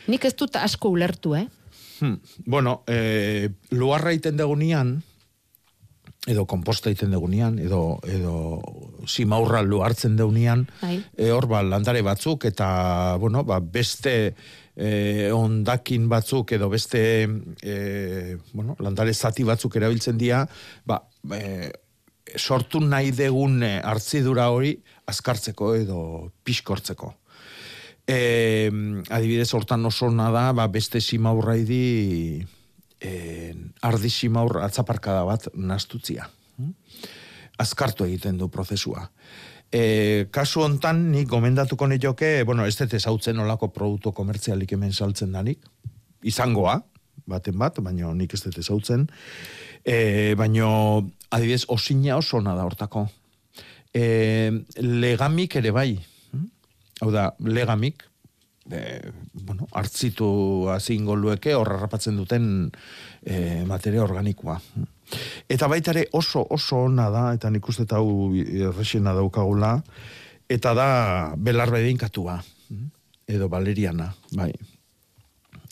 Nik 0.09 0.25
ez 0.25 0.35
dut 0.37 0.57
asko 0.57 0.89
ulertu, 0.89 1.35
eh? 1.35 1.47
Hmm. 2.01 2.21
Bueno, 2.47 2.83
eh, 2.87 3.51
luarra 3.71 4.13
iten 4.13 4.37
degunean, 4.37 5.03
edo 6.29 6.45
komposta 6.47 6.93
iten 6.93 7.13
degunean, 7.15 7.57
edo, 7.63 7.99
edo 8.05 8.61
simaurra 9.09 9.63
luartzen 9.65 10.17
degunean, 10.19 10.67
Bai. 10.83 10.99
e, 11.17 11.31
hor 11.33 11.49
ba, 11.49 11.63
landare 11.65 12.03
batzuk, 12.05 12.45
eta, 12.51 13.17
bueno, 13.21 13.45
ba, 13.49 13.61
beste 13.65 14.15
e, 14.77 15.31
ondakin 15.33 16.09
batzuk, 16.11 16.53
edo 16.59 16.69
beste 16.69 17.03
e, 17.63 18.37
bueno, 18.53 18.77
landare 18.85 19.15
zati 19.15 19.47
batzuk 19.49 19.79
erabiltzen 19.81 20.21
dira, 20.21 20.45
ba, 20.85 21.01
e, 21.33 21.71
sortu 22.37 22.83
nahi 22.85 23.15
degun 23.17 23.63
hartzidura 23.65 24.51
hori 24.53 24.75
azkartzeko 25.09 25.73
edo 25.81 26.03
pixkortzeko. 26.45 27.15
E, 28.09 28.69
adibidez, 29.13 29.49
hortan 29.57 29.85
oso 29.89 30.13
da, 30.13 30.53
ba, 30.53 30.69
beste 30.69 31.01
simaurraidi 31.01 32.45
e, 33.01 33.55
ardi 33.83 34.11
simaur 34.11 34.61
atzaparkada 34.63 35.25
bat 35.29 35.49
nastutzia. 35.55 36.29
Hm? 36.59 36.73
Azkartu 37.63 38.07
egiten 38.07 38.39
du 38.39 38.49
prozesua. 38.51 39.09
E, 39.69 40.27
kasu 40.33 40.63
hontan 40.65 41.09
nik 41.13 41.29
gomendatuko 41.29 41.87
nioke, 41.91 42.43
bueno, 42.49 42.67
ez 42.67 42.77
dut 42.79 42.95
ezautzen 42.97 43.39
olako 43.43 43.69
produktu 43.75 44.13
komertzialik 44.17 44.73
hemen 44.73 44.93
saltzen 44.93 45.35
danik, 45.35 45.61
izangoa, 46.25 46.79
baten 47.29 47.59
bat, 47.61 47.81
baina 47.85 48.15
nik 48.17 48.35
ez 48.35 48.43
dut 48.47 48.59
ezautzen, 48.63 49.07
e, 49.85 50.35
baina 50.39 50.69
adibidez 51.31 51.67
osina 51.69 52.17
oso 52.17 52.41
da 52.41 52.65
hortako. 52.65 53.09
E, 53.93 54.51
legamik 54.81 55.57
ere 55.57 55.73
bai, 55.73 55.99
hm? 56.33 56.47
hau 57.03 57.11
da, 57.13 57.33
legamik, 57.45 58.09
e, 58.71 59.13
bueno, 59.33 59.67
hartzitu 59.73 60.69
azingo 60.73 61.17
lueke 61.17 61.55
horra 61.55 61.79
rapatzen 61.81 62.17
duten 62.17 62.71
e, 63.23 63.65
materia 63.67 64.03
organikoa. 64.05 64.59
Eta 65.49 65.69
baita 65.69 65.93
ere 65.95 66.07
oso 66.13 66.45
oso 66.51 66.85
ona 66.89 67.09
da, 67.11 67.33
eta 67.35 67.51
nik 67.51 67.69
uste 67.69 67.87
hau 67.97 68.35
errexena 68.37 69.15
daukagula, 69.17 69.79
eta 70.49 70.75
da 70.77 70.89
belar 71.37 71.73
bedinkatua, 71.73 72.39
edo 73.29 73.49
valeriana, 73.49 74.13
bai. 74.37 74.53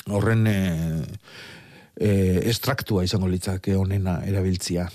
Horren 0.06 0.46
e, 0.46 0.58
e, 1.96 2.10
estraktua 2.48 3.04
izango 3.04 3.28
litzake 3.28 3.74
honena 3.76 4.20
erabiltzia. 4.28 4.86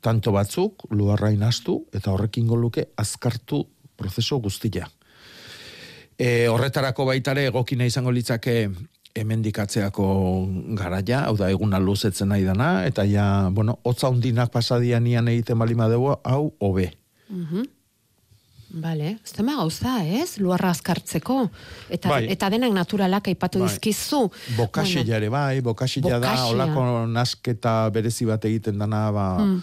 Tanto 0.00 0.32
batzuk, 0.32 0.86
luarrain 0.90 1.42
astu, 1.42 1.82
eta 1.92 2.12
horrekin 2.12 2.46
luke 2.46 2.88
azkartu 2.96 3.64
prozeso 3.96 4.38
guztia. 4.38 4.88
E, 6.18 6.48
horretarako 6.48 7.04
baitare 7.08 7.46
egokina 7.50 7.84
izango 7.88 8.10
litzake 8.10 8.70
hemendikatzeako 9.14 10.06
garaia, 10.78 11.26
hau 11.26 11.36
da 11.36 11.50
eguna 11.52 11.78
luzetzen 11.82 12.28
nahi 12.32 12.44
dana, 12.46 12.86
eta 12.88 13.04
ja, 13.04 13.48
bueno, 13.52 13.78
hotza 13.84 14.08
hundinak 14.08 14.50
pasadian 14.54 15.06
ian 15.06 15.28
egiten 15.28 15.58
balima 15.60 15.88
dugu, 15.92 16.14
hau, 16.24 16.52
hobe. 16.60 16.92
Mhm. 17.28 17.68
Bale, 18.72 19.18
ez 19.22 19.34
dema 19.36 19.58
gauza, 19.58 19.98
ez? 20.00 20.38
Luarra 20.40 20.70
azkartzeko. 20.72 21.50
Eta, 21.92 22.08
Bai. 22.08 22.22
eta 22.32 22.48
denak 22.48 22.72
naturalak 22.72 23.28
aipatu 23.28 23.60
Bai. 23.60 23.68
dizkizu. 23.68 24.30
Bokasila 24.56 25.18
ere 25.18 25.28
bai, 25.28 25.60
bokasila 25.60 26.18
da, 26.18 26.46
olako 26.48 27.04
nasketa 27.06 27.90
berezi 27.92 28.24
bat 28.24 28.44
egiten 28.48 28.78
dana, 28.80 29.10
ba, 29.12 29.26
Hmm. 29.36 29.60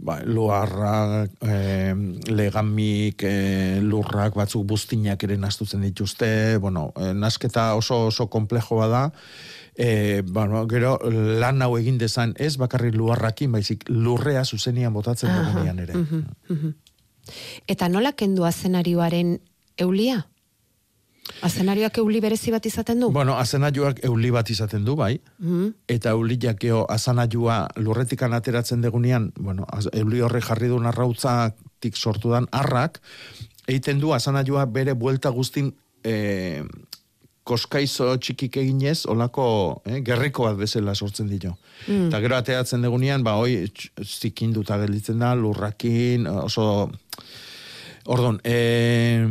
Ba, 0.00 0.20
luarra, 0.24 1.28
eh, 1.40 1.94
legamik, 2.26 3.22
eh, 3.22 3.80
lurrak 3.82 4.34
batzuk 4.34 4.64
buztinak 4.66 5.22
ere 5.24 5.36
nastutzen 5.36 5.84
dituzte, 5.84 6.56
bueno, 6.58 6.92
eh, 6.96 7.12
nasketa 7.14 7.74
oso 7.76 8.06
oso 8.06 8.28
komplejo 8.30 8.76
bada, 8.76 9.12
eh, 9.76 10.22
bueno, 10.26 10.66
gero 10.68 10.98
lan 11.10 11.62
hau 11.62 11.76
egin 11.78 11.98
dezan 11.98 12.34
ez 12.38 12.56
bakarrik 12.56 12.94
luarrakin, 12.94 13.52
baizik 13.52 13.84
lurrea 13.88 14.44
zuzenian 14.44 14.92
botatzen 14.92 15.30
dugunean 15.30 15.78
ere. 15.78 15.94
mhm, 15.94 16.24
mhm. 16.48 16.74
Eta 17.68 17.88
nola 17.88 18.12
kendu 18.12 18.44
azenarioaren 18.44 19.38
eulia? 19.78 20.26
Azenarioak 21.42 21.98
euli 21.98 22.20
berezi 22.20 22.50
bat 22.50 22.66
izaten 22.66 23.00
du? 23.00 23.10
Bueno, 23.10 23.36
azenaiuak 23.38 24.04
euli 24.04 24.30
bat 24.30 24.50
izaten 24.50 24.84
du, 24.84 24.96
bai, 24.96 25.20
Mhm. 25.38 25.74
eta 25.88 26.10
euliak 26.10 26.58
geo 26.60 26.86
azanaiua 26.88 27.68
lurretikan 27.76 28.32
ateratzen 28.32 28.80
degunean, 28.80 29.32
bueno, 29.38 29.66
euli 29.92 30.20
horre 30.20 30.40
jarri 30.40 30.68
duen 30.68 30.86
arrautzatik 30.86 31.96
sortu 31.96 32.30
dan 32.30 32.46
arrak, 32.52 33.00
egiten 33.66 34.00
du 34.00 34.12
azanaiua 34.12 34.66
bere 34.66 34.92
buelta 34.94 35.30
guztin 35.30 35.74
e, 36.04 36.62
koskaizo 37.44 38.16
txikik 38.16 38.56
eginez, 38.56 39.06
olako 39.06 39.82
eh, 39.84 40.00
gerriko 40.02 40.44
bat 40.44 40.56
bezala 40.56 40.94
sortzen 40.94 41.28
dio. 41.28 41.56
Mm. 41.88 42.08
Eta 42.08 42.20
gero 42.20 42.36
ateratzen 42.36 42.82
degunean, 42.82 43.24
ba, 43.24 43.34
hoi 43.40 43.70
zikinduta 44.04 44.78
gelditzen 44.78 45.18
da, 45.18 45.34
lurrakin, 45.34 46.26
oso... 46.26 46.90
Ordon, 48.06 48.40
e, 48.44 49.26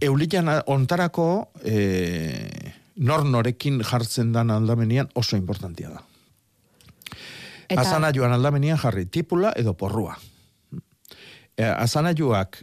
eulian 0.00 0.48
ontarako 0.66 1.50
e, 1.64 2.48
nor 2.96 3.24
norekin 3.24 3.82
jartzen 3.82 4.32
dan 4.32 4.50
aldamenian 4.50 5.08
oso 5.14 5.36
importantia 5.36 5.90
da. 5.90 6.02
Eta- 7.68 7.80
Azanaiuan 7.80 8.32
aldamenian 8.32 8.78
jarri 8.78 9.06
tipula 9.06 9.52
edo 9.56 9.74
porrua. 9.74 10.16
E, 11.56 11.64
azanaiuak 11.64 12.62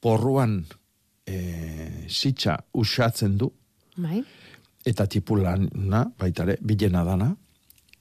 porruan 0.00 0.64
e, 1.26 2.06
sitxa 2.08 2.58
usatzen 2.74 3.38
du, 3.38 3.50
Bai. 3.96 4.22
eta 4.86 5.06
tipulana, 5.06 6.04
baitare, 6.18 6.58
bilena 6.60 7.04
dana, 7.04 7.30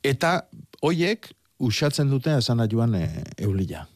eta 0.03 0.47
hoiek 0.81 1.31
usatzen 1.59 2.09
dute 2.09 2.33
azanaiuan 2.35 2.95
e, 2.95 3.05
eulila. 3.37 3.87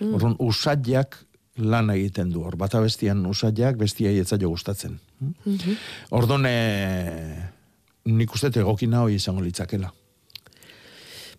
Mm. 0.00 0.14
Orduan, 0.14 0.36
usaiak 0.38 1.16
lan 1.56 1.90
egiten 1.90 2.30
du, 2.32 2.42
hor, 2.44 2.56
bata 2.60 2.80
bestian 2.84 3.24
usaiak, 3.26 3.76
bestia 3.80 4.10
etzaio 4.10 4.48
gustatzen. 4.52 4.98
Mhm. 5.20 5.76
Orduan, 6.10 6.46
e, 6.46 7.50
nik 8.04 8.34
uste 8.34 8.50
egokina 8.60 9.00
hoi 9.04 9.14
izango 9.16 9.44
litzakela. 9.44 9.92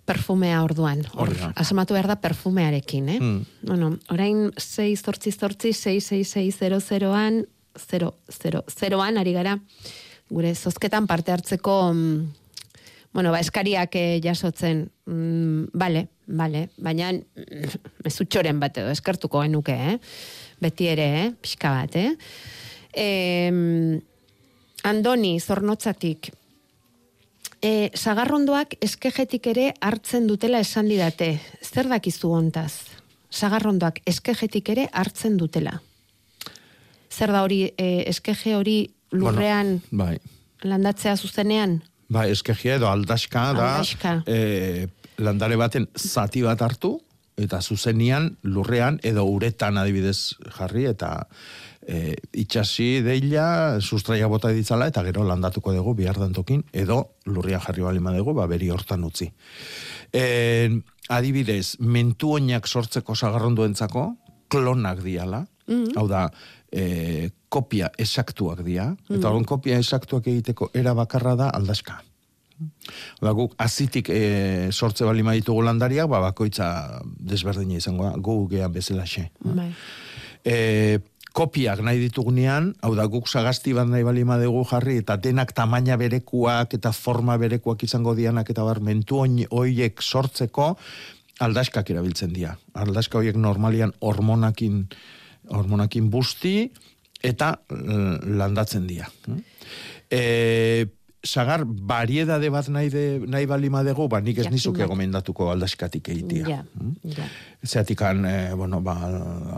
Perfumea 0.07 0.63
orduan. 0.63 1.03
Hor, 1.13 1.27
Hori 1.33 1.51
asmatu 1.59 1.93
behar 1.93 2.07
da 2.07 2.15
perfumearekin, 2.15 3.09
eh? 3.09 3.19
Mm. 3.19 3.41
Bueno, 3.67 3.97
orain 4.09 4.51
6 4.55 5.03
zortzi 5.03 5.31
zortzi 5.35 5.73
66600an 5.75 7.43
000an 7.77 9.19
ari 9.19 9.33
gara 9.33 9.59
gure 10.29 10.53
zozketan 10.55 11.07
parte 11.07 11.31
hartzeko 11.31 11.93
mm, 11.93 12.46
bueno, 13.13 13.31
ba, 13.31 13.39
eskariak 13.39 13.95
eh, 13.95 14.19
jasotzen 14.23 14.87
mm, 15.05 15.69
bale, 15.73 16.07
bale, 16.27 16.67
baina 16.77 17.11
mm, 17.13 17.77
mezutxoren 18.05 18.59
bat 18.59 18.77
edo 18.77 18.91
eskartuko 18.93 19.41
genuke, 19.45 19.73
eh? 19.73 19.97
Beti 20.61 20.89
ere, 20.91 21.07
eh? 21.21 21.29
Pixka 21.41 21.73
bat, 21.73 21.95
eh? 21.95 22.11
Em, 22.97 23.99
Andoni, 24.87 25.39
zornotzatik, 25.41 26.31
E, 27.57 27.89
sagarrondoak 27.97 28.75
eskejetik 28.85 29.47
ere 29.49 29.71
hartzen 29.81 30.27
dutela 30.29 30.59
esan 30.61 30.89
didate. 30.91 31.39
Zer 31.65 31.89
dakizu 31.89 32.29
hontaz? 32.29 32.85
Sagarrondoak 33.33 34.03
eskejetik 34.05 34.69
ere 34.69 34.85
hartzen 34.93 35.39
dutela. 35.41 35.79
Zer 37.09 37.33
da 37.33 37.41
hori, 37.41 37.63
e, 37.73 38.03
eskeje 38.11 38.53
hori 38.55 38.77
lurrean 39.11 39.79
Bai. 39.89 40.19
landatzea 40.61 41.15
zuzenean? 41.17 41.79
Ba, 42.09 42.25
eskegia 42.31 42.75
edo 42.79 42.87
aldaska 42.89 43.53
da, 43.53 43.71
Aldaska. 43.79 44.23
e, 44.25 44.87
landare 45.19 45.57
baten 45.59 45.87
zati 45.97 46.41
bat 46.45 46.61
hartu, 46.61 46.93
eta 47.37 47.59
zuzenian 47.61 48.31
lurrean 48.43 48.99
edo 49.05 49.25
uretan 49.29 49.77
adibidez 49.77 50.35
jarri, 50.57 50.85
eta 50.89 51.27
e, 51.87 52.15
itxasi 52.33 53.01
deila, 53.05 53.79
sustraia 53.81 54.27
bota 54.31 54.49
ditzala, 54.55 54.87
eta 54.89 55.03
gero 55.05 55.23
landatuko 55.27 55.73
dugu 55.75 55.93
bihar 55.99 56.17
dantokin, 56.17 56.63
edo 56.73 57.01
lurrian 57.25 57.61
jarri 57.61 57.83
balima 57.85 58.15
dugu, 58.15 58.33
ba, 58.33 58.47
beri 58.47 58.69
hortan 58.73 59.03
utzi. 59.07 59.29
E, 60.13 60.23
adibidez, 61.09 61.75
mentu 61.79 62.33
oinak 62.39 62.67
sortzeko 62.67 63.15
sagarronduentzako, 63.15 64.07
klonak 64.47 65.03
diala, 65.03 65.45
Mhm. 65.67 65.97
hau 65.99 66.07
da, 66.07 66.29
e, 66.71 67.29
kopia 67.57 67.89
esaktuak 67.97 68.61
dira, 68.65 68.91
Mhm. 68.93 69.17
eta 69.17 69.33
hon 69.33 69.45
kopia 69.45 69.79
esaktuak 69.81 70.27
egiteko 70.27 70.69
era 70.73 70.93
bakarra 70.93 71.35
da 71.35 71.49
aldaska. 71.49 72.03
Da, 73.21 73.31
guk 73.37 73.53
azitik 73.61 74.09
e, 74.09 74.69
sortze 74.71 75.05
balima 75.05 75.35
ditugu 75.37 75.61
landariak, 75.61 76.07
ba, 76.09 76.19
bakoitza 76.23 77.01
desberdina 77.03 77.77
izango 77.77 78.07
da, 78.07 78.15
gu 78.17 78.47
gean 78.49 78.73
bezalaxe. 78.73 79.27
Bai. 79.43 79.67
E, 80.41 80.99
kopiak 81.37 81.83
nahi 81.85 81.99
ditugunean, 82.01 82.71
hau 82.81 82.95
da 82.97 83.05
guk 83.05 83.29
sagasti 83.29 83.75
bat 83.77 83.85
nahi 83.85 84.01
balima 84.01 84.39
dugu 84.41 84.63
jarri, 84.71 84.97
eta 85.03 85.19
denak 85.21 85.53
tamaina 85.53 85.99
berekuak 86.01 86.73
eta 86.73 86.91
forma 86.97 87.37
berekuak 87.37 87.83
izango 87.85 88.15
dianak 88.17 88.49
eta 88.49 88.65
bar 88.65 88.81
mentu 88.81 89.21
hoiek 89.21 90.01
sortzeko 90.01 90.77
aldaskak 91.39 91.91
erabiltzen 91.93 92.33
dira. 92.33 92.57
Aldaska 92.73 93.19
hoiek 93.21 93.37
normalian 93.37 93.93
hormonakin 94.01 94.87
hormonakin 95.53 96.09
busti 96.09 96.71
eta 97.23 97.53
eh, 97.69 98.19
landatzen 98.37 98.87
dira. 98.87 99.09
E, 100.09 100.87
sagar 101.27 101.63
variedade 101.65 102.49
bat 102.53 102.69
nahi, 102.71 102.89
de, 102.93 103.03
nahi 103.27 103.47
balima 103.49 103.83
dugu, 103.83 104.07
ba 104.11 104.21
nik 104.23 104.39
ez 104.43 104.47
nizuke 104.53 104.85
gomendatuko 104.87 105.49
aldaskatik 105.51 106.09
egitea. 106.13 106.45
Ja, 106.47 106.61
ja. 107.17 107.27
Zeatikan, 107.65 108.23
e, 108.25 108.37
bueno, 108.55 108.81
ba, 108.85 108.95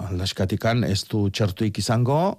aldaskatikan 0.07 0.83
ez 0.87 1.03
du 1.11 1.27
txertuik 1.29 1.77
izango, 1.83 2.37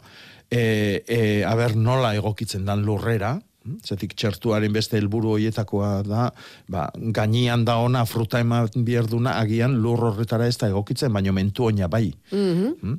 e, 0.50 1.04
e, 1.06 1.20
aber 1.46 1.76
nola 1.76 2.14
egokitzen 2.18 2.66
dan 2.66 2.82
lurrera? 2.86 3.36
Zetik 3.60 4.14
txertuaren 4.16 4.72
beste 4.72 4.96
helburu 4.96 5.34
hoietakoa 5.34 5.88
da, 6.06 6.30
ba, 6.72 6.86
gainian 7.12 7.66
da 7.68 7.76
ona 7.84 8.06
fruta 8.08 8.40
eman 8.40 8.70
bierduna, 8.86 9.34
agian 9.42 9.74
lur 9.82 10.00
horretara 10.08 10.46
ez 10.48 10.56
da 10.56 10.70
egokitzen, 10.70 11.12
baino 11.12 11.34
mentu 11.36 11.66
oina 11.68 11.88
bai. 11.88 12.06
Mhm. 12.32 12.94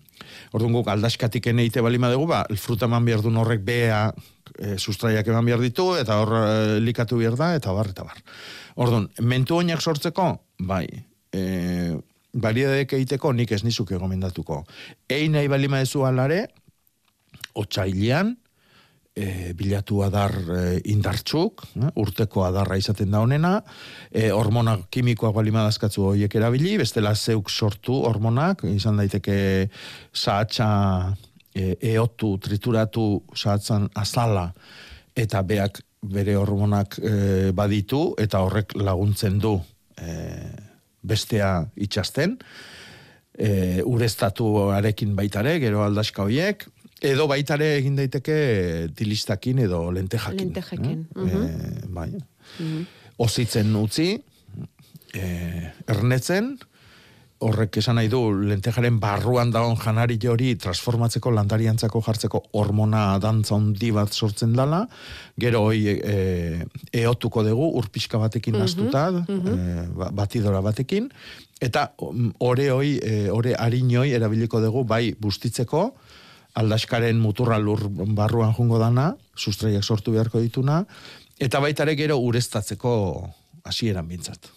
Orduan 0.53 0.76
guk 0.78 0.91
aldaskatik 0.93 1.49
eneite 1.49 1.82
balima 1.82 2.12
dugu, 2.14 2.28
ba, 2.30 2.43
fruta 2.62 2.86
eman 2.86 3.05
behar 3.09 3.24
duen 3.26 3.41
horrek 3.41 3.66
bea 3.66 4.03
e, 4.59 4.78
sustraiak 4.78 5.28
eman 5.34 5.49
behar 5.49 5.66
ditu, 5.66 5.95
eta 5.97 6.20
hor 6.22 6.36
e, 6.38 6.80
likatu 6.86 7.18
behar 7.18 7.39
da, 7.39 7.55
eta 7.57 7.74
bar, 7.74 7.89
eta 7.95 8.05
bar. 8.05 8.22
Orduan, 8.76 9.09
mentu 9.26 9.57
oinak 9.57 9.82
sortzeko, 9.82 10.30
bai, 10.70 10.86
e, 11.34 11.97
baliadek 12.34 12.93
egiteko 12.99 13.34
nik 13.34 13.51
ez 13.51 13.64
nizuke 13.66 13.97
gomendatuko. 13.97 14.62
Ein 15.09 15.39
nahi 15.39 15.49
balima 15.51 15.82
ezu 15.82 16.05
alare, 16.05 16.45
otsailean, 17.57 18.36
e, 19.16 19.53
bilatu 19.57 20.01
adar 20.05 20.32
e, 20.32 20.62
indartxuk, 20.91 21.64
eh, 21.76 21.89
urteko 21.99 22.45
adarra 22.45 22.78
izaten 22.80 23.12
da 23.12 23.22
honena, 23.24 23.57
e, 24.09 24.30
hormona 24.32 24.78
kimikoak 24.89 25.36
balima 25.36 25.66
dazkatzu 25.68 26.05
horiek 26.14 26.36
erabili, 26.39 26.78
bestela 26.80 27.14
zeuk 27.16 27.49
sortu 27.49 28.01
hormonak, 28.07 28.64
izan 28.72 29.01
daiteke 29.01 29.70
sahatxa 30.14 30.70
e, 31.53 31.76
eotu, 31.93 32.38
trituratu 32.39 33.24
sahatzan 33.36 33.89
azala, 33.95 34.51
eta 35.16 35.43
beak 35.43 35.84
bere 36.01 36.38
hormonak 36.39 36.97
e, 36.97 37.16
baditu, 37.53 38.14
eta 38.18 38.41
horrek 38.45 38.78
laguntzen 38.80 39.39
du 39.39 39.57
e, 39.99 40.14
bestea 41.03 41.57
itxasten, 41.76 42.38
e, 43.38 43.82
ureztatu 43.84 44.72
arekin 44.72 45.16
baitare, 45.18 45.59
gero 45.59 45.84
aldaska 45.84 46.24
hoiek, 46.24 46.66
edo 47.02 47.28
baitare 47.28 47.76
egin 47.80 47.95
daiteke 47.97 48.36
tilistakin 48.95 49.60
edo 49.66 49.84
lentejakin. 49.91 50.38
Lentejekin. 50.52 51.06
Eh? 51.18 51.38
E, 51.38 51.88
bai. 51.89 52.10
Mhm. 52.60 52.84
Ozitzen 53.22 53.74
utzi, 53.76 54.12
e, 55.14 55.24
ernetzen, 55.88 56.54
horrek 57.41 57.78
esan 57.82 57.95
nahi 57.97 58.08
du 58.10 58.20
lentejaren 58.45 58.99
barruan 59.02 59.49
dagoen 59.54 59.78
janari 59.82 60.20
hori 60.30 60.52
transformatzeko 60.62 61.32
landariantzako 61.34 62.02
jartzeko 62.06 62.41
hormona 62.54 63.18
dantza 63.20 63.56
handi 63.58 63.89
bat 63.91 64.14
sortzen 64.14 64.54
dala, 64.54 64.84
gero 65.41 65.64
hoi 65.66 65.80
e, 65.89 66.66
eotuko 66.93 67.41
dugu 67.43 67.72
urpiska 67.82 68.20
batekin 68.22 68.54
Mhm, 68.54 68.62
nastuta, 68.62 69.08
mhm. 69.12 69.47
e, 69.47 69.88
ba- 69.97 70.12
batidora 70.14 70.62
batekin, 70.62 71.10
eta 71.60 71.91
mm, 71.99 72.36
ore 72.39 72.70
hoi, 72.72 72.97
e, 73.02 73.30
ore 73.34 73.56
harinoi 73.58 74.12
erabiliko 74.14 74.62
dugu 74.62 74.84
bai 74.86 75.16
bustitzeko, 75.20 75.95
aldaskaren 76.54 77.20
muturra 77.20 77.60
lur 77.60 77.88
barruan 77.89 78.54
jungo 78.54 78.80
dana, 78.80 79.16
sustraiak 79.36 79.84
sortu 79.84 80.12
beharko 80.12 80.41
dituna, 80.43 80.86
eta 81.39 81.60
baita 81.60 81.84
ere 81.88 81.95
gero 81.95 82.18
ureztatzeko 82.20 82.95
hasieran 83.64 84.08
bintzat. 84.08 84.52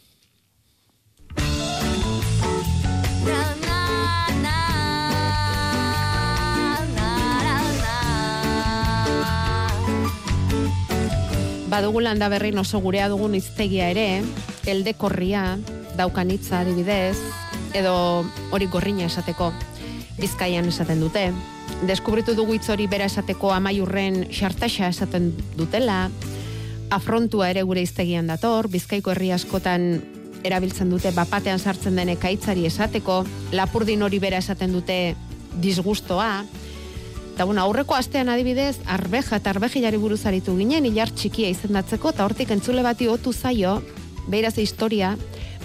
Badugu 11.74 12.05
landa 12.05 12.28
berrin 12.30 12.59
oso 12.62 12.78
gurea 12.78 13.09
dugun 13.11 13.34
iztegia 13.34 13.88
ere, 13.90 14.22
elde 14.70 14.92
korria, 14.95 15.57
daukan 15.99 16.30
hitza 16.30 16.61
adibidez, 16.61 17.16
edo 17.74 17.97
hori 18.55 18.68
gorrina 18.70 19.09
esateko, 19.09 19.51
bizkaian 20.20 20.70
esaten 20.70 21.03
dute. 21.03 21.32
Deskubritu 21.85 22.32
dugu 22.32 22.55
hitz 22.57 22.68
hori 22.72 22.87
bera 22.89 23.05
esateko 23.11 23.51
amaiurren 23.53 24.22
xartaxa 24.32 24.89
esaten 24.89 25.32
dutela, 25.59 26.09
afrontua 26.95 27.51
ere 27.53 27.64
gure 27.66 27.82
iztegian 27.85 28.30
dator, 28.30 28.70
bizkaiko 28.72 29.12
herri 29.12 29.32
askotan 29.37 29.99
erabiltzen 30.45 30.89
dute 30.93 31.12
bapatean 31.16 31.59
sartzen 31.59 31.97
den 32.01 32.14
ekaitzari 32.14 32.64
esateko, 32.68 33.22
lapurdin 33.53 34.05
hori 34.07 34.20
bera 34.22 34.41
esaten 34.41 34.72
dute 34.72 34.99
disgustoa, 35.61 36.45
Eta 37.35 37.49
bueno, 37.49 37.64
aurreko 37.64 37.97
astean 37.99 38.28
adibidez, 38.30 38.76
arbeja 38.87 39.41
eta 39.41 39.51
arbejilari 39.51 39.99
buruz 39.99 40.20
aritu 40.30 40.53
ginen, 40.55 40.85
hilar 40.87 41.11
txikia 41.11 41.49
izendatzeko, 41.51 42.12
eta 42.14 42.22
hortik 42.22 42.53
entzule 42.55 42.85
bati 42.87 43.09
otu 43.11 43.32
zaio, 43.35 43.80
beiraz 44.30 44.53
historia, 44.62 45.16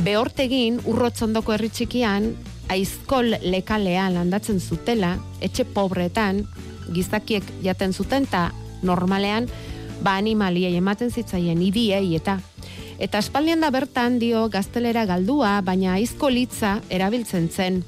behortegin 0.02 0.80
urrotzondoko 0.90 1.54
herri 1.54 1.70
txikian, 1.70 2.32
aizkol 2.70 3.36
lekalea 3.42 4.10
landatzen 4.14 4.60
zutela, 4.60 5.18
etxe 5.42 5.66
pobretan, 5.66 6.46
gizakiek 6.94 7.44
jaten 7.64 7.94
zuten, 7.94 8.28
eta 8.30 8.52
normalean, 8.84 9.50
ba 10.04 10.16
animaliei 10.16 10.76
ematen 10.80 11.12
zitzaien 11.12 11.62
idiei 11.62 12.16
eta 12.16 12.40
Eta 13.00 13.22
espaldian 13.24 13.62
da 13.64 13.70
bertan 13.72 14.18
dio 14.20 14.44
gaztelera 14.52 15.06
galdua, 15.08 15.62
baina 15.64 15.94
aizkolitza 15.96 16.82
erabiltzen 16.92 17.48
zen. 17.48 17.84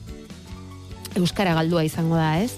Euskara 1.19 1.51
galdua 1.57 1.83
izango 1.83 2.15
da, 2.15 2.37
ez? 2.39 2.53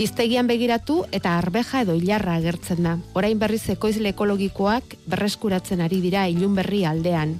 Iztegian 0.00 0.50
begiratu 0.50 1.04
eta 1.14 1.36
arbeja 1.38 1.84
edo 1.84 1.94
hilarra 1.94 2.34
agertzen 2.40 2.82
da. 2.82 2.96
Orain 3.14 3.38
berriz 3.38 3.62
ekoizle 3.70 4.10
ekologikoak 4.10 4.96
berreskuratzen 5.06 5.82
ari 5.86 6.00
dira 6.02 6.26
ilun 6.26 6.58
berri 6.58 6.82
aldean. 6.88 7.36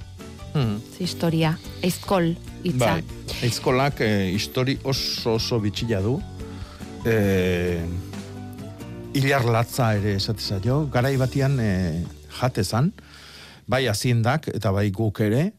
Hmm. 0.53 0.79
Ze 0.91 1.05
historia, 1.05 1.53
aizkol 1.83 2.33
hitza. 2.63 2.97
Bai, 2.97 3.35
eizkolak 3.47 4.01
e, 4.03 4.09
histori 4.35 4.77
oso 4.83 5.37
oso 5.37 5.59
bitxila 5.63 6.01
du. 6.03 6.17
E, 7.07 7.15
Ilar 9.11 9.43
latza 9.43 9.89
ere 9.97 10.15
esate 10.15 10.39
zaio, 10.39 10.85
garai 10.91 11.17
batian 11.19 11.57
e, 11.59 11.71
jatezan, 12.37 12.93
bai 13.67 13.83
aziendak 13.91 14.47
eta 14.53 14.71
bai 14.71 14.85
guk 14.95 15.19
ere, 15.23 15.49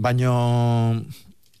baino 0.00 0.32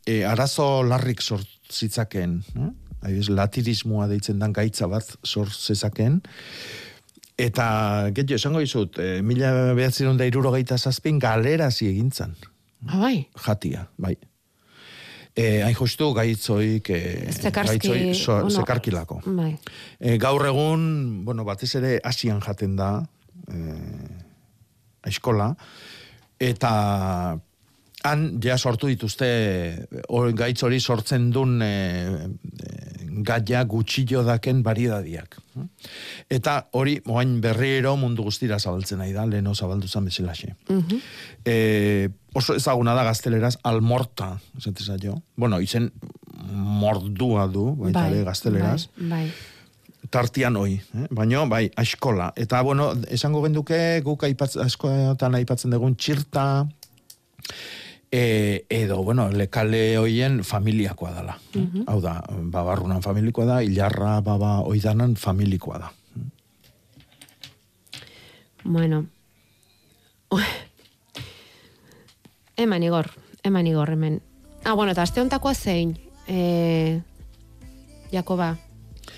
e, 0.06 0.22
arazo 0.24 0.80
larrik 0.84 1.20
sortzitzaken, 1.20 2.40
no? 2.56 2.72
Adibidez, 3.02 3.28
latirismoa 3.36 4.08
deitzen 4.08 4.40
dan 4.40 4.54
gaitza 4.56 4.88
bat 4.88 5.12
sort 5.22 5.52
zezaken, 5.52 6.22
eta 7.36 7.66
getxo 8.16 8.40
esango 8.40 8.64
izut, 8.64 8.96
e, 8.96 9.20
mila 9.20 9.74
behatzen 9.76 10.16
da 10.16 10.28
irurogeita 10.28 10.80
zazpin 10.80 11.20
galerazi 11.20 11.90
egintzan 11.92 12.32
Ah, 12.88 12.98
bai. 13.00 13.28
jatia, 13.46 13.88
bai. 13.98 14.16
E, 15.36 15.62
hain 15.62 15.74
justu 15.76 16.12
gaitzoik, 16.16 16.88
e, 16.90 17.32
Zekarski, 17.32 17.76
gaitzoi 17.76 18.14
so, 18.14 18.38
bueno, 18.40 18.62
zekarkilako. 18.62 19.20
Bai. 19.26 19.50
E, 20.00 20.16
gaur 20.16 20.46
egun, 20.48 21.24
bueno, 21.26 21.44
batez 21.44 21.74
ere 21.76 21.98
asian 22.04 22.40
jaten 22.40 22.76
da, 22.78 22.90
e, 23.52 23.58
eskola, 25.06 25.50
eta 26.40 26.72
han 28.06 28.26
ja 28.42 28.56
sortu 28.56 28.88
dituzte 28.90 29.28
hor 30.08 30.32
gaitz 30.36 30.62
hori 30.66 30.80
sortzen 30.80 31.30
duen 31.34 31.60
e, 31.64 31.70
e, 32.62 32.95
gaia 33.24 33.62
gutxillo 33.64 34.22
daken 34.26 34.62
baridadiak. 34.66 35.38
Eta 36.30 36.56
hori, 36.76 36.98
moain 37.06 37.38
berriro 37.40 37.94
mundu 37.96 38.26
guztira 38.26 38.58
zabaltzen 38.58 39.00
nahi 39.00 39.14
da, 39.14 39.26
leheno 39.26 39.54
zabaldu 39.54 39.88
zan 39.88 40.04
bezalaxe. 40.04 40.54
Mhm. 40.68 41.00
E, 41.44 42.08
oso 42.34 42.54
ezaguna 42.54 42.94
da 42.94 43.04
gazteleraz 43.04 43.56
almorta, 43.64 44.36
esatez 44.58 44.88
jo. 45.02 45.20
Bueno, 45.36 45.60
izen 45.60 45.90
mordua 46.52 47.46
du, 47.48 47.70
baita 47.76 48.06
ere 48.08 48.24
gazteleraz. 48.24 48.88
Bai, 48.96 49.08
bai. 49.10 49.26
Tartian 50.10 50.56
hoi, 50.56 50.76
eh? 50.78 51.06
baina 51.10 51.44
bai, 51.50 51.70
askola. 51.76 52.32
Eta, 52.36 52.62
bueno, 52.62 52.92
esango 53.10 53.42
genduke, 53.42 54.00
guk 54.04 54.22
aipatz, 54.28 54.56
askotan 54.62 55.34
aipatzen 55.34 55.74
dugun 55.74 55.96
txirta, 55.98 56.66
e, 58.10 58.66
edo, 58.70 59.02
bueno, 59.02 59.30
lekale 59.30 59.98
hoien 59.98 60.42
familiakoa 60.44 61.12
dela. 61.12 61.38
Mhm. 61.54 61.84
Hau 61.86 62.00
da, 62.00 62.22
babarrunan 62.30 63.02
familikoa 63.02 63.46
da, 63.46 63.62
hilarra 63.62 64.20
baba 64.20 64.60
oidanan 64.60 65.16
familikoa 65.16 65.78
da. 65.78 65.92
Bueno. 68.64 69.06
Eman 72.56 72.82
igor, 72.82 73.10
eman 73.44 73.66
igor 73.66 73.90
hemen. 73.90 74.22
Ah, 74.64 74.72
bueno, 74.72 74.92
eta 74.92 75.02
aste 75.02 75.20
hontakoa 75.20 75.54
zein, 75.54 75.96
e, 76.26 77.00
Jakoba, 78.10 78.56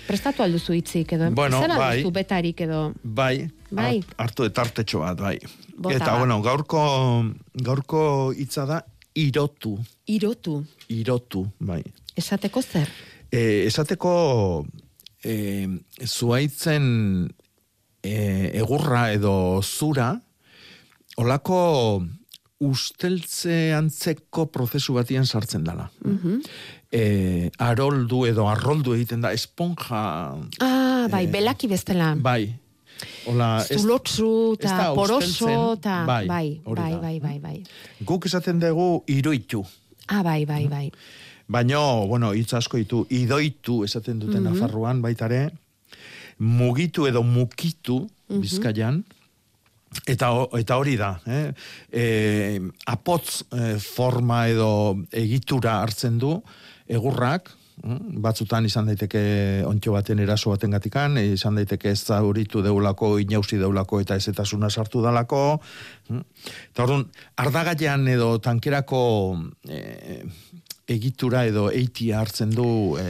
prestatu 0.07 0.43
alduzu 0.43 0.73
hitzik 0.73 1.13
edo, 1.13 1.31
Bueno, 1.31 1.61
zer 1.61 1.69
bai. 1.69 1.97
alduzu 1.97 2.11
betarik 2.11 2.61
edo, 2.61 2.93
Bai, 3.03 3.49
Bai. 3.71 3.99
hart- 3.99 4.15
hartu 4.17 4.43
etartetxo 4.45 4.99
bat, 4.99 5.17
bai. 5.19 5.37
Bota 5.77 5.95
Eta, 5.95 6.05
bat. 6.11 6.17
bueno, 6.19 6.41
gaurko, 6.41 6.81
gaurko 7.53 8.31
hitza 8.35 8.65
da 8.65 8.83
irotu. 9.15 9.77
irotu, 10.07 10.65
Irotu, 10.89 11.47
bai. 11.59 11.83
esateko 12.15 12.61
zer? 12.61 12.89
E, 13.31 13.65
esateko 13.67 14.65
e, 15.23 15.67
zuaitzen 16.05 17.29
e, 18.03 18.51
egurra 18.57 19.11
edo 19.13 19.61
zura, 19.61 20.19
olako 21.17 22.03
usteltze 22.59 23.71
antzeko 23.75 24.47
prozesu 24.51 24.93
batian 24.97 25.25
sartzen 25.25 25.63
dela. 25.63 25.89
Mhm. 26.03 26.41
E, 26.91 27.51
aroldu 27.57 28.25
edo 28.27 28.47
arroldu 28.49 28.95
egiten 28.97 29.21
da, 29.21 29.31
esponja, 29.33 30.35
Ah, 30.59 31.07
bai, 31.11 31.27
belaki 31.27 31.67
bestela. 31.67 32.15
bai. 32.19 32.55
Ola, 33.27 33.65
ez- 33.69 33.81
Zulotzu 33.81 34.55
eta 34.59 34.93
poroso 34.95 35.73
eta 35.73 36.05
bai, 36.05 36.27
bai, 36.27 36.61
bai, 36.65 36.93
bai, 37.01 37.19
bai, 37.19 37.39
bai. 37.39 37.63
guk 38.05 38.25
esaten 38.25 38.59
dugu 38.59 39.03
iruitu. 39.07 39.63
Ah, 40.07 40.23
bai, 40.23 40.45
bai, 40.45 40.67
bai. 40.67 40.91
Baina, 41.47 41.79
bueno, 42.07 42.33
hitz 42.33 42.53
asko 42.53 42.77
ditu, 42.77 43.05
idoitu 43.09 43.83
esaten 43.83 44.19
duten 44.19 44.43
Mhm. 44.43 44.53
Nafarroan 44.53 45.01
baitare, 45.01 45.49
mugitu 46.39 47.07
edo 47.07 47.23
mukitu 47.23 48.07
Mhm. 48.29 48.41
bizkaian, 48.41 49.03
eta, 50.05 50.29
eta 50.59 50.77
hori 50.77 50.95
da, 50.97 51.19
eh? 51.25 51.51
E, 51.91 52.61
apotz 52.85 53.43
eh, 53.51 53.77
forma 53.79 54.47
edo 54.47 54.97
egitura 55.11 55.81
hartzen 55.81 56.17
du, 56.19 56.41
egurrak, 56.87 57.49
mm, 57.49 57.58
batzutan 58.23 58.65
izan 58.67 58.89
daiteke 58.89 59.21
ontxo 59.67 59.93
baten 59.95 60.19
eraso 60.19 60.51
baten 60.53 60.75
gatikan, 60.75 61.17
izan 61.21 61.59
daiteke 61.59 61.91
ez 61.93 62.01
zauritu 62.03 62.63
deulako, 62.65 63.17
inausi 63.21 63.59
deulako 63.61 64.01
eta 64.03 64.17
ezetasuna 64.19 64.69
sartu 64.69 65.01
dalako. 65.01 65.59
mm. 66.09 66.23
Eta 66.71 66.83
orduan, 66.83 67.05
ardagaian 67.37 68.07
edo 68.07 68.37
tankerako 68.43 69.01
e, 69.67 70.23
egitura 70.89 71.45
edo 71.45 71.69
eitia 71.69 72.19
hartzen 72.19 72.51
du 72.55 72.97
e, 72.99 73.07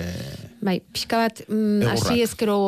Bai, 0.61 0.80
pixka 0.80 1.17
bat, 1.24 1.43
mm, 1.47 1.89
hasi 1.93 2.22
ezkero 2.26 2.59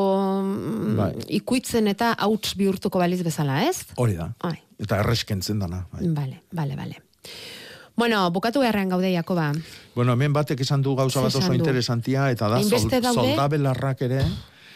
mm, 0.42 0.98
Bai. 0.98 1.12
ikuitzen 1.42 1.88
eta 1.92 2.14
hauts 2.18 2.56
bihurtuko 2.58 3.00
baliz 3.00 3.22
bezala, 3.24 3.62
ez? 3.68 3.92
hori 3.98 4.16
da. 4.20 4.32
Ai. 4.48 4.58
Eta 4.82 5.02
erreskentzen 5.04 5.60
dana. 5.62 5.86
Bai. 5.92 6.08
Bale, 6.16 6.42
bale, 6.52 6.78
bale. 6.80 7.04
Bueno, 7.96 8.32
bukatu 8.32 8.60
beharrean 8.60 8.90
gaude, 8.90 9.12
Jakoba. 9.14 9.52
Bueno, 9.96 10.14
hemen 10.14 10.34
batek 10.34 10.62
esan 10.62 10.82
du 10.82 10.96
gauza 10.96 11.22
bat 11.22 11.36
oso 11.36 11.54
interesantia, 11.54 12.30
eta 12.32 12.48
da 12.48 12.62
sol, 12.62 12.72
Hainbeste 12.72 13.02
daude? 13.02 13.20
soldabelarrak 13.30 14.02
ere, 14.02 14.22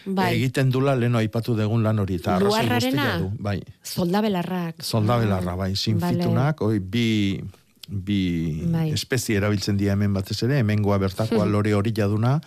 Bai. 0.05 0.35
egiten 0.35 0.69
dula 0.69 0.95
leno 0.95 1.17
aipatu 1.17 1.55
degun 1.55 1.81
lan 1.83 1.99
hori. 1.99 2.15
Eta 2.15 2.35
arrazoi 2.35 2.49
Luarrarena? 2.51 3.03
guztia 3.03 3.19
du. 3.23 3.31
Bai, 3.43 3.61
Soldabelarrak. 3.81 4.83
soldabelarra, 4.83 5.55
bai, 5.55 5.75
sinfitunak, 5.75 6.61
oi, 6.61 6.79
bi 6.79 7.41
bi 7.89 8.61
Bai. 8.71 8.91
espezie 8.93 9.37
erabiltzen 9.37 9.77
dira 9.77 9.93
hemen 9.93 10.13
batez 10.13 10.41
ere, 10.43 10.59
hemengoa 10.59 10.97
bertakoa 10.97 11.45
lore 11.53 11.73
hori 11.73 11.91
jaduna, 11.95 12.39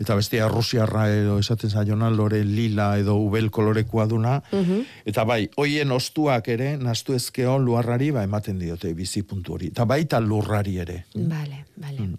eta 0.00 0.14
bestea 0.16 0.48
rusiarra 0.48 1.08
edo 1.12 1.38
esaten 1.38 1.70
zaiona 1.70 2.10
lore 2.10 2.42
lila 2.44 2.98
edo 2.98 3.16
ubel 3.20 3.50
kolorekoa 3.50 4.06
duna, 4.06 4.40
Mhm. 4.52 4.82
eta 5.06 5.24
bai, 5.24 5.48
hoien 5.56 5.90
ostuak 5.92 6.48
ere, 6.48 6.76
nastu 6.76 7.14
ezkeo 7.14 7.58
luarrari, 7.58 8.10
ba, 8.10 8.24
ematen 8.24 8.58
diote 8.58 8.92
bizi 8.94 9.22
puntu 9.22 9.54
hori. 9.54 9.66
Eta 9.68 9.84
baita 9.84 10.20
lurrari 10.20 10.78
ere. 10.78 11.04
Vale, 11.14 11.64
vale. 11.76 12.10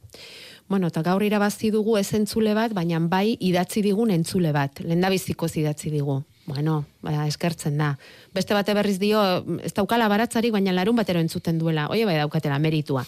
Bueno, 0.69 0.87
eta 0.87 1.01
gaur 1.03 1.21
irabazi 1.23 1.69
dugu 1.71 1.97
ez 1.97 2.13
entzule 2.13 2.53
bat, 2.55 2.71
baina 2.73 2.99
bai 2.99 3.35
idatzi 3.39 3.81
digun 3.81 4.09
entzule 4.11 4.53
bat. 4.55 4.79
Lendabizikoz 4.79 5.57
idatzi 5.57 5.89
digu. 5.91 6.21
Bueno, 6.45 6.85
ba, 7.01 7.27
eskertzen 7.27 7.77
da. 7.77 7.97
Beste 8.33 8.53
bate 8.53 8.73
berriz 8.73 8.97
dio, 8.99 9.21
ez 9.63 9.73
daukala 9.77 10.07
baratzarik, 10.09 10.51
baina 10.51 10.73
larun 10.73 10.95
batero 10.97 11.19
entzuten 11.21 11.59
duela. 11.61 11.87
Oie 11.93 12.05
bai 12.05 12.17
daukatela 12.17 12.57
meritua. 12.59 13.05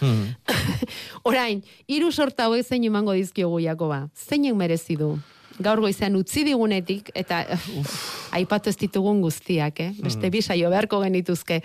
Orain, 1.29 1.63
hiru 1.87 2.11
sorta 2.11 2.45
hauek 2.45 2.65
zein 2.65 2.83
emango 2.85 3.13
dizkiogu 3.17 3.59
Jakoba. 3.63 4.07
Zeinek 4.15 4.53
merezi 4.55 4.95
du? 4.99 5.15
Gaur 5.59 5.81
goizean 5.81 6.15
utzi 6.17 6.43
digunetik, 6.43 7.11
eta 7.13 7.43
aipatu 8.33 8.69
ez 8.71 8.77
ditugun 8.77 9.19
guztiak, 9.21 9.79
eh? 9.79 9.91
Beste 10.01 10.27
Mm. 10.27 10.31
bi 10.31 10.41
saio 10.41 10.69
beharko 10.69 11.01
genituzke. 11.03 11.61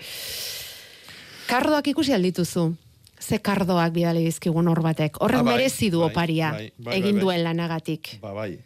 Kardoak 1.49 1.87
ikusi 1.87 2.13
aldituzu. 2.13 2.75
Ze 3.19 3.39
kardoak 3.43 3.91
bidali 3.91 4.21
dizkigun 4.23 4.67
hor 4.67 4.81
batek. 4.81 5.17
Horrek 5.19 5.39
Ah, 5.41 5.43
bai, 5.43 5.53
merezi 5.57 5.89
du 5.91 5.99
bai, 5.99 6.09
oparia 6.11 6.51
bai, 6.77 6.97
egin 6.99 7.19
duen 7.19 7.43
lanagatik. 7.43 8.19
Ba, 8.21 8.31
bai. 8.33 8.59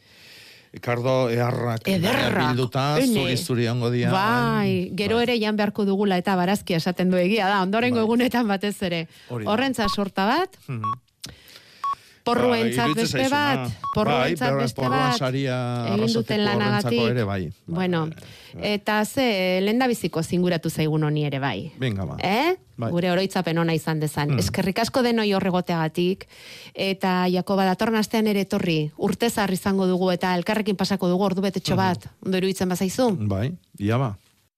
Kardo 0.82 1.30
eharrak 1.30 1.88
Ederrak, 1.88 2.50
bilduta, 2.50 2.98
zuri 3.00 3.38
zuri 3.38 3.68
ongo 3.70 3.92
dia. 3.94 4.10
Bai, 4.12 4.90
gero 4.96 5.20
ere 5.22 5.38
jan 5.40 5.56
beharko 5.56 5.86
dugula 5.86 6.18
eta 6.18 6.36
barazkia 6.36 6.78
esaten 6.78 7.12
du 7.12 7.18
egia 7.18 7.48
da, 7.48 7.62
ondorengo 7.62 8.00
egunetan 8.02 8.48
batez 8.48 8.82
ere. 8.82 9.08
Horrentza 9.30 9.88
sorta 9.90 10.26
bat, 10.26 10.58
Mhm. 10.68 10.94
Porruentzat 12.24 12.88
Ba, 12.88 12.96
beste 12.96 13.30
bat, 13.30 13.60
zaizuna. 13.68 13.90
porruentzat 13.94 14.54
bai, 14.54 14.62
beste 14.64 14.90
bat, 14.90 15.22
egin 15.22 16.14
duten 16.14 16.44
lanagatik. 16.46 17.02
ere 17.10 17.24
bai. 17.24 17.52
Bueno, 17.68 18.08
eta 18.62 19.04
ze 19.06 19.60
lendabiziko 19.62 20.24
zinguratu 20.24 20.70
zaigun 20.70 21.04
honi 21.04 21.26
ere 21.26 21.40
bai. 21.40 21.72
Venga, 21.80 22.06
ba. 22.06 22.18
Eh? 22.20 22.56
Bai. 22.76 22.90
Gure 22.92 23.12
oroitzapen 23.12 23.58
ona 23.58 23.74
izan 23.74 24.00
dezan. 24.00 24.32
Mm. 24.34 24.40
Eskerrik 24.40 24.80
asko 24.80 25.04
denoi 25.06 25.32
horregoteagatik 25.34 26.26
eta 26.74 27.28
Jakoba 27.30 27.66
datorren 27.66 28.00
astean 28.00 28.28
ere 28.28 28.42
etorri. 28.48 28.92
Urtezar 28.98 29.52
izango 29.54 29.86
dugu 29.88 30.10
eta 30.12 30.34
elkarrekin 30.36 30.76
pasako 30.76 31.08
dugu 31.12 31.24
ordu 31.24 31.42
betetxo 31.42 31.76
bat. 31.76 32.08
Ondo 32.26 32.38
iruditzen 32.38 32.70
bazaizu? 32.70 33.12
Bai, 33.30 33.52
ia 33.80 33.98
ba. 33.98 34.16